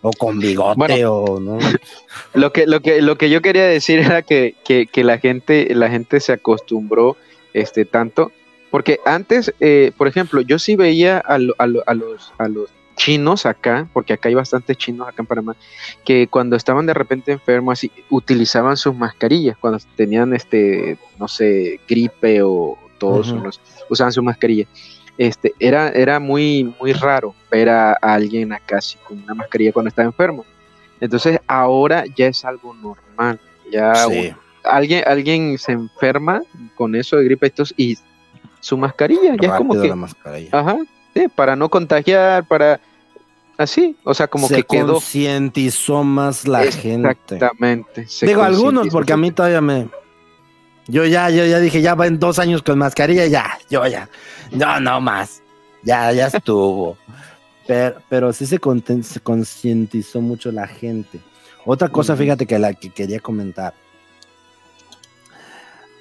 o 0.00 0.10
con 0.12 0.38
bigote 0.38 0.78
Bueno. 0.78 1.12
o 1.12 1.38
no. 1.40 1.58
Lo 2.32 2.54
que, 2.54 2.66
lo 2.66 2.80
que, 2.80 3.02
lo 3.02 3.18
que 3.18 3.28
yo 3.28 3.42
quería 3.42 3.66
decir 3.66 3.98
era 3.98 4.22
que, 4.22 4.54
que, 4.64 4.86
que 4.86 5.04
la 5.04 5.18
gente, 5.18 5.74
la 5.74 5.90
gente 5.90 6.20
se 6.20 6.32
acostumbró 6.32 7.18
este 7.52 7.84
tanto, 7.84 8.32
porque 8.70 8.98
antes, 9.04 9.52
eh, 9.60 9.92
por 9.98 10.08
ejemplo, 10.08 10.40
yo 10.40 10.58
sí 10.58 10.74
veía 10.74 11.18
a, 11.18 11.36
lo- 11.36 11.54
a 11.58 11.66
lo- 11.66 11.82
a 11.86 11.92
los, 11.92 12.32
a 12.38 12.48
los 12.48 12.70
chinos 12.96 13.44
acá, 13.44 13.86
porque 13.92 14.14
acá 14.14 14.30
hay 14.30 14.34
bastantes 14.34 14.78
chinos 14.78 15.06
acá 15.06 15.16
en 15.20 15.26
Panamá, 15.26 15.54
que 16.02 16.28
cuando 16.28 16.56
estaban 16.56 16.86
de 16.86 16.94
repente 16.94 17.30
enfermos 17.32 17.72
así, 17.78 17.92
utilizaban 18.08 18.78
sus 18.78 18.94
mascarillas, 18.96 19.58
cuando 19.58 19.78
tenían 19.96 20.32
este, 20.32 20.96
no 21.18 21.28
sé, 21.28 21.78
gripe 21.86 22.40
o 22.42 22.78
Ujú. 23.00 23.36
o 23.36 23.40
no 23.44 23.52
sé, 23.52 23.60
usaban 23.88 24.12
su 24.12 24.22
mascarilla. 24.22 24.66
Este, 25.18 25.54
era, 25.58 25.88
era 25.90 26.20
muy, 26.20 26.74
muy 26.80 26.92
raro 26.92 27.34
ver 27.50 27.68
a, 27.70 27.92
a 27.92 28.14
alguien 28.14 28.52
acá 28.52 28.78
así 28.78 28.98
con 29.06 29.22
una 29.22 29.34
mascarilla 29.34 29.72
cuando 29.72 29.88
estaba 29.88 30.06
enfermo. 30.06 30.44
Entonces 31.00 31.38
ahora 31.46 32.04
ya 32.16 32.26
es 32.26 32.44
algo 32.44 32.74
normal. 32.74 33.40
Ya 33.72 33.94
Sí. 33.94 34.28
un- 34.28 34.36
alguien, 34.64 35.02
alguien 35.06 35.58
se 35.58 35.72
enferma 35.72 36.42
con 36.74 36.94
eso 36.94 37.16
de 37.16 37.24
gripe 37.24 37.46
y 37.46 37.50
tos 37.50 37.74
y 37.76 37.96
su 38.60 38.76
mascarilla 38.76 39.36
ya 39.40 39.48
es 39.48 39.54
como 39.54 39.80
que, 39.80 39.88
la 39.88 39.96
mascarilla. 39.96 40.50
ajá, 40.52 40.76
sí, 41.14 41.28
para 41.34 41.54
no 41.56 41.68
contagiar, 41.68 42.44
para 42.46 42.80
así, 43.56 43.96
o 44.04 44.12
sea, 44.12 44.26
como 44.28 44.48
se 44.48 44.56
que 44.56 44.64
quedó 44.64 44.94
concientizó 44.94 46.02
más 46.04 46.46
la 46.48 46.64
gente. 46.70 47.08
exactamente. 47.10 48.06
Digo 48.22 48.42
algunos, 48.42 48.88
porque 48.88 49.12
a 49.12 49.16
mí 49.16 49.30
todavía 49.30 49.60
me. 49.60 49.88
Yo 50.88 51.04
ya, 51.04 51.30
yo 51.30 51.44
ya 51.44 51.58
dije, 51.58 51.82
ya 51.82 51.94
van 51.94 52.18
dos 52.18 52.38
años 52.38 52.62
con 52.62 52.78
mascarilla, 52.78 53.26
ya, 53.26 53.58
yo 53.68 53.86
ya. 53.86 54.08
No, 54.52 54.78
no 54.80 55.00
más. 55.00 55.42
Ya, 55.82 56.12
ya 56.12 56.26
estuvo. 56.28 56.96
pero, 57.66 57.96
pero 58.08 58.32
sí 58.32 58.46
se, 58.46 58.58
se 59.02 59.20
concientizó 59.20 60.20
mucho 60.20 60.52
la 60.52 60.66
gente. 60.68 61.20
Otra 61.64 61.88
cosa, 61.88 62.16
fíjate 62.16 62.46
que 62.46 62.58
la 62.58 62.72
que 62.74 62.90
quería 62.90 63.18
comentar. 63.20 63.74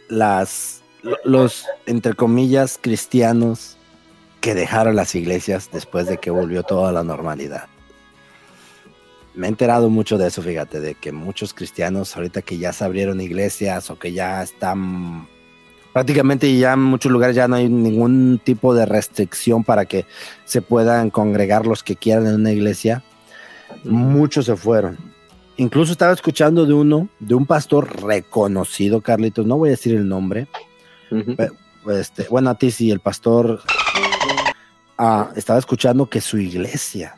Las, 0.08 0.82
lo- 1.02 1.18
los, 1.24 1.66
entre 1.88 2.14
comillas, 2.14 2.78
cristianos 2.80 3.78
que 4.42 4.54
dejaron 4.54 4.96
las 4.96 5.16
iglesias 5.16 5.70
después 5.72 6.06
de 6.06 6.20
que 6.20 6.30
volvió 6.30 6.62
toda 6.62 6.92
la 6.92 7.04
normalidad. 7.04 7.66
Me 9.36 9.48
he 9.48 9.50
enterado 9.50 9.90
mucho 9.90 10.18
de 10.18 10.28
eso, 10.28 10.42
fíjate, 10.42 10.80
de 10.80 10.96
que 10.96 11.12
muchos 11.12 11.54
cristianos 11.54 12.16
ahorita 12.16 12.42
que 12.42 12.58
ya 12.58 12.72
se 12.72 12.84
abrieron 12.86 13.20
iglesias 13.20 13.90
o 13.90 14.00
que 14.00 14.14
ya 14.14 14.42
están 14.42 15.28
prácticamente 15.92 16.54
ya 16.58 16.74
en 16.74 16.82
muchos 16.82 17.12
lugares 17.12 17.36
ya 17.36 17.48
no 17.48 17.56
hay 17.56 17.70
ningún 17.70 18.42
tipo 18.44 18.74
de 18.74 18.86
restricción 18.86 19.64
para 19.64 19.86
que 19.86 20.06
se 20.44 20.62
puedan 20.62 21.10
congregar 21.10 21.66
los 21.66 21.84
que 21.84 21.96
quieran 21.96 22.28
en 22.28 22.36
una 22.36 22.52
iglesia. 22.52 23.04
Muchos 23.84 24.46
se 24.46 24.56
fueron. 24.56 24.98
Incluso 25.58 25.94
estaba 25.94 26.14
escuchando 26.14 26.66
de 26.66 26.74
uno, 26.74 27.08
de 27.20 27.34
un 27.36 27.46
pastor 27.46 28.04
reconocido, 28.04 29.00
Carlitos, 29.00 29.46
no 29.46 29.58
voy 29.58 29.70
a 29.70 29.72
decir 29.72 29.96
el 29.96 30.08
nombre, 30.08 30.48
este, 31.90 32.28
bueno, 32.30 32.50
a 32.50 32.56
ti 32.56 32.72
sí, 32.72 32.92
el 32.92 33.00
pastor 33.00 33.62
ah, 34.98 35.30
estaba 35.36 35.60
escuchando 35.60 36.10
que 36.10 36.20
su 36.20 36.38
iglesia. 36.38 37.16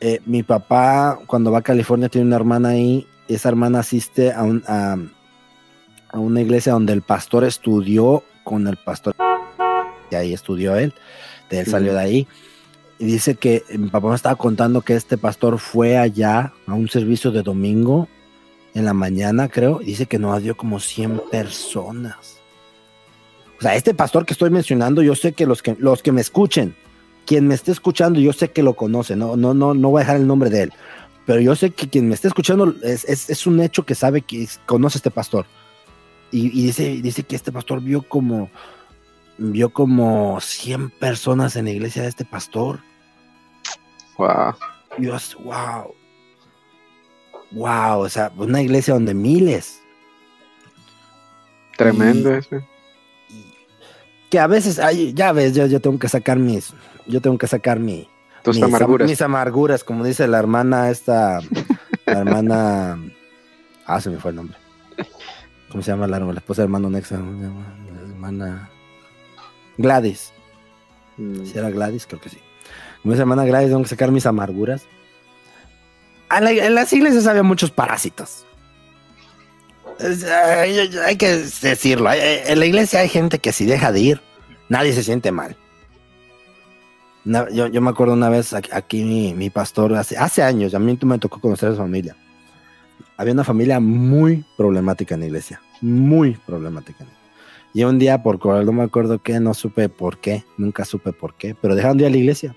Eh, 0.00 0.20
mi 0.26 0.42
papá 0.42 1.18
cuando 1.26 1.50
va 1.50 1.58
a 1.58 1.62
California 1.62 2.08
tiene 2.08 2.26
una 2.26 2.36
hermana 2.36 2.70
ahí, 2.70 3.06
esa 3.28 3.48
hermana 3.48 3.80
asiste 3.80 4.32
a, 4.32 4.42
un- 4.42 4.62
a, 4.66 4.96
a 6.10 6.18
una 6.18 6.40
iglesia 6.40 6.72
donde 6.72 6.92
el 6.92 7.02
pastor 7.02 7.44
estudió 7.44 8.22
con 8.44 8.66
el 8.68 8.76
pastor, 8.76 9.14
y 10.10 10.14
ahí 10.14 10.32
estudió 10.32 10.76
él, 10.76 10.94
de 11.50 11.60
él 11.60 11.66
salió 11.66 11.92
de 11.94 12.00
ahí, 12.00 12.28
Y 12.98 13.04
dice 13.06 13.34
que 13.34 13.62
mi 13.76 13.88
papá 13.88 14.08
me 14.08 14.14
estaba 14.14 14.36
contando 14.36 14.80
que 14.82 14.94
este 14.94 15.18
pastor 15.18 15.58
fue 15.58 15.98
allá 15.98 16.52
a 16.66 16.74
un 16.74 16.88
servicio 16.88 17.30
de 17.32 17.42
domingo 17.42 18.08
en 18.74 18.84
la 18.84 18.94
mañana, 18.94 19.48
creo, 19.48 19.80
y 19.82 19.86
dice 19.86 20.06
que 20.06 20.18
no 20.18 20.38
dio 20.40 20.56
como 20.56 20.78
100 20.80 21.22
personas. 21.30 22.38
O 23.58 23.62
sea, 23.62 23.74
este 23.74 23.94
pastor 23.94 24.24
que 24.26 24.34
estoy 24.34 24.50
mencionando, 24.50 25.02
yo 25.02 25.14
sé 25.14 25.32
que 25.32 25.46
los 25.46 25.62
que, 25.62 25.74
los 25.78 26.02
que 26.02 26.12
me 26.12 26.20
escuchen, 26.20 26.74
quien 27.26 27.46
me 27.46 27.54
esté 27.54 27.72
escuchando, 27.72 28.18
yo 28.20 28.32
sé 28.32 28.50
que 28.52 28.62
lo 28.62 28.74
conoce, 28.74 29.16
no, 29.16 29.36
no, 29.36 29.52
no, 29.52 29.74
no 29.74 29.90
voy 29.90 30.00
a 30.00 30.04
dejar 30.04 30.16
el 30.16 30.26
nombre 30.26 30.48
de 30.48 30.62
él, 30.64 30.72
pero 31.26 31.40
yo 31.40 31.54
sé 31.56 31.70
que 31.70 31.88
quien 31.88 32.08
me 32.08 32.14
esté 32.14 32.28
escuchando 32.28 32.74
es, 32.82 33.04
es, 33.04 33.28
es 33.28 33.46
un 33.46 33.60
hecho 33.60 33.84
que 33.84 33.94
sabe 33.94 34.22
que 34.22 34.44
es- 34.44 34.60
conoce 34.66 34.96
a 34.96 35.00
este 35.00 35.10
pastor. 35.10 35.44
Y, 36.30 36.46
y 36.58 36.66
dice, 36.66 36.88
dice 37.02 37.22
que 37.24 37.36
este 37.36 37.52
pastor 37.52 37.80
vio 37.80 38.02
como, 38.02 38.48
vio 39.38 39.70
como 39.70 40.40
100 40.40 40.90
personas 40.90 41.56
en 41.56 41.66
la 41.66 41.72
iglesia 41.72 42.02
de 42.02 42.08
este 42.08 42.24
pastor. 42.24 42.80
Wow. 44.18 44.54
Así, 45.14 45.34
wow. 45.44 45.94
Wow, 47.52 48.00
o 48.00 48.08
sea, 48.08 48.32
una 48.36 48.60
iglesia 48.62 48.94
donde 48.94 49.14
miles. 49.14 49.80
Tremendo 51.76 52.34
Y- 52.34 52.38
eso. 52.38 52.56
Que 54.30 54.38
a 54.40 54.46
veces, 54.48 54.78
ay, 54.80 55.12
ya 55.14 55.30
ves, 55.32 55.54
yo, 55.54 55.66
yo 55.66 55.80
tengo 55.80 55.98
que 55.98 56.08
sacar 56.08 56.36
mis, 56.38 56.72
yo 57.06 57.20
tengo 57.20 57.38
que 57.38 57.46
sacar 57.46 57.78
mi, 57.80 58.08
mis, 58.46 58.56
am- 58.58 58.64
amarguras. 58.74 59.08
mis 59.08 59.22
amarguras, 59.22 59.84
como 59.84 60.04
dice 60.04 60.26
la 60.28 60.38
hermana 60.38 60.90
esta, 60.90 61.40
la 62.06 62.18
hermana, 62.18 62.98
ah, 63.86 64.00
se 64.00 64.10
me 64.10 64.18
fue 64.18 64.30
el 64.30 64.36
nombre. 64.36 64.56
¿Cómo 65.70 65.82
se 65.82 65.90
llama 65.90 66.06
la, 66.06 66.18
la 66.20 66.32
esposa 66.38 66.62
del 66.62 66.66
hermano 66.68 66.88
Nexa? 66.90 67.16
La 67.18 68.00
hermana 68.10 68.70
Gladys. 69.76 70.32
Mm. 71.16 71.44
Si 71.44 71.58
era 71.58 71.70
Gladys, 71.70 72.06
creo 72.06 72.20
que 72.20 72.28
sí. 72.30 72.38
Como 73.02 73.12
dice 73.12 73.18
la 73.18 73.22
hermana 73.22 73.44
Gladys, 73.44 73.68
tengo 73.68 73.82
que 73.82 73.88
sacar 73.88 74.10
mis 74.10 74.26
amarguras. 74.26 74.84
A 76.28 76.40
la- 76.40 76.50
en 76.52 76.74
las 76.74 76.92
iglesias 76.92 77.26
había 77.26 77.42
muchos 77.42 77.70
parásitos. 77.70 78.44
Es- 79.98 80.24
hay, 80.24 81.16
que 81.16 81.36
decirlo. 81.62 82.10
En 82.12 82.58
la 82.58 82.66
iglesia 82.66 83.00
hay 83.00 83.08
gente 83.08 83.38
que 83.38 83.52
si 83.52 83.64
deja 83.66 83.92
de 83.92 84.00
ir, 84.00 84.20
nadie 84.68 84.92
se 84.92 85.02
siente 85.02 85.32
mal. 85.32 85.56
Una- 87.26 87.50
yo, 87.50 87.66
yo 87.66 87.80
me 87.82 87.90
acuerdo 87.90 88.14
una 88.14 88.28
vez 88.28 88.54
aquí, 88.54 89.02
mi, 89.02 89.34
mi 89.34 89.50
pastor, 89.50 89.94
hace, 89.94 90.16
hace 90.16 90.42
años, 90.42 90.74
a 90.74 90.78
mí 90.78 90.96
me 91.02 91.18
tocó 91.18 91.40
conocer 91.40 91.70
a 91.70 91.72
su 91.72 91.78
familia. 91.78 92.16
Había 93.16 93.32
una 93.32 93.44
familia 93.44 93.80
muy 93.80 94.44
problemática 94.56 95.14
en 95.14 95.20
la 95.20 95.26
iglesia, 95.26 95.60
muy 95.80 96.36
problemática. 96.46 97.04
Y 97.74 97.84
un 97.84 97.98
día, 97.98 98.22
por 98.22 98.38
cual 98.38 98.64
no 98.64 98.72
me 98.72 98.84
acuerdo 98.84 99.18
qué, 99.22 99.40
no 99.40 99.52
supe 99.54 99.88
por 99.88 100.18
qué, 100.18 100.44
nunca 100.56 100.84
supe 100.84 101.12
por 101.12 101.34
qué, 101.34 101.54
pero 101.60 101.74
dejaron 101.74 101.98
de 101.98 102.04
ir 102.04 102.08
a 102.08 102.10
la 102.10 102.16
iglesia. 102.16 102.56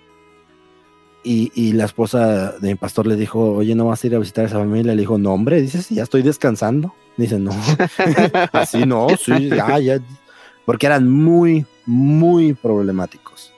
Y, 1.23 1.51
y 1.53 1.73
la 1.73 1.85
esposa 1.85 2.53
de 2.53 2.69
mi 2.69 2.75
pastor 2.75 3.05
le 3.05 3.15
dijo, 3.17 3.51
oye, 3.55 3.75
¿no 3.75 3.87
vas 3.87 4.03
a 4.03 4.07
ir 4.07 4.15
a 4.15 4.19
visitar 4.19 4.45
a 4.45 4.47
esa 4.47 4.59
familia? 4.59 4.93
Le 4.93 5.01
dijo, 5.01 5.17
no, 5.17 5.33
hombre, 5.33 5.61
dice, 5.61 5.81
sí, 5.81 5.95
ya 5.95 6.03
estoy 6.03 6.21
descansando. 6.21 6.93
Dice, 7.17 7.37
no, 7.39 7.51
así 8.53 8.85
no, 8.85 9.07
sí, 9.17 9.49
ya, 9.49 9.77
ya. 9.79 9.99
Porque 10.65 10.85
eran 10.85 11.09
muy, 11.09 11.65
muy 11.85 12.53
problemáticos. 12.53 13.51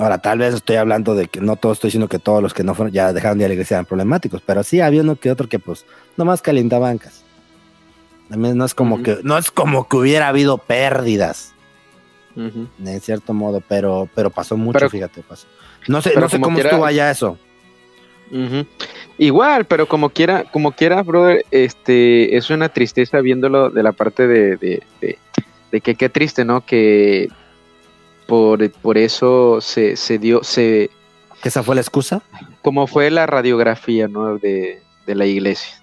Ahora, 0.00 0.16
tal 0.16 0.38
vez 0.38 0.54
estoy 0.54 0.76
hablando 0.76 1.14
de 1.14 1.26
que 1.28 1.42
no 1.42 1.56
todos 1.56 1.76
estoy 1.76 1.88
diciendo 1.88 2.08
que 2.08 2.18
todos 2.18 2.42
los 2.42 2.54
que 2.54 2.64
no 2.64 2.74
fueron, 2.74 2.90
ya 2.92 3.12
dejaron 3.12 3.36
de 3.36 3.42
ir 3.42 3.46
a 3.46 3.48
la 3.48 3.54
iglesia 3.54 3.74
eran 3.74 3.84
problemáticos, 3.84 4.40
pero 4.40 4.62
sí 4.62 4.80
había 4.80 5.02
uno 5.02 5.16
que 5.16 5.30
otro 5.30 5.46
que 5.46 5.58
pues 5.58 5.84
nomás 6.16 6.40
calienta 6.40 6.78
bancas. 6.78 7.22
También 8.30 8.56
no 8.56 8.64
es 8.64 8.74
como 8.74 9.02
que, 9.02 9.18
no 9.24 9.36
es 9.36 9.50
como 9.50 9.86
que 9.88 9.96
hubiera 9.98 10.28
habido 10.28 10.56
pérdidas, 10.56 11.52
en 12.34 13.00
cierto 13.02 13.34
modo, 13.34 13.60
pero, 13.68 14.08
pero 14.14 14.30
pasó 14.30 14.56
mucho, 14.56 14.78
Pero- 14.78 14.88
fíjate, 14.90 15.22
pasó. 15.22 15.46
No 15.86 16.00
sé, 16.00 16.14
no 16.18 16.28
sé 16.30 16.40
cómo 16.40 16.54
quiera- 16.56 16.70
estuvo 16.70 16.86
allá 16.86 17.10
eso. 17.10 17.36
Igual, 19.18 19.66
pero 19.66 19.86
como 19.86 20.08
quiera, 20.10 20.44
como 20.44 20.72
quiera, 20.72 21.02
brother, 21.02 21.44
este, 21.50 22.36
es 22.38 22.48
una 22.48 22.70
tristeza 22.70 23.20
viéndolo 23.20 23.68
de 23.68 23.82
la 23.82 23.92
parte 23.92 24.26
de, 24.26 24.56
de, 24.56 24.82
de, 25.02 25.18
de 25.72 25.80
que 25.82 25.94
qué 25.94 26.08
triste, 26.08 26.44
¿no? 26.44 26.64
Que 26.64 27.28
por, 28.30 28.70
por 28.70 28.96
eso 28.96 29.60
se, 29.60 29.96
se 29.96 30.18
dio, 30.18 30.44
se, 30.44 30.88
¿Que 31.42 31.48
esa 31.48 31.62
fue 31.64 31.74
la 31.74 31.80
excusa? 31.80 32.22
como 32.62 32.86
fue 32.86 33.10
la 33.10 33.26
radiografía, 33.26 34.06
¿no? 34.06 34.38
De, 34.38 34.80
de 35.06 35.14
la 35.16 35.26
iglesia. 35.26 35.82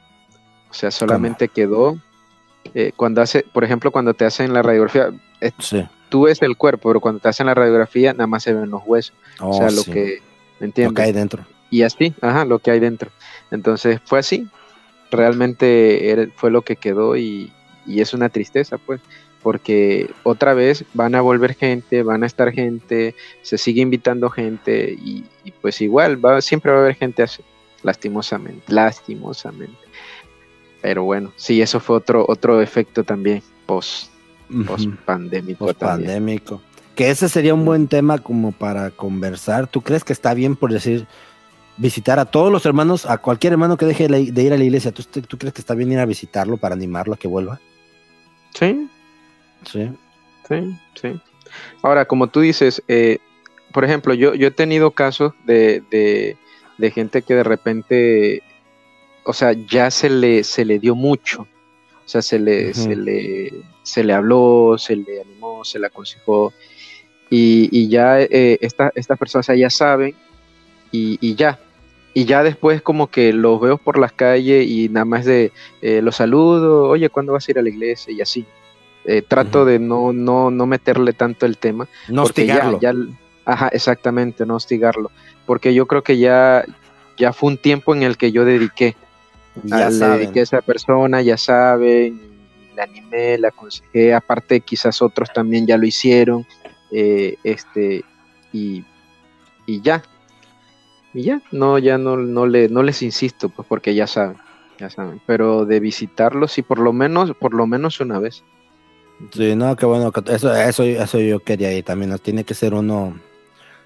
O 0.70 0.74
sea, 0.74 0.90
solamente 0.92 1.50
quedó, 1.50 1.98
eh, 2.74 2.92
cuando 2.96 3.22
hace, 3.22 3.44
por 3.54 3.64
ejemplo, 3.66 3.92
cuando 3.92 4.14
te 4.14 4.24
hacen 4.26 4.54
la 4.54 4.62
radiografía, 4.62 5.12
eh, 5.42 5.52
Sí. 5.60 5.84
tú 6.10 6.24
ves 6.24 6.42
el 6.42 6.56
cuerpo, 6.56 6.90
pero 6.90 7.02
cuando 7.02 7.20
te 7.20 7.28
hacen 7.28 7.48
la 7.48 7.54
radiografía, 7.54 8.14
nada 8.14 8.28
más 8.28 8.44
se 8.44 8.54
ven 8.54 8.70
los 8.70 8.82
huesos. 8.86 9.14
Oh, 9.42 9.50
o 9.50 9.54
sea, 9.54 9.66
lo 9.70 9.82
sí. 9.82 9.92
que, 9.92 10.22
¿me 10.60 10.68
Lo 10.86 10.94
que 10.94 11.02
hay 11.02 11.12
dentro. 11.12 11.46
y 11.70 11.82
así, 11.82 12.14
ajá, 12.22 12.46
lo 12.46 12.60
que 12.60 12.72
hay 12.72 12.80
dentro. 12.80 13.10
Entonces 13.52 14.00
fue 14.06 14.20
así, 14.20 14.48
realmente 15.12 16.32
fue 16.36 16.50
lo 16.52 16.62
que 16.62 16.76
quedó 16.78 17.18
y, 17.18 17.52
y 17.86 18.00
es 18.02 18.14
una 18.14 18.30
tristeza, 18.30 18.78
pues, 18.78 19.02
porque 19.42 20.10
otra 20.24 20.54
vez 20.54 20.84
van 20.94 21.16
a 21.16 21.22
volver 21.22 21.56
gente, 21.56 22.04
van 22.04 22.24
a 22.24 22.26
estar 22.26 22.52
gente, 22.52 23.16
se 23.42 23.58
sigue 23.58 23.82
invitando 23.82 24.30
gente 24.30 24.92
y, 24.94 25.26
y 25.44 25.52
pues 25.52 25.82
igual, 25.82 26.24
va, 26.24 26.42
siempre 26.42 26.72
va 26.72 26.80
a 26.80 26.82
haber 26.82 26.96
gente 26.96 27.24
así, 27.24 27.44
lastimosamente, 27.84 28.64
lastimosamente. 28.68 29.78
Pero 30.82 31.04
bueno, 31.04 31.34
sí, 31.36 31.62
eso 31.62 31.80
fue 31.80 31.98
otro, 31.98 32.26
otro 32.28 32.62
efecto 32.62 33.04
también 33.04 33.42
post, 33.66 34.12
post 34.66 34.90
pandémico 35.06 35.74
también. 35.74 36.08
pandémico. 36.08 36.62
Que 36.96 37.10
ese 37.10 37.30
sería 37.30 37.54
un 37.54 37.66
buen 37.66 37.88
tema 37.88 38.18
como 38.18 38.52
para 38.52 38.90
conversar. 38.92 39.68
¿Tú 39.68 39.82
crees 39.82 40.04
que 40.04 40.14
está 40.14 40.34
bien 40.34 40.56
por 40.56 40.72
decir 40.72 41.06
visitar 41.78 42.20
a 42.20 42.26
todos 42.26 42.52
los 42.52 42.66
hermanos, 42.66 43.06
a 43.06 43.20
cualquier 43.20 43.54
hermano 43.54 43.78
que 43.78 43.86
deje 43.86 44.08
de 44.08 44.44
ir 44.44 44.54
a 44.54 44.58
la 44.58 44.64
iglesia? 44.64 44.92
¿Tú, 44.92 45.04
tú 45.04 45.38
crees 45.38 45.54
que 45.54 45.62
está 45.62 45.76
bien 45.76 45.92
ir 45.92 46.00
a 46.00 46.06
visitarlo 46.06 46.58
para 46.58 46.74
animarlo 46.74 47.14
a 47.14 47.18
que 47.18 47.28
vuelva? 47.28 47.60
Sí, 48.54 48.90
Sí. 49.72 49.90
Sí, 50.48 50.76
sí. 51.02 51.20
Ahora, 51.82 52.06
como 52.06 52.28
tú 52.28 52.40
dices, 52.42 52.82
eh, 52.88 53.20
por 53.74 53.84
ejemplo, 53.84 54.14
yo, 54.14 54.34
yo 54.34 54.48
he 54.48 54.52
tenido 54.52 54.92
casos 54.92 55.34
de, 55.46 55.84
de, 55.92 56.38
de 56.78 56.92
gente 56.92 57.22
que 57.22 57.36
de 57.36 57.44
repente, 57.44 58.44
o 59.24 59.34
sea, 59.34 59.52
ya 59.54 59.92
se 59.92 60.10
le, 60.10 60.44
se 60.44 60.64
le 60.66 60.80
dio 60.80 60.96
mucho. 60.96 61.42
O 62.06 62.10
sea, 62.10 62.22
se 62.22 62.40
le, 62.40 62.74
se 62.74 62.96
le, 62.96 63.54
se 63.84 64.04
le 64.04 64.14
habló, 64.14 64.78
se 64.78 64.96
le 64.96 65.20
animó, 65.22 65.66
se 65.66 65.80
le 65.80 65.88
aconsejó. 65.88 66.54
Y, 67.30 67.68
y 67.72 67.90
ya 67.90 68.22
eh, 68.22 68.58
esta- 68.62 68.94
estas 68.96 69.18
personas 69.20 69.48
ya 69.58 69.70
saben 69.70 70.16
y, 70.94 71.18
y 71.20 71.36
ya. 71.36 71.60
Y 72.14 72.24
ya 72.24 72.42
después 72.44 72.82
como 72.82 73.08
que 73.08 73.34
los 73.34 73.60
veo 73.60 73.78
por 73.78 74.00
las 74.00 74.14
calles 74.14 74.66
y 74.66 74.88
nada 74.88 75.04
más 75.06 75.26
de 75.26 75.52
eh, 75.82 76.02
los 76.02 76.16
saludo, 76.16 76.88
oye, 76.88 77.10
¿cuándo 77.10 77.34
vas 77.34 77.48
a 77.48 77.52
ir 77.52 77.60
a 77.60 77.62
la 77.62 77.70
iglesia? 77.70 78.14
Y 78.14 78.22
así. 78.22 78.46
Eh, 79.10 79.22
trato 79.22 79.64
de 79.64 79.80
no, 79.80 80.12
no, 80.12 80.52
no 80.52 80.66
meterle 80.68 81.14
tanto 81.14 81.46
el 81.46 81.58
tema. 81.58 81.88
No 82.10 82.16
ya- 82.18 82.22
hostigarlo. 82.24 82.80
ya, 82.82 82.94
ajá, 83.46 83.70
exactamente, 83.70 84.46
no 84.46 84.56
hostigarlo. 84.56 85.10
Porque 85.46 85.74
yo 85.74 85.88
creo 85.88 86.04
que 86.04 86.18
ya, 86.18 86.66
ya 87.18 87.32
fue 87.32 87.52
un 87.52 87.58
tiempo 87.58 87.96
en 87.96 88.04
el 88.04 88.18
que 88.18 88.34
yo 88.34 88.44
dediqué. 88.44 88.96
Ya 89.64 89.88
Ah, 89.88 89.90
le 89.90 90.06
dediqué 90.10 90.42
a 90.42 90.44
esa 90.44 90.62
persona, 90.62 91.22
ya 91.22 91.38
saben, 91.38 92.20
la 92.76 92.84
animé, 92.84 93.38
la 93.40 93.48
aconsejé, 93.48 94.14
aparte 94.14 94.60
quizás 94.60 95.02
otros 95.02 95.32
también 95.34 95.66
ya 95.66 95.78
lo 95.78 95.88
hicieron, 95.88 96.46
eh, 96.92 97.38
este, 97.44 98.04
y, 98.54 98.84
y 99.66 99.82
ya, 99.82 100.04
y 101.14 101.24
ya, 101.24 101.42
no, 101.52 101.80
ya 101.80 101.98
no, 101.98 102.18
no, 102.18 102.46
le, 102.46 102.70
no 102.70 102.84
les 102.84 103.02
insisto, 103.02 103.50
pues 103.50 103.68
porque 103.68 103.96
ya 103.96 104.06
saben, 104.06 104.38
ya 104.78 104.90
saben, 104.92 105.20
pero 105.26 105.66
de 105.66 105.80
visitarlos 105.80 106.52
sí, 106.52 106.62
por 106.62 106.78
lo 106.78 106.94
menos, 106.94 107.34
por 107.40 107.54
lo 107.56 107.66
menos 107.66 108.00
una 108.00 108.20
vez. 108.20 108.44
Sí, 109.32 109.56
no, 109.56 109.76
qué 109.76 109.86
bueno. 109.86 110.12
Eso, 110.28 110.56
eso, 110.56 110.84
eso 110.84 111.20
yo 111.20 111.40
quería 111.40 111.74
ir 111.74 111.84
también. 111.84 112.12
¿no? 112.12 112.18
Tiene 112.18 112.44
que 112.44 112.54
ser 112.54 112.74
uno. 112.74 113.20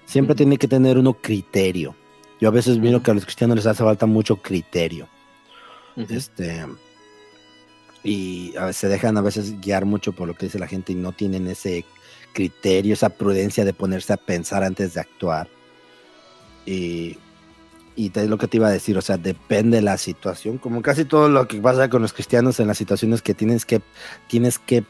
Siempre 0.04 0.34
tiene 0.34 0.58
que 0.58 0.68
tener 0.68 0.98
uno 0.98 1.14
criterio. 1.14 1.94
Yo 2.40 2.48
a 2.48 2.52
veces 2.52 2.78
miro 2.78 3.02
que 3.02 3.10
a 3.10 3.14
los 3.14 3.24
cristianos 3.24 3.56
les 3.56 3.66
hace 3.66 3.82
falta 3.82 4.06
mucho 4.06 4.36
criterio. 4.36 5.08
Este. 5.96 6.66
Y 8.02 8.54
a 8.56 8.66
veces 8.66 8.80
se 8.80 8.88
dejan 8.88 9.16
a 9.16 9.22
veces 9.22 9.60
guiar 9.60 9.84
mucho 9.84 10.12
por 10.12 10.26
lo 10.26 10.34
que 10.34 10.46
dice 10.46 10.58
la 10.58 10.66
gente 10.66 10.92
y 10.92 10.96
no 10.96 11.12
tienen 11.12 11.46
ese 11.46 11.84
criterio, 12.32 12.94
esa 12.94 13.10
prudencia 13.10 13.64
de 13.64 13.72
ponerse 13.72 14.12
a 14.12 14.16
pensar 14.16 14.64
antes 14.64 14.94
de 14.94 15.00
actuar. 15.00 15.48
Y, 16.66 17.18
y 17.94 18.10
es 18.14 18.28
lo 18.28 18.38
que 18.38 18.48
te 18.48 18.56
iba 18.56 18.68
a 18.68 18.72
decir, 18.72 18.96
o 18.98 19.02
sea, 19.02 19.18
depende 19.18 19.76
de 19.76 19.82
la 19.82 19.98
situación, 19.98 20.58
como 20.58 20.82
casi 20.82 21.04
todo 21.04 21.28
lo 21.28 21.46
que 21.46 21.60
pasa 21.60 21.88
con 21.88 22.02
los 22.02 22.12
cristianos 22.12 22.58
en 22.58 22.66
las 22.66 22.78
situaciones 22.78 23.22
que 23.22 23.34
tienes 23.34 23.64
que, 23.64 23.82
tienes 24.28 24.58
que 24.58 24.84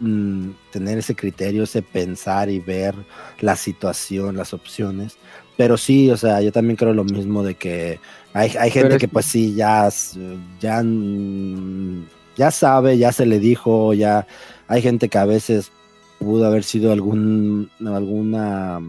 mm, 0.00 0.50
tener 0.72 0.98
ese 0.98 1.14
criterio, 1.14 1.64
ese 1.64 1.82
pensar 1.82 2.48
y 2.50 2.58
ver 2.60 2.94
la 3.40 3.56
situación, 3.56 4.36
las 4.36 4.52
opciones. 4.54 5.16
Pero 5.56 5.76
sí, 5.76 6.10
o 6.10 6.16
sea, 6.16 6.40
yo 6.40 6.52
también 6.52 6.76
creo 6.76 6.94
lo 6.94 7.04
mismo 7.04 7.42
de 7.42 7.54
que 7.54 7.98
hay, 8.32 8.52
hay 8.58 8.70
gente 8.70 8.94
es- 8.94 9.00
que 9.00 9.08
pues 9.08 9.26
sí, 9.26 9.54
ya, 9.54 9.88
ya, 10.60 10.82
ya 12.36 12.50
sabe, 12.50 12.96
ya 12.98 13.12
se 13.12 13.26
le 13.26 13.38
dijo, 13.40 13.92
ya 13.94 14.26
hay 14.68 14.82
gente 14.82 15.08
que 15.08 15.18
a 15.18 15.24
veces 15.24 15.72
pudo 16.20 16.46
haber 16.46 16.62
sido 16.64 16.92
algún, 16.92 17.70
alguna 17.84 18.80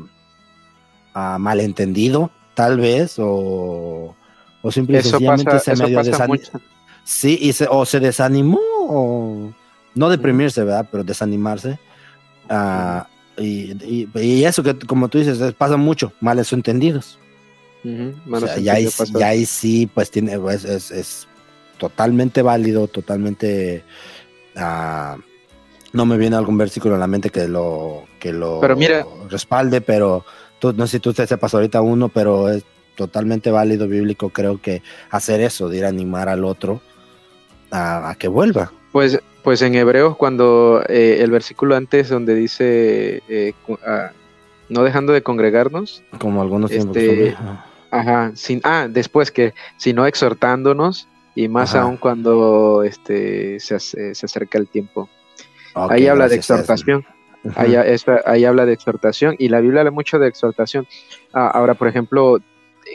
ah, 1.14 1.38
malentendido, 1.40 2.32
tal 2.54 2.78
vez, 2.78 3.16
o, 3.18 4.16
o 4.62 4.72
simple 4.72 4.98
y 4.98 5.00
Eso 5.00 5.12
sencillamente 5.12 5.52
pasa, 5.52 5.76
se 5.76 5.84
medio 5.84 5.98
pasa 5.98 6.12
desani- 6.12 6.28
mucho. 6.28 6.52
Sí, 7.04 7.38
y 7.42 7.54
se- 7.54 7.68
o 7.70 7.86
se 7.86 8.00
desanimó, 8.00 8.60
o 8.62 9.52
no 10.00 10.10
deprimirse, 10.10 10.64
¿verdad? 10.64 10.88
Pero 10.90 11.04
desanimarse. 11.04 11.78
Ah, 12.50 13.08
y, 13.38 13.72
y- 13.86 14.10
y 14.20 14.46
eso 14.46 14.64
que, 14.64 14.78
como 14.80 15.10
tú 15.10 15.18
dices, 15.20 15.40
es- 15.42 15.54
pasa 15.54 15.76
mucho, 15.78 16.14
malos 16.22 16.52
entendidos. 16.54 17.20
Ujú, 17.84 18.14
O 18.26 18.30
malos 18.30 18.50
sea, 18.50 18.60
ya, 18.60 18.74
ahí, 18.74 18.88
ya 19.14 19.28
ahí 19.28 19.46
sí, 19.46 19.90
pues 19.94 20.10
tiene, 20.12 20.40
pues, 20.40 20.64
es, 20.66 20.92
es 20.92 21.28
totalmente 21.78 22.42
válido, 22.42 22.88
totalmente. 22.88 23.84
ah, 24.56 25.18
no 25.92 26.06
me 26.06 26.18
viene 26.18 26.36
algún 26.36 26.58
versículo 26.58 26.96
a 26.96 26.98
la 27.00 27.08
mente 27.08 27.30
que 27.30 27.48
lo, 27.48 28.06
que 28.20 28.32
lo 28.32 28.60
Pero 28.62 28.76
mira- 28.76 29.06
respalde, 29.30 29.82
pero 29.82 30.24
tú, 30.60 30.72
no 30.74 30.86
sé 30.88 30.98
si 30.98 31.00
tú 31.00 31.14
te 31.14 31.26
sepas 31.28 31.54
ahorita 31.54 31.82
uno, 31.82 32.10
pero 32.10 32.50
es 32.50 32.64
totalmente 32.96 33.50
válido, 33.52 33.88
bíblico, 33.88 34.30
creo 34.30 34.62
que 34.62 34.82
hacer 35.10 35.42
eso, 35.42 35.68
de 35.70 35.78
ir 35.80 35.86
a 35.86 35.90
animar 35.90 36.30
al 36.30 36.44
otro 36.46 36.82
a, 37.72 38.10
a 38.12 38.16
que 38.16 38.28
vuelva. 38.28 38.72
Pues, 38.92 39.20
pues 39.44 39.62
en 39.62 39.76
Hebreos, 39.76 40.16
cuando 40.18 40.84
eh, 40.88 41.18
el 41.22 41.32
versículo 41.32 41.76
antes 41.76 42.10
donde 42.10 42.36
dice 42.36 43.22
eh, 43.30 43.54
ah, 43.86 44.12
no 44.70 44.84
dejando 44.84 45.14
de 45.14 45.22
congregarnos, 45.22 46.04
Como 46.20 46.42
algunos 46.42 46.72
tiempos. 46.72 46.98
Este, 46.98 47.36
hombre. 47.36 47.38
ajá, 47.92 48.32
sin, 48.36 48.62
ah, 48.64 48.88
después 48.90 49.32
que, 49.32 49.54
sino 49.78 50.06
exhortándonos, 50.06 51.08
y 51.36 51.48
más 51.48 51.74
Ajá. 51.74 51.84
aún 51.84 51.98
cuando 51.98 52.84
este 52.84 53.60
se, 53.60 53.80
se 53.80 54.26
acerca 54.26 54.58
el 54.58 54.68
tiempo. 54.68 55.10
Ahí 55.74 56.08
habla 56.08 56.28
de 56.28 56.36
exhortación. 56.36 57.06
Ahí 57.56 58.46
habla 58.46 58.66
de 58.66 58.74
exhortación 58.74 59.36
y 59.40 59.48
la 59.48 59.62
Biblia 59.62 59.82
habla 59.82 59.92
mucho 59.92 60.20
de 60.20 60.28
exhortación. 60.28 60.86
Ah, 61.34 61.48
ahora, 61.48 61.74
por 61.76 61.88
ejemplo, 61.88 62.40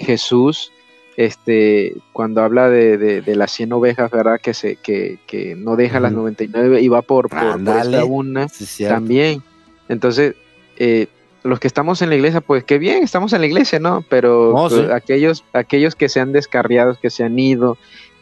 Jesús, 0.00 0.70
este, 1.16 1.94
cuando 2.12 2.42
habla 2.42 2.68
de, 2.68 2.98
de- 2.98 3.20
de 3.22 3.36
las 3.36 3.52
100 3.52 3.72
ovejas, 3.72 4.10
¿verdad? 4.10 4.40
Que, 4.40 4.54
se, 4.54 4.76
que, 4.76 5.18
que 5.26 5.54
no 5.56 5.76
deja 5.76 6.00
las 6.00 6.12
Ujú. 6.12 6.22
99 6.22 6.80
y 6.80 6.88
va 6.88 7.02
por, 7.02 7.28
por, 7.28 7.64
por 7.64 7.76
esta 7.76 8.04
una 8.04 8.48
Sí, 8.48 8.84
también. 8.84 9.42
Entonces, 9.88 10.34
eh, 10.76 11.06
los 11.42 11.60
que 11.60 11.66
estamos 11.66 12.00
en 12.02 12.08
la 12.08 12.16
iglesia, 12.16 12.40
pues 12.40 12.64
qué 12.64 12.78
bien, 12.78 13.02
estamos 13.02 13.32
en 13.32 13.40
la 13.42 13.46
iglesia, 13.46 13.78
¿no? 13.78 14.04
Pero 14.08 14.52
pues, 14.56 14.72
sí. 14.74 14.86
aquellos, 14.92 15.44
aquellos 15.52 15.94
que 15.94 16.08
se 16.08 16.20
han 16.20 16.32
descarriado, 16.32 16.98
que 17.00 17.10
se 17.10 17.22
han 17.22 17.38
ido, 17.38 17.76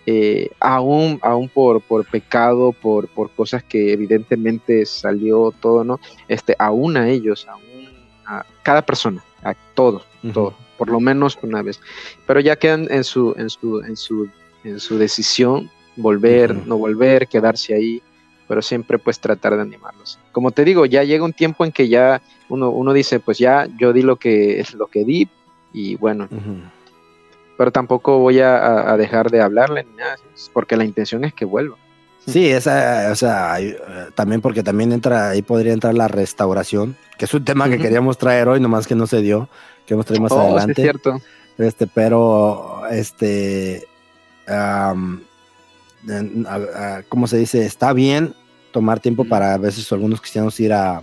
eh, 0.06 0.50
aún, 0.58 1.20
aún 1.22 1.48
por, 1.48 1.80
por 1.80 2.04
pecado, 2.04 2.72
por, 2.72 3.06
por 3.08 3.30
cosas 3.30 3.62
que 3.62 3.92
evidentemente 3.92 4.84
salió 4.84 5.52
todo, 5.60 5.84
¿no? 5.84 6.00
Este, 6.26 6.56
aún 6.58 6.96
a 6.96 7.08
ellos, 7.08 7.46
aún 7.48 7.88
a 8.26 8.44
cada 8.64 8.82
persona, 8.84 9.22
a 9.44 9.54
todos, 9.74 10.04
todos, 10.34 10.54
por 10.82 10.90
lo 10.90 10.98
menos 10.98 11.38
una 11.42 11.62
vez. 11.62 11.78
Pero 12.26 12.40
ya 12.40 12.56
quedan 12.56 12.88
en 12.90 13.04
su, 13.04 13.36
en 13.38 13.48
su, 13.50 13.80
en 13.82 13.96
su, 13.96 14.28
en 14.64 14.80
su 14.80 14.98
decisión, 14.98 15.70
volver, 15.94 16.50
Ujú. 16.50 16.62
no 16.66 16.76
volver, 16.76 17.28
quedarse 17.28 17.72
ahí, 17.72 18.02
pero 18.48 18.60
siempre 18.62 18.98
pues 18.98 19.20
tratar 19.20 19.54
de 19.54 19.62
animarlos. 19.62 20.18
Como 20.32 20.50
te 20.50 20.64
digo, 20.64 20.84
ya 20.84 21.04
llega 21.04 21.24
un 21.24 21.32
tiempo 21.34 21.64
en 21.64 21.70
que 21.70 21.86
ya 21.86 22.20
uno, 22.48 22.70
uno 22.70 22.92
dice, 22.92 23.20
pues 23.20 23.38
ya 23.38 23.68
yo 23.78 23.92
di 23.92 24.02
lo 24.02 24.16
que, 24.16 24.66
lo 24.76 24.88
que 24.88 25.04
di, 25.04 25.28
y 25.72 25.94
bueno, 25.94 26.24
Ujú. 26.32 26.56
pero 27.56 27.70
tampoco 27.70 28.18
voy 28.18 28.40
a, 28.40 28.90
a- 28.92 28.96
dejar 28.96 29.30
de 29.30 29.40
hablarle 29.40 29.84
ni 29.84 29.92
nada, 29.98 30.16
porque 30.52 30.76
la 30.76 30.84
intención 30.84 31.22
es 31.24 31.32
que 31.32 31.44
vuelva. 31.44 31.76
Sí, 32.26 32.48
esa, 32.48 33.08
o 33.12 33.14
sea, 33.16 33.60
eh, 33.60 33.76
también 34.16 34.40
porque 34.40 34.64
también 34.64 34.90
entra, 34.90 35.30
ahí 35.30 35.42
podría 35.42 35.72
entrar 35.72 35.94
la 35.94 36.08
restauración, 36.08 36.96
que 37.18 37.24
es 37.26 37.34
un 37.34 37.44
tema 37.44 37.68
que 37.68 37.74
Ujú. 37.74 37.82
queríamos 37.82 38.18
traer 38.18 38.48
hoy, 38.48 38.58
nomás 38.58 38.88
que 38.88 38.94
no 38.96 39.06
se 39.06 39.22
dio, 39.22 39.48
que 39.86 39.94
hemos 39.94 40.06
traído 40.06 40.22
más 40.22 40.32
Oh, 40.32 40.36
sí, 40.36 40.42
es 40.42 40.50
adelante. 40.52 40.82
cierto. 40.82 41.20
Este, 41.58 41.86
pero, 41.86 42.82
este, 42.90 43.86
a- 46.46 46.54
a- 46.54 47.02
¿cómo 47.08 47.26
se 47.26 47.38
dice? 47.38 47.64
Está 47.64 47.92
bien 47.92 48.34
tomar 48.72 49.00
tiempo 49.00 49.24
para 49.24 49.54
a 49.54 49.58
veces 49.58 49.90
algunos 49.92 50.20
cristianos 50.20 50.58
ir 50.60 50.72
a, 50.72 51.02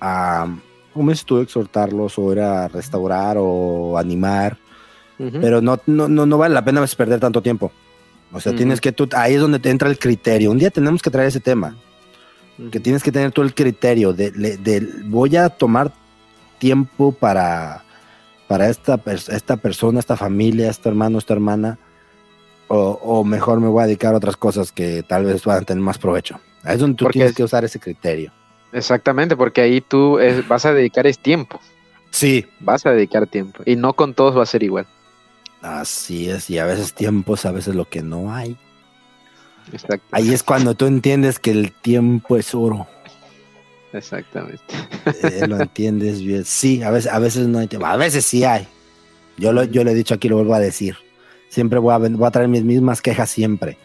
a 0.00 0.46
¿cómo 0.92 1.10
dices 1.10 1.24
tú? 1.24 1.38
Exhortarlos 1.40 2.18
o 2.18 2.32
ir 2.32 2.40
a 2.40 2.68
restaurar 2.68 3.36
o 3.38 3.96
animar, 3.98 4.56
pero 5.40 5.60
no, 5.60 5.80
no, 5.86 6.08
no, 6.08 6.26
no 6.26 6.38
vale 6.38 6.54
la 6.54 6.64
pena 6.64 6.82
a 6.82 6.86
perder 6.86 7.18
tanto 7.20 7.42
tiempo. 7.42 7.72
O 8.32 8.40
sea, 8.40 8.54
tienes 8.54 8.80
que 8.80 8.92
tú, 8.92 9.08
ahí 9.16 9.34
es 9.34 9.40
donde 9.40 9.58
te 9.58 9.70
entra 9.70 9.88
el 9.88 9.98
criterio. 9.98 10.50
Un 10.50 10.58
día 10.58 10.70
tenemos 10.70 11.00
que 11.02 11.10
traer 11.10 11.28
ese 11.28 11.40
tema, 11.40 11.74
Ujú. 12.58 12.70
que 12.70 12.78
tienes 12.78 13.02
que 13.02 13.10
tener 13.10 13.32
tú 13.32 13.40
el 13.42 13.54
criterio 13.54 14.12
de, 14.12 14.30
de- 14.30 14.56
de- 14.58 14.86
voy 15.06 15.34
a 15.36 15.48
tomar 15.48 15.92
tiempo 16.58 17.12
para, 17.12 17.84
para 18.48 18.68
esta, 18.68 19.00
esta 19.06 19.56
persona, 19.56 20.00
esta 20.00 20.16
familia, 20.16 20.70
este 20.70 20.88
hermano, 20.88 21.18
esta 21.18 21.34
hermana, 21.34 21.78
o, 22.68 22.98
o 23.02 23.24
mejor 23.24 23.60
me 23.60 23.68
voy 23.68 23.82
a 23.82 23.86
dedicar 23.86 24.14
a 24.14 24.18
otras 24.18 24.36
cosas 24.36 24.72
que 24.72 25.02
tal 25.02 25.24
vez 25.24 25.44
van 25.44 25.62
a 25.62 25.66
tener 25.66 25.82
más 25.82 25.98
provecho. 25.98 26.38
Ahí 26.64 26.74
es 26.74 26.80
donde 26.80 26.96
tú 26.96 27.04
Porque 27.04 27.14
tienes 27.18 27.30
es- 27.30 27.36
que 27.36 27.44
usar 27.44 27.64
ese 27.64 27.78
criterio. 27.80 28.32
Exactamente, 28.72 29.36
porque 29.36 29.62
ahí 29.62 29.80
tú 29.80 30.18
es- 30.18 30.46
vas 30.46 30.66
a 30.66 30.74
dedicar 30.74 31.06
es 31.06 31.18
tiempo, 31.18 31.58
Sí. 32.10 32.44
vas 32.60 32.84
a 32.84 32.90
dedicar 32.90 33.26
tiempo, 33.26 33.62
y 33.64 33.76
no 33.76 33.94
con 33.94 34.12
todos 34.12 34.36
va 34.36 34.42
a 34.42 34.46
ser 34.46 34.62
igual. 34.62 34.86
Así 35.62 36.28
es, 36.28 36.50
y 36.50 36.58
a 36.58 36.66
veces 36.66 36.92
tiempos, 36.94 37.46
a 37.46 37.50
veces 37.52 37.74
lo 37.74 37.86
que 37.86 38.02
no 38.02 38.32
hay. 38.34 38.56
Exacto. 39.72 40.06
Ahí 40.12 40.32
es 40.32 40.42
cuando 40.42 40.74
tú 40.74 40.86
entiendes 40.86 41.38
que 41.38 41.50
el 41.50 41.72
tiempo 41.72 42.36
es 42.36 42.54
oro. 42.54 42.86
Exactamente. 43.92 44.62
Eh, 45.22 45.46
lo 45.48 45.60
entiendes 45.60 46.22
bien. 46.22 46.44
Sí, 46.44 46.82
a 46.82 46.90
veces, 46.90 47.10
a 47.12 47.18
veces 47.18 47.46
no 47.48 47.58
hay 47.58 47.66
tiempo. 47.66 47.86
A 47.86 47.96
veces 47.96 48.24
sí 48.24 48.44
hay. 48.44 48.66
Yo 49.38 49.52
lo, 49.52 49.64
yo 49.64 49.84
lo 49.84 49.90
he 49.90 49.94
dicho 49.94 50.14
aquí, 50.14 50.28
lo 50.28 50.36
vuelvo 50.36 50.54
a 50.54 50.60
decir. 50.60 50.96
Siempre 51.48 51.78
voy 51.78 51.94
a, 51.94 51.98
voy 51.98 52.26
a 52.26 52.30
traer 52.30 52.48
mis 52.48 52.64
mismas 52.64 53.00
quejas 53.00 53.30
siempre. 53.30 53.78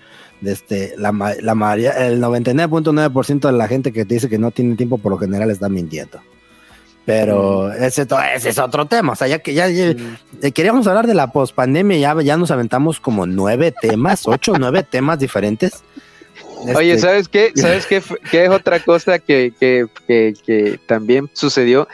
Este, 0.43 0.93
la, 0.97 1.14
la 1.41 1.56
mayoría, 1.56 1.91
el 2.08 2.22
99.9% 2.22 3.39
de 3.49 3.51
la 3.58 3.68
gente 3.68 3.93
que 3.93 4.04
te 4.04 4.16
dice 4.16 4.28
que 4.30 4.38
no 4.38 4.51
tiene 4.51 4.76
tiempo, 4.76 4.97
por 4.97 5.12
lo 5.14 5.18
general 5.18 5.49
está 5.51 5.70
mintiendo. 5.70 6.20
Pero 7.06 7.72
ese, 7.74 8.06
to- 8.06 8.20
ese 8.22 8.49
es 8.49 8.58
otro 8.60 8.86
tema. 8.86 9.12
O 9.14 9.16
sea, 9.16 9.28
ya 9.28 9.39
que 9.39 9.54
ya, 9.54 9.68
ya- 9.70 9.93
eh, 10.41 10.51
queríamos 10.54 10.88
hablar 10.88 11.06
de 11.06 11.14
la 11.14 11.32
pospandemia, 11.32 11.97
ya, 11.97 12.22
ya 12.22 12.38
nos 12.38 12.49
aventamos 12.51 12.99
como 12.99 13.26
nueve 13.26 13.74
temas, 13.80 14.28
ocho, 14.28 14.54
nueve 14.60 14.84
temas 14.84 15.20
diferentes. 15.20 15.84
Oye, 16.76 16.93
Este, 16.93 16.99
¿sabes 17.07 17.28
qué? 17.28 17.51
¿Sabes 17.55 17.86
qué, 17.86 18.01
qué 18.32 18.45
es 18.45 18.49
otra 18.49 18.80
cosa 18.80 19.20
que, 19.20 19.53
que, 19.59 19.86
que, 20.07 20.34
que 20.45 20.80
también 20.88 21.30
sucedió? 21.34 21.88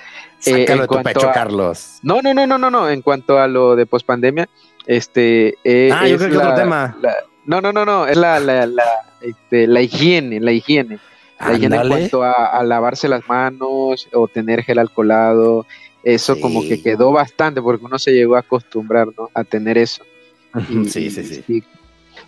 eh, 0.45 0.61
sácalo 0.65 0.73
en 0.73 0.79
de 0.81 0.87
tu 0.87 1.03
pecho, 1.03 1.29
a- 1.29 1.33
Carlos. 1.33 1.99
No, 2.01 2.21
no, 2.21 2.33
no, 2.33 2.47
no, 2.47 2.57
no, 2.57 2.69
no. 2.69 2.89
En 2.89 3.01
cuanto 3.01 3.39
a 3.39 3.47
lo 3.47 3.75
de 3.75 3.85
pospandemia, 3.85 4.47
este. 4.87 5.55
eh, 5.63 5.89
Ah, 5.93 6.07
yo 6.07 6.17
creo 6.17 6.29
que 6.29 6.35
la- 6.37 6.43
otro 6.45 6.55
tema. 6.55 6.97
la- 7.01 7.15
no, 7.45 7.61
no, 7.61 7.73
no, 7.73 7.85
no. 7.85 8.05
Es 8.07 8.15
la, 8.17 8.39
la, 8.39 8.65
la, 8.65 8.83
este, 9.21 9.67
la 9.67 9.81
higiene, 9.81 10.39
la 10.39 10.51
higiene. 10.51 10.99
La 11.39 11.53
higiene 11.53 11.75
en 11.77 11.87
cuanto 11.87 12.23
a, 12.23 12.31
a 12.47 12.63
lavarse 12.63 13.07
las 13.07 13.27
manos 13.27 14.07
o 14.13 14.27
tener 14.27 14.61
gel 14.63 14.77
alcoholado. 14.79 15.65
Eso 16.03 16.39
como 16.39 16.61
que 16.61 16.81
quedó 16.81 17.11
bastante 17.11 17.61
porque 17.61 17.83
uno 17.85 17.97
se 17.99 18.11
llegó 18.11 18.35
a 18.35 18.39
acostumbrar 18.39 19.07
¿no? 19.17 19.29
a 19.33 19.43
tener 19.43 19.77
eso. 19.77 20.03
Y- 20.69 20.85
Sí, 20.89 21.09
sí, 21.09 21.23
sí. 21.23 21.43
y- 21.47 21.63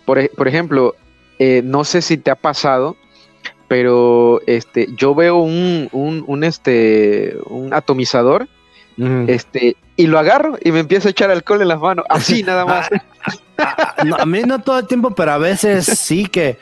por, 0.04 0.18
ej- 0.18 0.30
por 0.36 0.48
ejemplo, 0.48 0.94
eh, 1.38 1.62
no 1.64 1.84
sé 1.84 2.02
si 2.02 2.16
te 2.16 2.30
ha 2.30 2.36
pasado, 2.36 2.96
pero 3.68 4.40
este, 4.46 4.88
yo 4.96 5.14
veo 5.14 5.38
un, 5.38 5.88
un, 5.92 6.24
un, 6.26 6.44
este, 6.44 7.36
un 7.46 7.72
atomizador 7.72 8.48
este, 9.26 9.76
y 9.96 10.06
lo 10.06 10.18
agarro 10.18 10.58
y 10.62 10.70
me 10.70 10.80
empiezo 10.80 11.08
a 11.08 11.10
echar 11.10 11.30
alcohol 11.30 11.62
en 11.62 11.68
las 11.68 11.80
manos, 11.80 12.04
así 12.08 12.42
nada 12.44 12.64
más. 12.64 12.88
No, 14.04 14.16
a 14.16 14.26
mí 14.26 14.42
no 14.42 14.60
todo 14.60 14.80
el 14.80 14.88
tiempo, 14.88 15.14
pero 15.14 15.30
a 15.30 15.38
veces 15.38 15.86
sí 15.86 16.26
que 16.26 16.58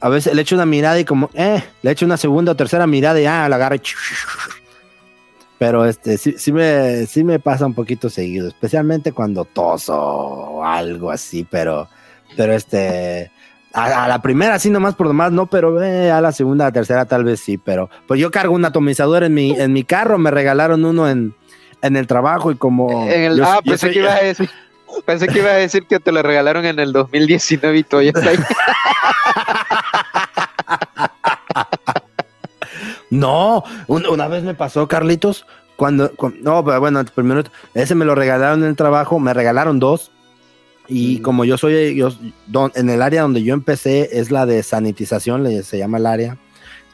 a 0.00 0.08
veces 0.08 0.34
le 0.34 0.42
echo 0.42 0.56
una 0.56 0.66
mirada 0.66 0.98
y 0.98 1.04
como, 1.04 1.30
eh, 1.34 1.62
le 1.82 1.90
echo 1.92 2.04
una 2.04 2.16
segunda 2.16 2.50
o 2.52 2.56
tercera 2.56 2.88
mirada 2.88 3.20
y 3.20 3.26
ah, 3.26 3.48
la 3.48 3.54
agarro. 3.54 3.76
y 3.76 3.80
Pero 5.58 5.84
este 5.84 6.18
sí, 6.18 6.34
sí 6.36 6.50
me 6.50 7.06
sí 7.06 7.22
me 7.22 7.38
pasa 7.38 7.66
un 7.66 7.74
poquito 7.74 8.10
seguido, 8.10 8.48
especialmente 8.48 9.12
cuando 9.12 9.44
toso 9.44 9.96
o 9.96 10.64
algo 10.64 11.12
así, 11.12 11.46
pero 11.48 11.88
pero 12.36 12.52
este 12.54 13.30
a, 13.74 14.04
a 14.04 14.08
la 14.08 14.22
primera 14.22 14.58
sí 14.58 14.70
nomás 14.70 14.94
por 14.94 15.06
nomás 15.08 15.32
no, 15.32 15.46
pero 15.46 15.82
eh, 15.82 16.10
a 16.10 16.20
la 16.20 16.32
segunda, 16.32 16.64
a 16.64 16.68
la 16.68 16.72
tercera 16.72 17.04
tal 17.04 17.24
vez 17.24 17.40
sí, 17.40 17.58
pero 17.58 17.90
pues 18.06 18.18
yo 18.20 18.30
cargo 18.30 18.54
un 18.54 18.64
atomizador 18.64 19.24
en 19.24 19.34
mi 19.34 19.50
en 19.58 19.72
mi 19.72 19.84
carro, 19.84 20.16
me 20.16 20.30
regalaron 20.30 20.84
uno 20.84 21.08
en 21.08 21.34
en 21.82 21.96
el 21.96 22.06
trabajo 22.06 22.50
y 22.50 22.56
como 22.56 23.02
En 23.10 23.22
el- 23.24 23.36
yo- 23.38 23.44
ah, 23.44 23.60
yo 23.64 23.72
pensé 23.72 23.86
soy- 23.86 23.92
que 23.94 23.98
ibas 24.00 24.20
a 24.20 24.24
decir. 24.24 24.50
Pensé 25.04 25.26
que 25.26 25.40
ibas 25.40 25.52
a 25.52 25.56
decir 25.56 25.86
que 25.88 25.98
te 25.98 26.12
lo 26.12 26.22
regalaron 26.22 26.64
en 26.64 26.78
el 26.78 26.92
2019 26.92 27.78
y 27.78 27.82
todavía 27.82 28.12
está 28.14 28.30
ahí. 28.30 28.36
No, 33.10 33.62
un- 33.86 34.06
una 34.06 34.28
vez 34.28 34.42
me 34.42 34.54
pasó, 34.54 34.88
Carlitos, 34.88 35.46
cuando, 35.76 36.10
cu- 36.16 36.32
no, 36.40 36.64
pero 36.64 36.80
bueno, 36.80 37.04
primero, 37.14 37.42
ese 37.74 37.94
me 37.94 38.04
lo 38.04 38.14
regalaron 38.14 38.62
en 38.62 38.70
el 38.70 38.76
trabajo, 38.76 39.18
me 39.20 39.32
regalaron 39.34 39.78
dos, 39.78 40.10
y 40.88 41.18
Mm. 41.18 41.22
como 41.22 41.44
yo 41.44 41.56
soy, 41.58 41.94
yo, 41.96 42.10
don- 42.46 42.72
en 42.74 42.90
el 42.90 43.02
área 43.02 43.22
donde 43.22 43.42
yo 43.42 43.54
empecé 43.54 44.18
es 44.18 44.30
la 44.30 44.46
de 44.46 44.62
sanitización, 44.62 45.42
le- 45.42 45.62
se 45.62 45.78
llama 45.78 45.98
el 45.98 46.06
área, 46.06 46.36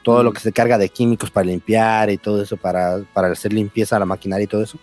todo 0.03 0.22
lo 0.22 0.30
Mm. 0.30 0.34
que 0.34 0.41
se 0.41 0.53
carga 0.53 0.78
de 0.78 0.88
químicos 0.88 1.30
para 1.30 1.47
limpiar 1.47 2.11
y 2.11 2.16
todo 2.18 2.43
eso, 2.43 2.57
para, 2.57 3.01
para 3.12 3.28
hacer 3.28 3.53
limpieza 3.53 3.97
a 3.97 3.99
la 3.99 4.07
maquinaria 4.07 4.45
y 4.45 4.49
todo 4.49 4.62
eso. 4.62 4.78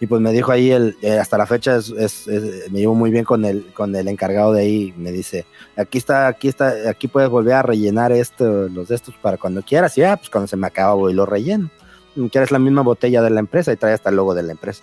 Y 0.00 0.06
pues 0.06 0.20
me 0.20 0.32
dijo 0.32 0.52
ahí, 0.52 0.70
el, 0.70 0.96
eh, 1.02 1.18
hasta 1.18 1.36
la 1.36 1.44
fecha 1.46 1.76
es, 1.76 1.88
es- 1.90 2.28
es- 2.28 2.70
me 2.70 2.78
llevo 2.78 2.94
muy 2.94 3.10
bien 3.10 3.24
con 3.24 3.44
el, 3.44 3.66
con 3.74 3.94
el 3.96 4.06
encargado 4.06 4.52
de 4.52 4.62
ahí. 4.62 4.94
Me 4.96 5.10
dice, 5.10 5.44
aquí 5.76 5.98
está, 5.98 6.28
aquí 6.28 6.46
está, 6.46 6.72
aquí 6.88 7.08
puedes 7.08 7.28
volver 7.28 7.54
a 7.54 7.62
rellenar 7.62 8.12
esto, 8.12 8.68
los 8.68 8.88
de 8.88 8.94
estos 8.94 9.16
para 9.16 9.36
cuando 9.38 9.60
quieras. 9.62 9.98
Y 9.98 10.02
ya, 10.02 10.16
pues 10.16 10.30
cuando 10.30 10.46
se 10.46 10.56
me 10.56 10.68
acaba 10.68 10.94
voy 10.94 11.12
y 11.12 11.16
lo 11.16 11.26
relleno. 11.26 11.68
Como 12.14 12.28
quieres 12.30 12.52
la 12.52 12.60
misma 12.60 12.82
botella 12.82 13.22
de 13.22 13.30
la 13.30 13.40
empresa 13.40 13.72
y 13.72 13.76
trae 13.76 13.92
hasta 13.92 14.10
el 14.10 14.16
logo 14.16 14.34
de 14.34 14.44
la 14.44 14.52
empresa. 14.52 14.82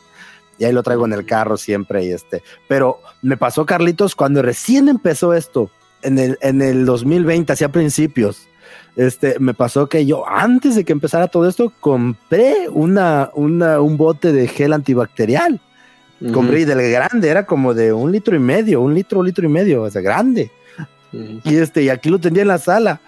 Y 0.57 0.65
ahí 0.65 0.73
lo 0.73 0.83
traigo 0.83 1.05
en 1.05 1.13
el 1.13 1.25
carro 1.25 1.57
siempre 1.57 2.05
y 2.05 2.11
este. 2.11 2.43
Pero 2.67 3.01
me 3.21 3.37
pasó, 3.37 3.65
Carlitos, 3.65 4.15
cuando 4.15 4.41
recién 4.41 4.87
empezó 4.87 5.33
esto, 5.33 5.69
en 6.01 6.19
el, 6.19 6.37
en 6.41 6.61
el 6.61 6.85
2020, 6.85 7.51
hacia 7.51 7.69
principios, 7.69 8.47
este, 8.95 9.39
me 9.39 9.53
pasó 9.53 9.89
que 9.89 10.05
yo, 10.05 10.27
antes 10.27 10.75
de 10.75 10.85
que 10.85 10.93
empezara 10.93 11.27
todo 11.27 11.49
esto, 11.49 11.73
compré 11.79 12.69
una, 12.69 13.29
una, 13.33 13.81
un 13.81 13.97
bote 13.97 14.31
de 14.31 14.47
gel 14.47 14.73
antibacterial. 14.73 15.59
Compré 16.33 16.61
y 16.61 16.65
del 16.65 16.89
grande, 16.89 17.27
era 17.27 17.45
como 17.45 17.73
de 17.73 17.91
un 17.91 18.11
litro 18.11 18.35
y 18.35 18.39
medio, 18.39 18.81
un 18.81 18.95
litro, 18.95 19.19
un 19.19 19.25
litro 19.25 19.45
y 19.45 19.49
medio, 19.49 19.83
o 19.83 19.91
sea, 19.91 20.01
grande. 20.01 20.49
Y 21.11 21.57
este, 21.57 21.83
y 21.83 21.89
aquí 21.89 22.09
lo 22.09 22.19
tenía 22.19 22.41
en 22.43 22.47
la 22.47 22.57
sala. 22.57 23.01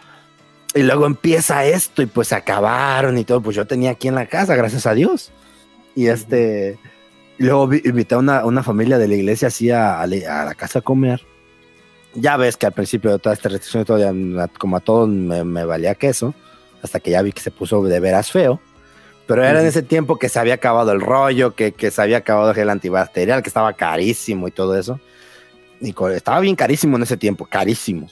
Y 0.76 0.84
luego 0.84 1.06
empieza 1.06 1.66
esto, 1.66 2.02
y 2.02 2.06
pues 2.06 2.28
se 2.28 2.36
acabaron 2.36 3.18
y 3.18 3.24
todo. 3.24 3.42
Pues 3.42 3.56
yo 3.56 3.66
tenía 3.66 3.92
aquí 3.92 4.10
en 4.10 4.16
la 4.16 4.26
casa, 4.28 4.56
gracias 4.56 4.86
a 4.86 4.94
Dios. 4.94 5.32
Y 5.96 6.08
este, 6.08 6.78
y 7.40 7.44
luego 7.44 7.68
vi- 7.68 7.82
invité 7.86 8.16
a 8.16 8.20
una, 8.20 8.46
una 8.46 8.64
familia 8.64 8.98
de 8.98 9.08
la 9.08 9.16
iglesia 9.16 9.50
así 9.50 9.70
a, 9.72 10.02
a 10.02 10.08
la- 10.08 10.56
casa 10.56 10.80
a 10.80 10.82
comer. 10.82 11.22
Ya 12.14 12.36
ves 12.38 12.58
que 12.58 12.66
al 12.66 12.72
principio 12.72 13.12
de 13.12 13.20
toda 13.20 13.34
esta 13.36 13.50
restricción, 13.50 13.84
y 13.84 13.86
todo, 13.86 14.00
ya, 14.00 14.48
como 14.58 14.78
a 14.78 14.80
todos 14.80 15.08
me, 15.08 15.44
me 15.44 15.66
valía 15.66 15.94
queso, 15.96 16.34
hasta 16.82 17.00
que 17.00 17.12
ya 17.12 17.22
vi 17.22 17.32
que 17.32 17.42
se 17.42 17.52
puso 17.52 17.84
de 17.84 18.00
veras 18.00 18.32
feo. 18.32 18.60
Pero 19.28 19.44
era 19.44 19.52
en 19.54 19.58
Ujú. 19.60 19.68
ese 19.68 19.84
tiempo 19.84 20.18
que 20.18 20.30
se 20.30 20.40
había 20.40 20.54
acabado 20.56 20.92
el 20.94 21.02
rollo, 21.02 21.54
que, 21.54 21.74
que 21.74 21.92
se 21.92 22.02
había 22.02 22.18
acabado 22.18 22.50
el 22.50 22.56
gel 22.56 22.70
antibacterial, 22.70 23.44
que 23.44 23.50
estaba 23.50 23.74
carísimo 23.74 24.48
y 24.48 24.52
todo 24.52 24.78
eso. 24.78 25.00
Y 25.82 25.94
estaba 26.16 26.40
bien 26.40 26.56
carísimo 26.56 26.96
en 26.98 27.04
ese 27.04 27.18
tiempo, 27.18 27.46
carísimo. 27.46 28.08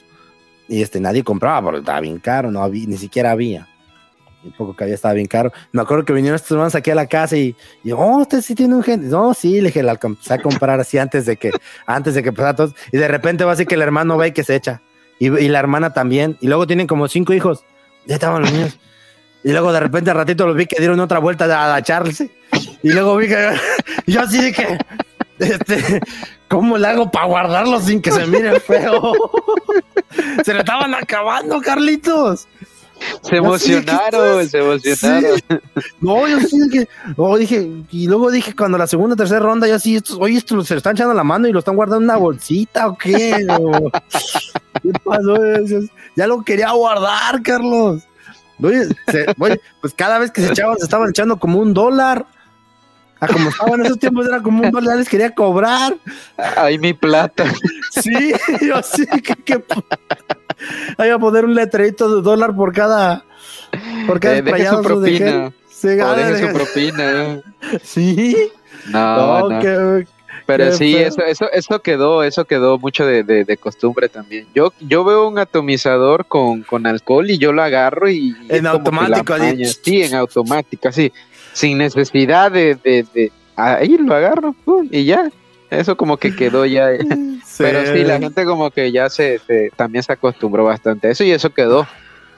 Y 0.68 0.82
este, 0.82 1.00
nadie 1.00 1.24
compraba 1.24 1.62
porque 1.62 1.78
estaba 1.80 2.00
bien 2.00 2.18
caro, 2.18 2.50
no 2.52 2.62
había, 2.62 2.86
ni 2.86 2.96
siquiera 2.98 3.30
había. 3.32 3.66
El 4.46 4.52
poco 4.52 4.76
que 4.76 4.84
había 4.84 4.94
estaba 4.94 5.14
bien 5.14 5.26
caro. 5.26 5.52
Me 5.72 5.82
acuerdo 5.82 6.04
que 6.04 6.12
vinieron 6.12 6.36
estos 6.36 6.52
hermanos 6.52 6.74
aquí 6.74 6.90
a 6.90 6.94
la 6.94 7.06
casa 7.06 7.36
y, 7.36 7.56
y 7.82 7.92
oh, 7.92 8.18
usted 8.18 8.40
sí 8.40 8.54
tiene 8.54 8.74
un 8.76 8.82
gen. 8.82 9.10
No, 9.10 9.34
sí, 9.34 9.60
le 9.60 9.68
dije, 9.68 9.82
la 9.82 9.98
empecé 10.00 10.34
a 10.34 10.38
comprar 10.40 10.78
así 10.78 10.98
antes 10.98 11.26
de 11.26 11.36
que, 11.36 11.50
antes 11.86 12.14
de 12.14 12.22
que 12.22 12.32
pasara 12.32 12.54
todo. 12.54 12.74
Y 12.92 12.96
de 12.96 13.08
repente 13.08 13.44
va 13.44 13.52
así 13.52 13.66
que 13.66 13.74
el 13.74 13.82
hermano 13.82 14.16
ve 14.16 14.32
que 14.32 14.44
se 14.44 14.54
echa. 14.54 14.82
Y, 15.18 15.26
y 15.26 15.48
la 15.48 15.58
hermana 15.58 15.92
también. 15.92 16.38
Y 16.40 16.46
luego 16.46 16.66
tienen 16.66 16.86
como 16.86 17.08
cinco 17.08 17.32
hijos. 17.32 17.64
Ya 18.06 18.14
estaban 18.14 18.42
los 18.42 18.52
niños. 18.52 18.78
Y 19.42 19.52
luego 19.52 19.72
de 19.72 19.80
repente 19.80 20.10
al 20.10 20.16
ratito 20.16 20.46
los 20.46 20.56
vi 20.56 20.66
que 20.66 20.78
dieron 20.78 20.98
otra 21.00 21.18
vuelta 21.18 21.44
a 21.44 21.66
agacharse. 21.66 22.30
Y 22.82 22.92
luego 22.92 23.16
vi 23.16 23.28
que 23.28 23.54
y 24.06 24.12
yo 24.12 24.22
así 24.22 24.52
que, 24.52 24.78
este, 25.38 26.00
¿cómo 26.48 26.78
le 26.78 26.86
hago 26.88 27.10
para 27.10 27.26
guardarlo 27.26 27.80
sin 27.80 28.00
que 28.00 28.10
se 28.10 28.26
mire 28.26 28.60
feo? 28.60 29.12
Se 30.44 30.54
le 30.54 30.60
estaban 30.60 30.94
acabando, 30.94 31.60
Carlitos. 31.60 32.48
Se 33.22 33.36
Yo 33.36 33.58
sí, 33.58 33.66
¿qué 33.70 33.76
emocionaron, 33.76 34.48
se 34.48 34.58
emocionaron. 34.58 35.36
Sí. 35.38 35.56
No, 36.00 36.26
yo 36.28 36.40
sí 36.40 36.58
dije, 36.68 36.88
no, 37.16 37.36
dije, 37.36 37.70
y 37.90 38.06
luego 38.06 38.30
dije 38.30 38.54
cuando 38.54 38.78
la 38.78 38.86
segunda, 38.86 39.16
tercera 39.16 39.40
ronda, 39.40 39.66
yo 39.68 39.78
sí, 39.78 39.96
estos, 39.96 40.16
oye, 40.20 40.38
esto 40.38 40.62
se 40.64 40.74
lo 40.74 40.78
están 40.78 40.94
echando 40.96 41.12
la 41.14 41.24
mano 41.24 41.46
y 41.48 41.52
lo 41.52 41.58
están 41.58 41.76
guardando 41.76 41.98
en 42.02 42.10
una 42.10 42.16
bolsita 42.16 42.88
o 42.88 42.96
qué? 42.96 43.46
O, 43.50 43.90
¿Qué 44.82 44.92
pasó? 45.04 45.36
Ya 46.16 46.26
lo 46.26 46.42
quería 46.42 46.70
guardar, 46.72 47.42
Carlos. 47.42 48.02
Oye, 48.62 48.86
se- 49.10 49.26
oye, 49.38 49.60
pues 49.80 49.92
cada 49.94 50.18
vez 50.18 50.30
que 50.30 50.40
se 50.40 50.48
echaban, 50.52 50.78
se 50.78 50.84
estaban 50.84 51.10
echando 51.10 51.38
como 51.38 51.58
un 51.60 51.74
dólar. 51.74 52.26
Ah, 53.18 53.28
como 53.28 53.48
estaban 53.48 53.80
en 53.80 53.86
esos 53.86 53.98
tiempos, 53.98 54.26
era 54.26 54.42
como 54.42 54.62
un 54.62 54.70
dólar, 54.70 54.94
ya 54.94 54.98
les 55.00 55.08
quería 55.08 55.34
cobrar. 55.34 55.96
Ay, 56.56 56.78
mi 56.78 56.92
plata. 56.92 57.44
Sí, 57.90 58.32
yo 58.60 58.82
sí, 58.82 59.06
que, 59.06 59.34
que 59.36 59.64
Ahí 60.98 61.10
va 61.10 61.16
a 61.16 61.18
poner 61.18 61.44
un 61.44 61.54
letrerito 61.54 62.16
de 62.16 62.22
dólar 62.22 62.54
por 62.54 62.72
cada 62.72 63.24
por 64.06 64.20
cada 64.20 64.38
Eh, 64.38 64.42
deje 64.42 64.66
su 64.68 64.82
propina. 64.82 65.52
Sí, 65.68 65.88
O 65.88 65.96
gana, 65.96 66.14
deje 66.14 66.46
su 66.46 66.52
propina. 66.52 67.40
sí. 67.82 68.36
No, 68.86 69.48
No, 69.48 69.60
no. 69.62 70.04
Pero 70.46 70.64
qué 70.66 70.72
sí, 70.72 70.94
eso, 70.96 71.22
eso, 71.22 71.50
eso 71.50 71.80
quedó, 71.82 72.22
eso 72.22 72.44
quedó 72.44 72.78
mucho 72.78 73.04
de, 73.04 73.24
de- 73.24 73.44
de 73.44 73.56
costumbre 73.56 74.08
también. 74.08 74.46
Yo, 74.54 74.72
yo 74.80 75.02
veo 75.04 75.26
un 75.26 75.38
atomizador 75.38 76.24
con, 76.26 76.62
con 76.62 76.86
alcohol 76.86 77.28
y 77.30 77.38
yo 77.38 77.52
lo 77.52 77.62
agarro 77.62 78.08
y 78.08 78.36
En 78.48 78.66
automático, 78.66 79.34
así. 79.34 79.64
sí, 79.82 80.02
en 80.02 80.14
automático, 80.14 80.88
así, 80.88 81.12
sin 81.52 81.78
necesidad 81.78 82.52
de, 82.52 82.76
de, 82.76 83.04
de- 83.12 83.32
ahí 83.56 83.96
lo 83.98 84.14
agarro 84.14 84.54
pum, 84.64 84.86
y 84.90 85.04
ya. 85.04 85.30
Eso 85.68 85.96
como 85.96 86.16
que 86.16 86.36
quedó 86.36 86.64
ya. 86.64 86.90
Pero 87.58 87.86
sí, 87.86 88.04
la 88.04 88.18
gente 88.18 88.44
como 88.44 88.70
que 88.70 88.90
ya 88.92 89.08
se, 89.08 89.38
se- 89.40 89.70
también 89.76 90.02
se 90.02 90.12
acostumbró 90.12 90.64
bastante 90.64 91.08
a 91.08 91.10
eso 91.10 91.24
y 91.24 91.30
eso 91.30 91.50
quedó. 91.50 91.86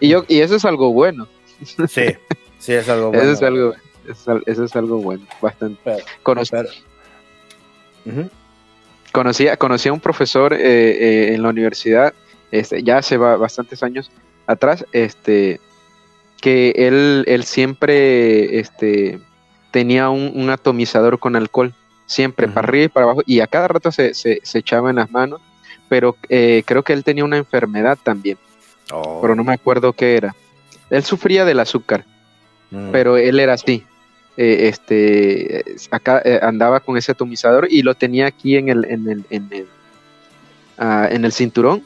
Y 0.01 0.09
yo, 0.09 0.25
y 0.29 0.41
eso 0.41 0.57
es 0.57 0.65
algo 0.65 0.93
bueno. 0.93 1.27
Sí, 1.89 2.05
sí, 2.59 2.73
es 2.73 2.89
algo 2.89 3.09
bueno. 3.13 3.23
Eso 3.25 3.33
es 3.33 3.43
algo, 3.43 3.73
eso 4.05 4.13
es 4.13 4.29
al- 4.29 4.43
eso 4.47 4.65
es 4.65 4.77
algo 4.77 4.99
bueno, 4.99 5.27
bastante. 5.41 5.81
Pero- 5.85 6.05
Conocí- 6.23 6.51
pero- 6.51 6.69
Ujú. 8.07 8.31
conocía, 9.13 9.57
conocí 9.57 9.89
a 9.89 9.93
un 9.93 10.01
profesor 10.01 10.53
eh, 10.55 10.59
eh, 10.61 11.35
en 11.35 11.43
la 11.43 11.49
universidad, 11.51 12.15
este, 12.51 12.83
ya 12.83 12.99
hace 12.99 13.17
ba- 13.17 13.37
bastantes 13.37 13.83
años 13.83 14.11
atrás, 14.47 14.85
este, 14.93 15.61
que 16.41 16.71
él, 16.77 17.25
él 17.27 17.45
siempre 17.45 18.61
este, 18.61 19.19
tenía 19.73 20.09
un, 20.11 20.33
un 20.35 20.49
atomizador 20.51 21.19
con 21.19 21.37
alcohol, 21.37 21.75
siempre 22.09 22.49
para 22.49 22.67
arriba 22.67 22.85
y 22.87 22.89
para 22.89 23.05
abajo, 23.05 23.23
y 23.27 23.39
a 23.41 23.47
cada 23.47 23.69
rato 23.69 23.93
se, 23.93 24.15
se, 24.15 24.41
se 24.43 24.59
echaba 24.59 24.91
en 24.91 24.97
las 24.97 25.11
manos, 25.13 25.41
pero 25.89 26.17
eh, 26.29 26.63
creo 26.67 26.83
que 26.83 26.93
él 26.95 27.05
tenía 27.05 27.25
una 27.25 27.37
enfermedad 27.37 27.97
también, 28.03 28.37
Oh. 28.91 29.21
pero 29.21 29.35
no 29.35 29.45
me 29.45 29.53
acuerdo 29.53 29.93
qué 29.93 30.17
era. 30.17 30.35
Él 30.89 31.05
sufría 31.05 31.45
del 31.45 31.61
azúcar, 31.61 32.05
Mm. 32.71 32.91
pero 32.91 33.17
él 33.17 33.39
era 33.39 33.53
así. 33.55 33.85
eh, 34.41 34.69
este 34.69 35.65
acá 35.91 36.23
eh, 36.25 36.39
andaba 36.43 36.79
con 36.81 36.97
ese 36.97 37.11
atomizador 37.13 37.67
y 37.71 37.83
lo 37.83 37.95
tenía 37.95 38.27
aquí 38.27 38.57
en 38.57 38.69
el 38.69 38.85
en 38.85 39.09
el 39.09 39.25
en 39.31 39.49
el, 39.51 39.67
ah, 40.79 41.09
en 41.11 41.25
el 41.25 41.33
cinturón 41.33 41.83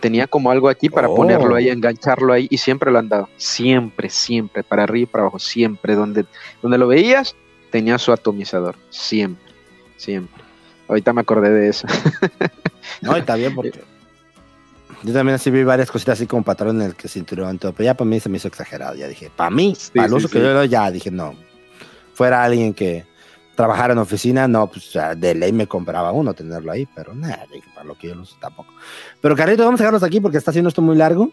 tenía 0.00 0.26
como 0.28 0.50
algo 0.50 0.68
aquí 0.68 0.88
para 0.88 1.08
Oh. 1.08 1.16
ponerlo 1.16 1.54
ahí 1.56 1.68
engancharlo 1.68 2.32
ahí 2.32 2.46
y 2.48 2.56
siempre 2.58 2.90
lo 2.92 2.98
andaba 3.00 3.28
siempre 3.36 4.08
siempre 4.08 4.62
para 4.62 4.84
arriba 4.84 5.02
y 5.02 5.06
para 5.06 5.22
abajo 5.24 5.38
siempre 5.40 5.94
donde 5.96 6.24
donde 6.62 6.78
lo 6.78 6.86
veías 6.86 7.34
tenía 7.70 7.98
su 7.98 8.12
atomizador 8.12 8.76
siempre 8.90 9.52
siempre 9.96 10.42
ahorita 10.88 11.12
me 11.12 11.20
acordé 11.22 11.50
de 11.50 11.68
eso 11.68 11.86
No, 13.02 13.14
está 13.16 13.34
bien 13.36 13.54
porque 13.54 13.80
yo 15.04 15.12
también 15.12 15.34
así 15.36 15.50
vi 15.50 15.62
varias 15.62 15.90
cositas 15.90 16.18
así 16.18 16.26
como 16.26 16.42
patrón 16.42 16.80
en 16.80 16.88
el 16.88 16.94
que 16.96 17.06
cinturón 17.06 17.58
todo, 17.58 17.72
pero 17.72 17.84
ya 17.84 17.94
para 17.94 18.08
mí 18.08 18.18
se 18.18 18.28
me 18.28 18.38
hizo 18.38 18.48
exagerado. 18.48 18.96
Ya 18.96 19.06
dije, 19.06 19.30
para 19.36 19.50
mí, 19.50 19.76
Sí, 19.78 19.90
para 19.94 20.06
el 20.06 20.10
sí, 20.10 20.16
uso 20.16 20.28
que 20.28 20.38
sí. 20.38 20.44
yo 20.44 20.52
doy, 20.54 20.68
ya 20.68 20.90
dije, 20.90 21.10
no. 21.12 21.36
Fuera 22.14 22.42
alguien 22.42 22.74
que 22.74 23.04
trabajara 23.54 23.92
en 23.92 24.00
oficina, 24.00 24.48
no, 24.48 24.66
pues 24.68 24.90
de 25.16 25.34
ley 25.36 25.52
me 25.52 25.68
compraba 25.68 26.10
uno 26.10 26.34
tenerlo 26.34 26.72
ahí, 26.72 26.88
pero 26.96 27.14
nada, 27.14 27.46
dije, 27.52 27.68
para 27.74 27.86
lo 27.86 27.96
que 27.96 28.08
yo 28.08 28.16
lo 28.16 28.22
uso 28.22 28.36
tampoco. 28.40 28.74
Pero 29.20 29.36
Carlito, 29.36 29.64
vamos 29.64 29.78
a 29.80 29.84
dejarlos 29.84 30.02
aquí 30.02 30.20
porque 30.20 30.38
está 30.38 30.50
haciendo 30.50 30.68
esto 30.68 30.82
muy 30.82 30.96
largo. 30.96 31.30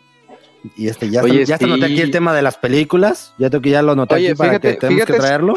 Y 0.78 0.88
este, 0.88 1.10
ya, 1.10 1.24
Oye, 1.24 1.42
está, 1.42 1.54
ya 1.54 1.58
sí. 1.58 1.66
noté 1.66 1.86
aquí 1.86 2.02
el 2.02 2.12
tema 2.12 2.34
de 2.36 2.44
las 2.44 2.58
películas. 2.58 3.34
Ya 3.40 3.50
tengo 3.50 3.64
que 3.64 3.72
ya 3.72 3.82
lo 3.82 3.96
noté 3.96 4.16
Oye, 4.16 4.28
aquí 4.30 4.38
para 4.38 4.50
fíjate- 4.52 4.74
que 4.74 4.78
tenemos 4.80 5.06
que 5.06 5.14
fíjate- 5.14 5.20
traerlo. 5.28 5.56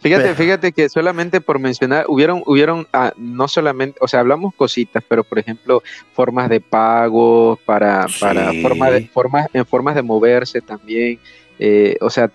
Fíjate, 0.00 0.22
Pero- 0.24 0.34
fíjate 0.34 0.72
que 0.72 0.88
solamente 0.88 1.40
por 1.42 1.58
mencionar, 1.58 2.06
hubieron, 2.08 2.42
hubieron, 2.46 2.86
ah, 2.92 3.12
no 3.18 3.46
solamente, 3.48 3.98
o 4.00 4.08
sea, 4.08 4.20
hablamos 4.20 4.54
cositas, 4.54 5.04
pero 5.06 5.24
por 5.24 5.38
ejemplo, 5.38 5.82
formas 6.14 6.48
de 6.48 6.60
pago, 6.60 7.58
para, 7.66 8.06
para 8.18 8.50
Sí. 8.50 8.62
forma 8.62 8.90
de, 8.90 9.06
formas, 9.08 9.46
en 9.52 9.66
formas 9.66 9.94
de 9.94 10.02
moverse 10.02 10.62
también, 10.62 11.18
eh, 11.58 11.96
o 12.00 12.08
sea, 12.08 12.30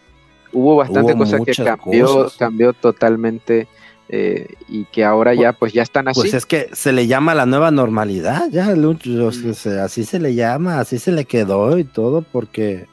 hubo 0.53 0.75
bastante 0.75 1.13
Hubo 1.13 1.19
cosas 1.23 1.41
que 1.43 1.53
cambió, 1.63 2.05
cosas. 2.05 2.37
cambió 2.37 2.73
totalmente, 2.73 3.67
eh, 4.09 4.45
y 4.69 4.85
que 4.85 5.03
ahora 5.03 5.33
ya, 5.33 5.51
pues 5.53 5.73
ya 5.73 5.81
están 5.81 6.07
así. 6.07 6.19
Pues 6.19 6.35
es 6.35 6.45
que 6.45 6.69
se 6.73 6.91
le 6.91 7.07
llama 7.07 7.33
la 7.33 7.47
nueva 7.47 7.71
normalidad, 7.71 8.47
ya, 8.51 8.71
Lucho, 8.75 9.29
así 9.81 10.03
se 10.03 10.19
le 10.19 10.35
llama, 10.35 10.79
así 10.79 10.99
se 10.99 11.11
le 11.11 11.25
quedó 11.25 11.79
y 11.79 11.83
todo, 11.83 12.21
porque 12.21 12.85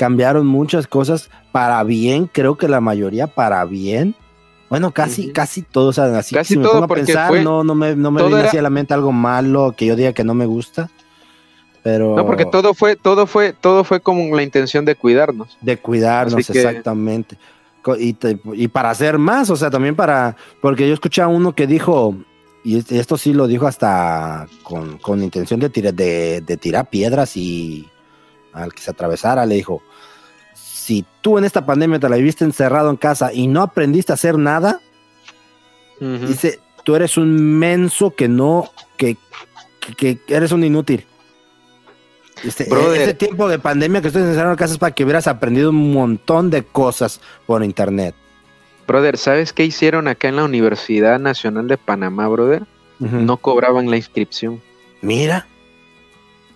cambiaron 0.00 0.46
muchas 0.46 0.86
cosas 0.86 1.28
para 1.52 1.84
bien, 1.84 2.26
creo 2.32 2.56
que 2.56 2.68
la 2.68 2.80
mayoría 2.80 3.26
para 3.26 3.62
bien. 3.66 4.14
Bueno, 4.70 4.92
casi, 4.92 5.30
casi 5.30 5.60
todo, 5.60 5.88
o 5.88 5.92
sea, 5.92 6.16
así 6.16 6.34
Casi 6.34 6.54
si 6.54 6.58
me 6.58 6.62
todo, 6.62 6.72
pongo 6.72 6.84
a 6.86 6.88
porque 6.88 7.04
pensar, 7.04 7.28
fue- 7.28 7.44
no, 7.44 7.62
no 7.64 7.74
me, 7.74 7.94
no 7.94 8.10
me 8.10 8.22
viene 8.22 8.38
era- 8.38 8.48
así 8.48 8.56
a 8.56 8.62
la 8.62 8.70
mente 8.70 8.94
algo 8.94 9.12
malo 9.12 9.74
que 9.76 9.84
yo 9.84 9.96
diga 9.96 10.14
que 10.14 10.24
no 10.24 10.32
me 10.32 10.46
gusta, 10.46 10.88
pero 11.82 12.16
No, 12.16 12.24
porque 12.24 12.46
todo 12.46 12.72
fue, 12.72 12.96
todo 12.96 13.26
fue, 13.26 13.52
todo 13.52 13.84
fue 13.84 14.00
con 14.00 14.30
la 14.34 14.42
intención 14.42 14.86
de 14.86 14.94
cuidarnos. 14.94 15.58
de 15.60 15.76
cuidarnos 15.76 16.46
que- 16.46 16.58
exactamente. 16.58 17.36
Y, 17.98 18.14
te- 18.14 18.40
y 18.54 18.68
para 18.68 18.88
hacer 18.90 19.18
más, 19.18 19.50
o 19.50 19.56
sea, 19.56 19.68
también 19.70 19.96
para, 19.96 20.34
porque 20.62 20.88
yo 20.88 20.94
escuché 20.94 21.20
a 21.20 21.28
uno 21.28 21.54
que 21.54 21.66
dijo, 21.66 22.14
y 22.64 22.78
es- 22.78 22.90
esto 22.90 23.18
sí 23.18 23.34
lo 23.34 23.46
dijo 23.46 23.66
hasta 23.66 24.46
con, 24.62 24.96
con 24.96 25.22
intención 25.22 25.60
de, 25.60 25.68
tira- 25.70 25.92
de, 25.92 26.40
de 26.40 26.56
tirar 26.56 26.88
piedras 26.88 27.36
y 27.36 27.86
al 28.52 28.72
que 28.74 28.82
se 28.82 28.90
atravesara, 28.90 29.46
le 29.46 29.54
dijo, 29.56 29.82
si 30.90 31.04
tú 31.20 31.38
en 31.38 31.44
esta 31.44 31.64
pandemia 31.64 32.00
te 32.00 32.08
la 32.08 32.16
viviste 32.16 32.44
encerrado 32.44 32.90
en 32.90 32.96
casa 32.96 33.32
y 33.32 33.46
no 33.46 33.62
aprendiste 33.62 34.12
a 34.12 34.14
hacer 34.14 34.36
nada. 34.36 34.80
Dice, 36.00 36.58
tú 36.82 36.96
eres 36.96 37.16
un 37.16 37.58
menso 37.60 38.16
que 38.16 38.26
no, 38.26 38.72
que, 38.96 39.16
que, 39.96 40.18
que 40.18 40.34
eres 40.34 40.50
un 40.50 40.64
inútil. 40.64 41.06
Este, 42.42 42.64
ese 42.64 43.14
tiempo 43.14 43.48
de 43.48 43.60
pandemia 43.60 44.00
que 44.00 44.08
estoy 44.08 44.22
encerrado 44.22 44.50
en 44.50 44.56
casa 44.56 44.72
es 44.72 44.80
para 44.80 44.92
que 44.92 45.04
hubieras 45.04 45.28
aprendido 45.28 45.70
un 45.70 45.92
montón 45.92 46.50
de 46.50 46.64
cosas 46.64 47.20
por 47.46 47.62
internet. 47.62 48.16
Brother, 48.88 49.16
¿sabes 49.16 49.52
qué 49.52 49.64
hicieron 49.64 50.08
acá 50.08 50.26
en 50.26 50.36
la 50.36 50.44
Universidad 50.44 51.20
Nacional 51.20 51.68
de 51.68 51.78
Panamá, 51.78 52.26
brother? 52.26 52.64
No 52.98 53.36
cobraban 53.36 53.88
la 53.90 53.96
inscripción. 53.96 54.60
Mira, 55.02 55.46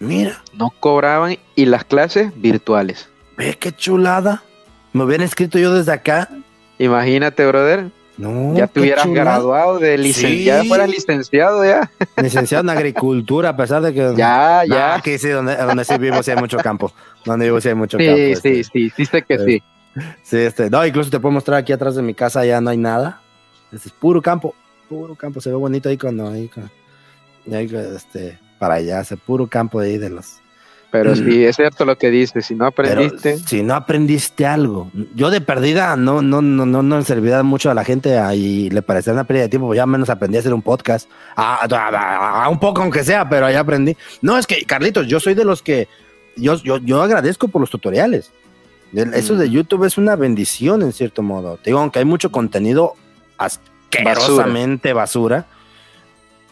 mira, 0.00 0.42
No 0.54 0.70
cobraban 0.80 1.38
y 1.54 1.66
las 1.66 1.84
clases 1.84 2.32
virtuales. 2.34 3.08
Ve 3.36 3.56
qué 3.58 3.72
chulada. 3.72 4.42
Me 4.92 5.04
hubiera 5.04 5.24
escrito 5.24 5.58
yo 5.58 5.72
desde 5.74 5.92
acá. 5.92 6.28
Imagínate, 6.78 7.46
brother. 7.46 7.86
No, 8.16 8.54
ya 8.56 8.68
te 8.68 8.78
hubieras 8.80 9.04
chulada. 9.04 9.24
graduado 9.38 9.78
de 9.80 9.98
licenciado. 9.98 10.62
Sí. 10.62 10.68
Ya 10.68 10.68
fueras 10.68 10.88
licenciado 10.88 11.64
ya. 11.64 11.90
Licenciado 12.22 12.62
en 12.62 12.70
agricultura, 12.70 13.48
a 13.50 13.56
pesar 13.56 13.82
de 13.82 13.92
que. 13.92 14.12
Ya, 14.16 14.62
No, 14.68 14.74
ya. 14.76 14.94
aquí 14.94 15.18
sí, 15.18 15.28
donde, 15.30 15.56
donde 15.56 15.84
sí 15.84 15.98
vivo, 15.98 16.22
sí 16.22 16.30
hay 16.30 16.36
mucho 16.36 16.58
campo. 16.58 16.92
Donde 17.24 17.46
vivo, 17.46 17.60
sí 17.60 17.68
hay 17.70 17.74
mucho 17.74 17.98
campo. 17.98 18.14
Sí, 18.14 18.20
este. 18.32 18.62
sí, 18.62 18.70
sí, 18.72 18.92
sí 18.96 19.06
sé 19.06 19.22
que 19.22 19.34
Eh, 19.34 19.44
sí. 19.44 19.62
Sí, 20.22 20.36
este. 20.38 20.70
No, 20.70 20.86
incluso 20.86 21.10
te 21.10 21.18
puedo 21.18 21.32
mostrar 21.32 21.58
aquí 21.58 21.72
atrás 21.72 21.96
de 21.96 22.02
mi 22.02 22.14
casa, 22.14 22.44
ya 22.44 22.60
no 22.60 22.70
hay 22.70 22.76
nada. 22.78 23.20
Este 23.72 23.88
es 23.88 23.94
puro 23.94 24.22
campo. 24.22 24.54
Puro 24.88 25.16
campo. 25.16 25.40
Se 25.40 25.48
ve 25.50 25.56
bonito 25.56 25.88
ahí 25.88 25.98
cuando. 25.98 26.28
Ahí, 26.28 26.48
ahí, 27.52 27.70
este, 27.96 28.38
para 28.60 28.74
allá, 28.74 29.00
ese 29.00 29.16
puro 29.16 29.48
campo 29.48 29.80
de 29.80 29.88
ahí 29.88 29.98
de 29.98 30.10
los. 30.10 30.36
Pero 30.94 31.16
sí, 31.16 31.44
es 31.44 31.56
cierto 31.56 31.84
lo 31.84 31.98
que 31.98 32.08
dices. 32.08 32.46
Si 32.46 32.54
no 32.54 32.70
Pero 32.70 32.90
aprendiste, 32.92 33.38
si 33.38 33.64
no 33.64 33.74
aprendiste 33.74 34.46
algo, 34.46 34.90
yo 35.16 35.28
de 35.30 35.40
perdida 35.40 35.96
no, 35.96 36.22
no, 36.22 36.40
no, 36.40 36.64
no, 36.66 36.82
no 36.84 37.02
servirá 37.02 37.42
mucho 37.42 37.68
a 37.68 37.74
la 37.74 37.82
gente 37.82 38.16
ah, 38.16 38.32
y 38.34 38.70
le 38.70 38.80
parecía 38.80 39.12
una 39.12 39.24
pérdida 39.24 39.42
de 39.42 39.48
tiempo, 39.48 39.66
pues 39.66 39.76
ya 39.76 39.86
menos 39.86 40.08
aprendí 40.08 40.36
a 40.36 40.40
hacer 40.40 40.54
un 40.54 40.62
podcast, 40.62 41.10
a, 41.34 41.64
a- 41.66 42.44
a- 42.44 42.48
un 42.48 42.60
poco 42.60 42.80
aunque 42.82 43.02
sea, 43.02 43.28
pero 43.28 43.50
ya 43.50 43.58
aprendí. 43.58 43.96
No, 44.22 44.38
es 44.38 44.46
que, 44.46 44.64
Carlitos, 44.64 45.08
yo 45.08 45.18
soy 45.18 45.34
de 45.34 45.44
los 45.44 45.62
que, 45.62 45.88
yo, 46.36 46.54
yo, 46.62 46.76
yo 46.78 47.02
agradezco 47.02 47.48
por 47.48 47.60
los 47.60 47.70
tutoriales. 47.70 48.30
Eso 48.94 49.34
Mm. 49.34 49.38
de 49.38 49.50
YouTube 49.50 49.84
es 49.86 49.98
una 49.98 50.14
bendición 50.14 50.82
en 50.82 50.92
cierto 50.92 51.22
modo. 51.22 51.56
Te 51.56 51.70
digo, 51.70 51.80
aunque 51.80 51.98
hay 51.98 52.04
mucho 52.04 52.30
contenido 52.30 52.94
asquerosamente 53.38 54.92
basura, 54.92 55.46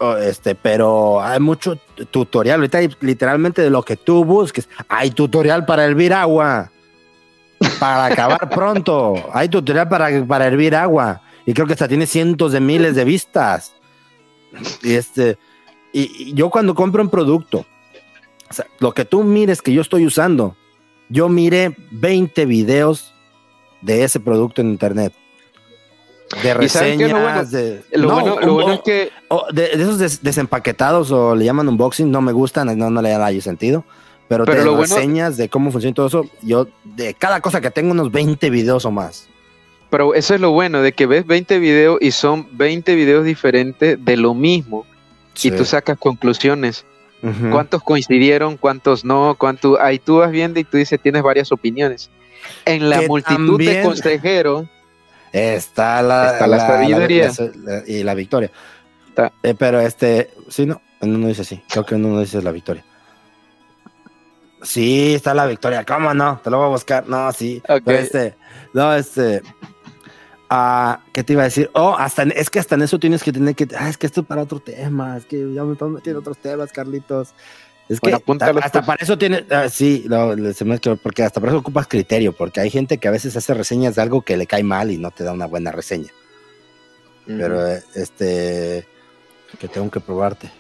o, 0.03 0.17
este, 0.17 0.55
pero 0.55 1.23
hay 1.23 1.39
mucho 1.39 1.77
tutorial. 2.11 2.61
Ahorita 2.61 2.79
hay 2.79 2.91
literalmente 3.01 3.63
de 3.63 3.71
lo 3.71 3.83
que 3.83 3.97
tú 3.97 4.25
busques. 4.25 4.69
Hay 4.89 5.11
tutorial 5.11 5.65
para 5.65 5.85
hervir 5.85 6.13
agua. 6.13 6.71
Para 7.79 8.07
acabar 8.07 8.51
pronto. 8.55 9.15
Hay 9.33 9.49
tutorial 9.49 9.89
para, 9.89 10.25
para 10.27 10.47
hervir 10.47 10.75
agua. 10.75 11.23
Y 11.47 11.55
creo 11.55 11.67
que 11.67 11.75
hasta 11.75 11.87
tiene 11.87 12.07
cientos 12.07 12.53
de 12.53 12.61
miles 12.61 12.97
de 12.97 13.05
vistas. 13.05 13.75
Y 14.83 14.95
este. 14.95 15.39
Y, 15.93 16.31
y 16.31 16.35
yo 16.35 16.51
cuando 16.51 16.75
compro 16.75 17.03
un 17.03 17.11
producto, 17.11 17.65
o 18.51 18.53
sea, 18.53 18.67
lo 18.81 18.93
que 18.93 19.05
tú 19.05 19.23
mires 19.23 19.63
que 19.63 19.73
yo 19.73 19.83
estoy 19.83 20.05
usando, 20.05 20.57
yo 21.09 21.29
miré 21.29 21.77
20 21.93 22.45
videos 22.47 23.15
de 23.83 24.03
ese 24.03 24.19
producto 24.19 24.63
en 24.63 24.71
internet. 24.71 25.13
De 26.43 26.65
¿Y 26.65 26.69
saben 26.69 26.99
qué 26.99 27.05
es 27.07 27.11
lo 27.13 27.21
bueno? 27.21 27.41
reseñas, 27.43 27.51
de. 27.51 27.99
lo, 27.99 28.09
No, 28.09 28.15
bueno, 28.21 28.41
lo 28.41 28.47
un- 28.55 28.63
bueno 28.63 28.73
es 28.75 28.81
que 28.81 29.11
de, 29.53 29.63
de 29.77 29.83
esos 29.83 29.99
des- 29.99 30.23
desempaquetados 30.23 31.11
o 31.11 31.35
le 31.35 31.45
llaman 31.45 31.69
unboxing, 31.69 32.11
no 32.11 32.21
me 32.23 32.33
gustan, 32.33 32.77
no, 32.79 32.91
no 32.91 33.03
le 33.03 33.11
da 33.11 33.41
sentido. 33.41 33.85
Pero, 34.29 34.45
Pero 34.47 34.61
de 34.61 34.65
lo 34.65 34.77
bueno- 34.77 34.95
reseñas 34.95 35.37
de 35.37 35.49
cómo 35.51 35.71
funciona 35.71 35.95
todo 35.95 36.07
eso, 36.07 36.25
yo 36.41 36.67
de 36.85 37.13
cada 37.15 37.41
cosa 37.43 37.61
que 37.61 37.71
tengo 37.71 37.91
unos 37.93 38.11
20 38.11 38.49
videos 38.49 38.85
o 38.87 38.91
más. 38.91 39.29
Pero 39.91 40.15
eso 40.15 40.35
es 40.35 40.41
lo 40.41 40.53
bueno, 40.53 40.81
de 40.81 40.93
que 40.93 41.05
ves 41.05 41.27
20 41.27 41.59
videos 41.59 41.99
y 42.01 42.13
son 42.13 42.47
20 42.53 42.95
videos 42.95 43.27
diferentes 43.27 44.03
de 44.03 44.17
lo 44.17 44.33
mismo 44.33 44.87
y 45.43 45.51
tú 45.51 45.67
sacas 45.67 45.99
conclusiones. 45.99 46.87
Ujú. 47.23 47.51
¿Cuántos 47.51 47.83
coincidieron? 47.83 48.57
¿Cuántos 48.57 49.05
no? 49.05 49.37
¿Cuánto? 49.39 49.79
Ahí 49.81 49.99
tú 49.99 50.17
vas 50.17 50.31
viendo 50.31 50.59
y 50.59 50.65
tú 50.65 50.79
dices, 50.79 50.99
tienes 51.01 51.23
varias 51.23 51.53
opiniones. 51.53 52.09
En 52.65 52.89
la 52.89 53.01
Que 53.01 53.07
multitud 53.09 53.59
de 53.59 53.65
también- 53.67 53.83
consejeros, 53.85 54.65
Está 55.33 56.03
la, 56.03 56.33
Está 56.33 56.47
la 56.47 56.61
sabiduría. 56.61 57.31
la- 57.39 57.79
la- 57.79 57.83
y 57.87 58.03
la 58.03 58.15
victoria. 58.15 58.51
Está- 59.09 59.33
Eh, 59.43 59.55
pero 59.59 59.81
este, 59.81 60.31
sí, 60.49 60.67
no, 60.67 60.81
uno 61.01 61.29
dice 61.29 61.43
así. 61.43 61.63
Creo 61.71 61.85
que 61.87 61.95
uno 61.95 62.21
dice 62.21 62.43
la 62.43 62.53
victoria. 62.53 62.85
Sí, 64.63 65.15
está 65.15 65.35
la 65.35 65.47
victoria. 65.47 65.85
¿Cómo 65.85 66.15
no? 66.15 66.41
Te 66.43 66.51
lo 66.51 66.59
voy 66.59 66.67
a 66.67 66.71
buscar. 66.71 67.09
No, 67.09 67.33
sí. 67.33 67.61
Ok. 67.69 67.83
Pero 67.85 67.99
este, 67.99 68.35
no, 68.73 68.95
este. 68.95 69.43
Ah, 70.49 71.01
¿Qué 71.13 71.25
te 71.25 71.33
iba 71.33 71.43
a 71.43 71.47
decir? 71.47 71.71
Oh, 71.75 71.97
hasta 71.99 72.23
es 72.25 72.51
que 72.51 72.59
hasta 72.61 72.75
en 72.77 72.83
eso 72.83 72.99
tienes 72.99 73.23
que 73.25 73.33
tener 73.33 73.55
que. 73.57 73.67
Ah, 73.77 73.89
es 73.89 73.97
que 73.97 74.07
esto 74.07 74.21
es 74.21 74.27
para 74.27 74.43
otro 74.43 74.61
tema. 74.61 75.17
Es 75.17 75.25
que 75.25 75.53
ya 75.53 75.65
me 75.65 75.73
están 75.73 75.93
metiendo 75.93 76.21
otros 76.21 76.39
temas, 76.39 76.71
Carlitos. 76.73 77.35
Es 77.89 78.01
que 78.01 78.17
Bueno, 78.25 78.41
hasta 78.63 78.85
para 78.87 79.03
eso 79.03 79.19
tiene. 79.19 79.45
ah, 79.51 79.69
sí, 79.69 80.05
no, 80.09 80.35
le- 80.35 80.55
se 80.55 80.65
me 80.65 80.79
que- 80.79 80.97
porque 80.97 81.23
hasta 81.23 81.41
para 81.41 81.53
eso 81.53 81.59
ocupas 81.59 81.87
criterio. 81.87 82.33
Porque 82.33 82.61
hay 82.61 82.71
gente 82.71 82.99
que 82.99 83.09
a 83.09 83.11
veces 83.11 83.37
hace 83.37 83.53
reseñas 83.55 83.97
de 83.97 84.03
algo 84.03 84.23
que 84.23 84.37
le 84.37 84.47
cae 84.47 84.63
mal 84.63 84.91
y 84.91 84.99
no 84.99 85.11
te 85.11 85.25
da 85.25 85.33
una 85.33 85.47
buena 85.47 85.73
reseña. 85.73 86.09
Pero 87.27 87.67
eh, 87.67 87.83
este. 87.95 88.87
Que 89.61 89.69
tengo 89.69 89.91
que 89.91 90.01
probarte. 90.01 90.51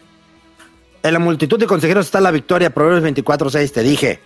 En 1.02 1.12
la 1.14 1.18
multitud 1.18 1.58
de 1.58 1.66
consejeros 1.66 2.06
está 2.06 2.20
la 2.20 2.30
victoria, 2.30 2.70
Proverbios 2.70 3.02
24.6, 3.02 3.72
te 3.72 3.82
dije. 3.82 4.20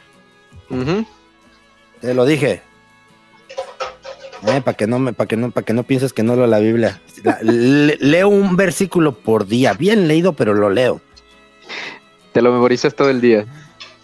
Te 2.01 2.12
lo 2.14 2.24
dije. 2.26 2.62
para 4.42 4.74
que 4.76 4.86
no 4.86 4.99
me, 4.99 5.12
para 5.12 5.26
que 5.28 5.36
no, 5.36 5.51
para 5.51 5.64
que 5.64 5.72
no 5.72 5.82
pienses 5.84 6.12
que 6.12 6.22
no 6.22 6.36
leo 6.36 6.47
la 6.47 6.59
Biblia. 6.59 7.01
La- 7.22 7.38
le- 7.42 7.97
leo 8.01 8.28
un 8.28 8.57
versículo 8.57 9.12
por 9.18 9.47
día, 9.47 9.72
bien 9.74 10.07
leído, 10.09 10.34
pero 10.34 10.53
lo 10.55 10.68
leo. 10.70 11.01
Te 12.37 12.43
lo 12.43 12.53
memorizas 12.53 12.95
todo 12.95 13.09
el 13.09 13.22
día. 13.22 13.47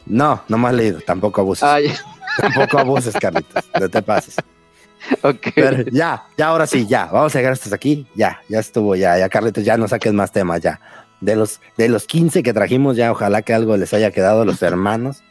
No, 0.07 0.43
no 0.49 0.57
más 0.57 0.73
leído, 0.73 1.01
tampoco 1.03 1.43
abuses. 1.43 1.65
Ay, 1.65 1.93
Tampoco 2.41 2.79
abuses, 2.79 3.15
Carlitos. 3.21 3.63
No 3.79 3.91
te 3.91 4.01
pases. 4.01 4.37
ok. 5.23 5.49
Pero 5.55 5.83
ya, 5.93 6.25
ya 6.39 6.47
ahora 6.47 6.67
sí, 6.67 6.87
ya. 6.87 7.11
Vamos 7.13 7.37
a 7.37 7.39
llegar 7.39 7.53
hasta 7.53 7.75
aquí. 7.75 8.07
Ya, 8.15 8.41
ya 8.49 8.61
estuvo, 8.61 8.97
ya, 8.97 9.19
ya, 9.19 9.29
Carlitos, 9.29 9.63
ya 9.63 9.77
no 9.77 9.87
saques 9.87 10.15
más 10.15 10.33
temas, 10.33 10.63
ya. 10.63 10.81
De 11.21 11.37
los, 11.37 11.61
de 11.77 11.91
los 11.91 12.07
15 12.07 12.43
que 12.43 12.55
trajimos, 12.55 12.97
ya 12.97 13.13
ojalá 13.13 13.43
que 13.43 13.53
algo 13.53 13.77
les 13.77 13.93
haya 13.93 14.11
quedado 14.13 14.41
a 14.41 14.45
los 14.47 14.63
hermanos. 14.63 15.23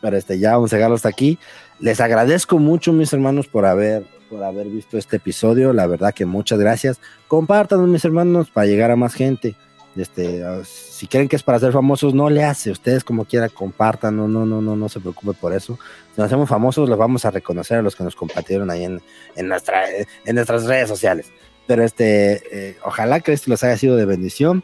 Pero 0.00 0.16
este, 0.16 0.38
ya 0.38 0.52
vamos 0.52 0.72
a 0.72 0.76
llegar 0.76 0.90
hasta 0.90 1.10
aquí. 1.10 1.38
Les 1.80 2.00
agradezco 2.00 2.58
mucho, 2.58 2.94
mis 2.94 3.12
hermanos, 3.12 3.46
por 3.46 3.66
haber, 3.66 4.06
por 4.30 4.42
haber 4.42 4.68
visto 4.68 4.96
este 4.96 5.16
episodio. 5.16 5.74
La 5.74 5.86
verdad 5.86 6.14
que 6.14 6.24
muchas 6.24 6.58
gracias. 6.58 6.98
Compartan, 7.26 7.92
mis 7.92 8.06
hermanos, 8.06 8.48
para 8.48 8.66
llegar 8.66 8.90
a 8.90 8.96
más 8.96 9.12
gente. 9.12 9.54
Este, 9.96 10.44
ah, 10.44 10.60
si 10.64 11.06
creen 11.08 11.28
que 11.28 11.36
es 11.36 11.42
para 11.42 11.58
ser 11.58 11.72
famosos, 11.72 12.14
no 12.14 12.30
le 12.30 12.44
hace. 12.44 12.70
Ustedes 12.70 13.02
como 13.04 13.24
quiera 13.24 13.48
compartan, 13.48 14.16
no, 14.16 14.28
no, 14.28 14.46
no, 14.46 14.60
no, 14.62 14.76
no 14.76 14.88
se 14.88 15.00
preocupe 15.00 15.32
por 15.32 15.52
eso. 15.52 15.78
Si 16.14 16.20
nos 16.20 16.26
hacemos 16.26 16.48
famosos, 16.48 16.88
los 16.88 16.98
vamos 16.98 17.24
a 17.24 17.30
reconocer 17.30 17.78
a 17.78 17.82
los 17.82 17.96
que 17.96 18.04
nos 18.04 18.14
compartieron 18.14 18.70
ahí 18.70 18.84
en, 18.84 19.00
en, 19.36 19.48
nuestra, 19.48 19.84
en 19.90 20.34
nuestras 20.34 20.64
redes 20.66 20.88
sociales. 20.88 21.26
Pero 21.66 21.82
este, 21.84 22.40
eh, 22.52 22.76
ojalá 22.84 23.20
que 23.20 23.32
esto 23.32 23.50
les 23.50 23.62
haya 23.64 23.76
sido 23.76 23.96
de 23.96 24.06
bendición. 24.06 24.62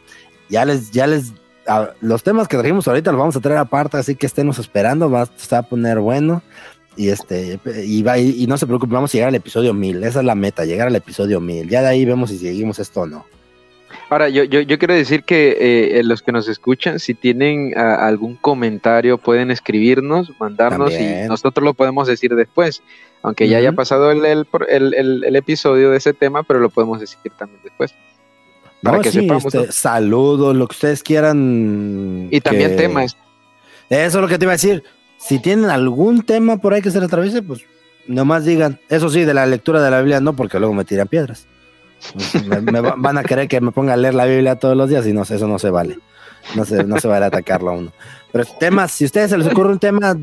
Ya 0.49 0.63
les, 0.65 0.91
ya 0.91 1.05
les, 1.07 1.33
a- 1.67 1.91
los 2.01 2.23
temas 2.23 2.47
que 2.47 2.57
trajimos 2.57 2.87
ahorita 2.87 3.11
los 3.11 3.19
vamos 3.19 3.35
a 3.35 3.41
traer 3.41 3.57
aparte, 3.57 3.97
así 3.97 4.15
que 4.15 4.25
estemos 4.25 4.57
esperando, 4.59 5.09
va, 5.11 5.25
se 5.35 5.53
va 5.55 5.59
a 5.59 5.63
poner 5.63 5.99
bueno. 5.99 6.41
Y 6.97 7.09
este, 7.09 7.59
y, 7.83 8.03
va, 8.03 8.17
y, 8.17 8.41
y 8.41 8.47
no 8.47 8.57
se 8.57 8.65
preocupen, 8.65 8.93
vamos 8.93 9.11
a 9.11 9.17
llegar 9.17 9.27
al 9.27 9.35
episodio 9.35 9.73
1000. 9.73 10.01
Esa 10.05 10.19
es 10.19 10.25
la 10.25 10.33
meta, 10.35 10.63
llegar 10.63 10.87
al 10.87 10.95
episodio 10.95 11.41
1000. 11.41 11.67
Ya 11.67 11.81
de 11.81 11.89
ahí 11.89 12.05
vemos 12.05 12.29
si 12.29 12.37
seguimos 12.37 12.79
esto 12.79 13.01
o 13.01 13.05
no. 13.05 13.25
Ahora, 14.09 14.29
yo, 14.29 14.43
yo, 14.43 14.61
yo 14.61 14.77
quiero 14.79 14.93
decir 14.93 15.23
que 15.23 15.51
eh, 15.51 15.99
eh, 15.99 16.03
los 16.03 16.21
que 16.21 16.31
nos 16.31 16.47
escuchan, 16.47 16.99
si 16.99 17.13
tienen 17.13 17.73
ah, 17.77 18.05
algún 18.07 18.35
comentario, 18.35 19.17
pueden 19.17 19.51
escribirnos, 19.51 20.31
mandarnos 20.39 20.91
También. 20.91 21.25
y 21.25 21.27
nosotros 21.27 21.63
lo 21.63 21.73
podemos 21.73 22.07
decir 22.07 22.35
después. 22.35 22.81
Aunque 23.23 23.47
ya 23.49 23.57
haya 23.57 23.71
pasado 23.71 24.11
el, 24.11 24.23
el, 24.23 24.45
el- 24.93 25.35
episodio 25.35 25.89
de 25.89 25.97
ese 25.97 26.13
tema, 26.13 26.43
pero 26.43 26.59
lo 26.59 26.69
podemos 26.69 26.99
decir 26.99 27.17
también 27.37 27.59
después. 27.63 27.95
Para 28.83 28.97
No, 28.97 29.03
que 29.03 29.11
sí, 29.11 29.21
sepamos. 29.21 29.45
este, 29.45 29.71
saludos, 29.71 30.55
lo 30.55 30.67
que 30.67 30.73
ustedes 30.75 31.01
quieran. 31.01 32.27
Y 32.29 32.39
también 32.41 32.71
que- 32.71 32.77
temas. 32.77 33.17
Eso 33.89 34.17
es 34.19 34.21
lo 34.21 34.27
que 34.27 34.37
te 34.37 34.45
iba 34.45 34.51
a 34.51 34.55
decir. 34.55 34.83
Si 35.17 35.39
tienen 35.39 35.71
algún 35.71 36.21
tema 36.23 36.57
por 36.57 36.73
ahí 36.75 36.81
que 36.83 36.91
se 36.91 36.99
les 36.99 37.07
atraviese, 37.07 37.41
pues 37.41 37.65
nomás 38.07 38.45
digan. 38.45 38.79
Eso 38.89 39.09
sí, 39.09 39.23
de 39.23 39.33
la 39.33 39.47
lectura 39.47 39.81
de 39.81 39.89
la 39.89 39.99
Biblia 40.01 40.19
no, 40.19 40.35
porque 40.35 40.59
luego 40.59 40.75
me 40.75 40.85
tiran 40.85 41.07
piedras. 41.07 41.47
Me, 42.47 42.61
me 42.61 42.81
va- 42.81 42.95
van 42.97 43.17
a 43.17 43.23
querer 43.23 43.47
que 43.47 43.59
me 43.61 43.71
ponga 43.71 43.93
a 43.93 43.97
leer 43.97 44.13
la 44.13 44.25
Biblia 44.25 44.55
todos 44.57 44.75
los 44.77 44.89
días 44.89 45.05
y 45.07 45.13
no, 45.13 45.23
eso 45.23 45.47
no 45.47 45.59
se 45.59 45.69
vale. 45.69 45.97
No 46.55 46.63
se, 46.65 46.83
no 46.83 46.99
se 46.99 47.07
vale 47.07 47.25
atacarlo 47.25 47.71
a 47.71 47.73
uno. 47.73 47.91
Pero 48.31 48.45
temas, 48.59 48.91
si 48.91 49.05
a 49.05 49.07
ustedes 49.07 49.31
se 49.31 49.37
les 49.37 49.47
ocurre 49.47 49.71
un 49.71 49.79
tema, 49.79 50.15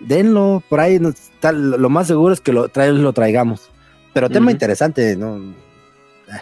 denlo 0.00 0.62
por 0.68 0.80
ahí. 0.80 0.96
está- 0.96 1.52
lo 1.52 1.88
más 1.90 2.06
seguro 2.06 2.32
es 2.32 2.40
que 2.40 2.52
lo, 2.52 2.68
trae- 2.68 2.92
lo 2.92 3.12
traigamos. 3.12 3.68
Pero 4.12 4.28
tema 4.30 4.46
Ujú. 4.46 4.52
interesante, 4.52 5.16
¿no? 5.16 5.54
Ah, 6.30 6.40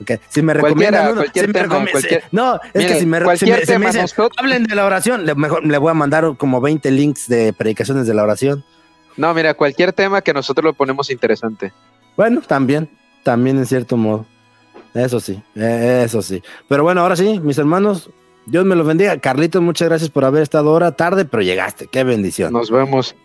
ok. 0.00 0.12
Si 0.28 0.42
me 0.42 0.54
recomiendan 0.54 1.06
uno- 1.12 1.16
cualquier 1.16 1.44
si 1.44 1.48
me 1.48 1.52
tema, 1.52 1.64
recomiendan- 1.64 1.92
cualquier- 1.92 2.24
no, 2.32 2.54
es 2.56 2.60
Mire, 2.74 2.88
que 2.88 2.98
si 3.00 3.06
me, 3.06 3.18
si 3.18 3.24
me- 3.26 3.36
si 3.66 3.78
me 3.78 3.86
dicen, 3.86 4.02
nosotros- 4.02 4.32
hablen 4.38 4.64
de 4.64 4.74
la 4.74 4.86
oración, 4.86 5.26
le, 5.26 5.34
mejor, 5.34 5.64
le 5.66 5.78
voy 5.78 5.90
a 5.90 5.94
mandar 5.94 6.36
como 6.38 6.60
20 6.60 6.90
links 6.90 7.28
de 7.28 7.52
predicaciones 7.52 8.06
de 8.06 8.14
la 8.14 8.22
oración. 8.22 8.64
No, 9.16 9.32
mira, 9.34 9.54
cualquier 9.54 9.92
tema 9.92 10.22
que 10.22 10.32
nosotros 10.32 10.64
lo 10.64 10.72
ponemos 10.72 11.10
interesante. 11.10 11.72
Bueno, 12.16 12.40
también, 12.40 12.88
también 13.24 13.58
en 13.58 13.66
cierto 13.66 13.96
modo. 13.96 14.26
Eso 14.94 15.18
sí, 15.18 15.42
eh, 15.56 16.02
eso 16.04 16.22
sí. 16.22 16.40
Pero 16.68 16.84
bueno, 16.84 17.00
ahora 17.00 17.16
sí, 17.16 17.40
mis 17.40 17.58
hermanos, 17.58 18.10
Dios 18.46 18.64
me 18.64 18.76
los 18.76 18.86
bendiga. 18.86 19.18
Carlitos, 19.18 19.60
muchas 19.60 19.88
gracias 19.88 20.10
por 20.10 20.24
haber 20.24 20.42
estado 20.42 20.70
ahora 20.70 20.92
tarde, 20.92 21.24
pero 21.24 21.42
llegaste. 21.42 21.88
Qué 21.88 22.04
bendición. 22.04 22.52
Nos 22.52 22.70
vemos. 22.70 23.16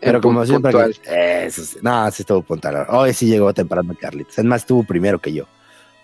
pero 0.00 0.20
como 0.20 0.46
siempre, 0.46 0.70
puntual. 0.70 0.94
eso 1.04 1.64
sí. 1.64 1.78
No, 1.82 2.08
sí 2.12 2.22
estuvo 2.22 2.42
puntual. 2.42 2.86
Hoy 2.90 3.12
sí 3.14 3.26
llegó 3.26 3.52
temprano 3.52 3.96
Carlitos. 4.00 4.38
Es 4.38 4.44
más, 4.44 4.62
estuvo 4.62 4.84
primero 4.84 5.18
que 5.18 5.32
yo. 5.32 5.46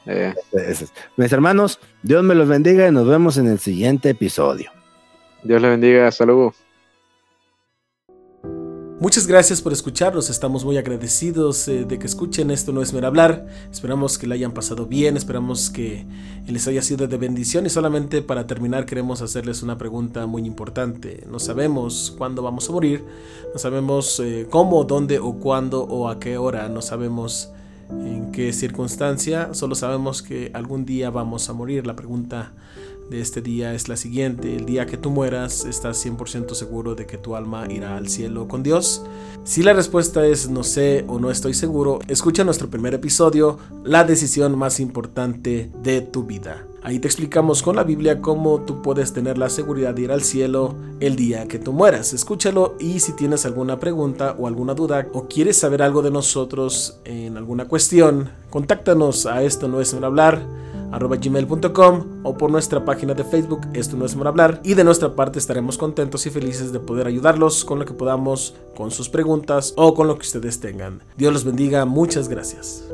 Eh, 0.07 0.35
Eso 0.53 0.85
es. 0.85 0.93
Mis 1.17 1.33
hermanos, 1.33 1.79
Dios 2.03 2.25
me 2.25 2.35
los 2.35 2.49
bendiga 2.49 2.89
y 2.89 2.91
nos 2.93 3.07
vemos 3.07 3.37
en 3.37 3.47
el 3.47 3.59
siguiente 3.59 4.11
episodio. 4.11 4.73
Dios 5.45 5.63
le 5.63 5.69
bendiga. 5.69 6.09
Hasta 6.09 6.25
luego. 6.25 6.55
Muchas 9.01 9.29
gracias 9.29 9.63
por 9.63 9.73
escucharnos, 9.73 10.29
estamos 10.29 10.65
muy 10.65 10.77
agradecidos 10.77 11.69
eh, 11.69 11.85
de 11.85 12.01
que 12.01 12.07
escuchen 12.09 12.51
esto 12.51 12.73
no 12.73 12.83
es 12.83 12.93
mero 12.93 13.07
hablar, 13.07 13.47
esperamos 13.71 14.19
que 14.19 14.27
le 14.27 14.35
hayan 14.35 14.51
pasado 14.51 14.87
bien, 14.87 15.17
esperamos 15.17 15.71
que 15.71 16.05
les 16.49 16.67
haya 16.67 16.83
sido 16.83 17.07
de 17.07 17.17
bendición 17.17 17.65
y 17.65 17.71
solamente 17.71 18.23
para 18.23 18.49
terminar 18.49 18.87
queremos 18.87 19.23
hacerles 19.23 19.63
una 19.63 19.79
pregunta 19.79 20.27
muy 20.27 20.45
importante, 20.45 21.25
no 21.31 21.39
sabemos 21.39 22.13
cuándo 22.19 22.43
vamos 22.43 22.69
a 22.69 22.73
morir, 22.73 23.05
no 23.53 23.61
sabemos 23.61 24.19
eh, 24.19 24.49
cómo, 24.51 24.83
dónde 24.83 25.21
o 25.21 25.35
cuándo 25.35 25.85
o 25.85 26.09
a 26.09 26.19
qué 26.19 26.37
hora, 26.37 26.69
no 26.69 26.83
sabemos 26.83 27.53
en 27.91 28.33
qué 28.33 28.53
circunstancia, 28.53 29.55
solo 29.55 29.77
sabemos 29.77 30.23
que 30.23 30.51
algún 30.55 30.85
día 30.85 31.11
vamos 31.11 31.49
a 31.49 31.53
morir, 31.53 31.87
la 31.87 31.95
pregunta 31.95 32.53
de 33.11 33.21
este 33.21 33.41
día 33.41 33.75
es 33.75 33.89
la 33.89 33.97
siguiente. 33.97 34.55
El 34.55 34.67
día 34.67 34.87
que 34.87 34.97
tú 34.97 35.11
mueras, 35.11 35.65
¿estás 35.65 36.05
100% 36.05 36.55
seguro 36.55 36.95
de 36.95 37.07
que 37.07 37.19
tu 37.19 37.37
alma 37.37 37.67
irá 37.71 37.97
al 37.97 38.09
cielo 38.09 38.49
con 38.49 38.63
Dios? 38.63 39.03
Si 39.45 39.63
la 39.63 39.73
respuesta 39.73 40.27
es 40.27 40.51
no 40.51 40.63
sé 40.63 41.05
o 41.09 41.19
no 41.19 41.31
estoy 41.31 41.55
seguro, 41.55 42.01
escucha 42.09 42.45
nuestro 42.45 42.69
primer 42.69 42.95
episodio, 42.95 43.59
La 43.85 44.05
decisión 44.05 44.59
más 44.59 44.81
importante 44.81 45.71
de 45.83 46.03
tu 46.03 46.25
vida. 46.25 46.67
Ahí 46.83 47.01
te 47.01 47.09
explicamos 47.09 47.63
con 47.63 47.77
la 47.77 47.83
Biblia 47.83 48.21
cómo 48.21 48.61
tú 48.61 48.83
puedes 48.83 49.13
tener 49.13 49.37
la 49.37 49.51
seguridad 49.51 49.95
de 49.95 50.03
ir 50.03 50.13
al 50.13 50.23
cielo 50.23 50.77
el 51.01 51.17
día 51.17 51.49
que 51.49 51.59
tú 51.59 51.73
mueras. 51.73 52.13
Escúchalo 52.13 52.77
y 52.79 53.01
si 53.01 53.13
tienes 53.13 53.45
alguna 53.47 53.81
pregunta 53.81 54.37
o 54.39 54.47
alguna 54.47 54.75
duda 54.75 55.09
o 55.13 55.27
quieres 55.27 55.59
saber 55.59 55.83
algo 55.83 56.03
de 56.03 56.11
nosotros 56.11 57.01
en 57.05 57.37
alguna 57.37 57.67
cuestión, 57.67 58.31
contáctanos 58.51 59.27
a 59.27 59.43
esto 59.43 59.67
no 59.67 59.81
es 59.81 59.93
hablar 59.93 60.47
arroba 60.93 61.17
gmail.com 61.17 62.21
o 62.25 62.37
por 62.37 62.51
nuestra 62.51 62.85
página 62.85 63.15
de 63.15 63.25
Facebook 63.25 63.63
Esto 63.73 63.97
no 63.97 64.05
es 64.05 64.15
por 64.15 64.27
hablar 64.27 64.61
y 64.65 64.75
de 64.75 64.85
nuestra 64.85 65.15
parte 65.15 65.39
estaremos 65.39 65.79
contentos 65.79 66.27
y 66.27 66.31
felices 66.31 66.73
de 66.73 66.81
poder 66.81 67.07
ayudarlos 67.07 67.65
con 67.65 67.79
lo 67.79 67.85
que 67.85 67.95
podamos, 67.95 68.55
con 68.77 68.91
sus 68.91 69.09
preguntas 69.09 69.75
o 69.77 69.95
con 69.95 70.07
lo 70.07 70.17
que 70.17 70.27
ustedes 70.27 70.61
tengan. 70.61 71.03
Dios 71.17 71.33
los 71.33 71.45
bendiga, 71.45 71.85
muchas 71.85 72.29
gracias. 72.29 72.85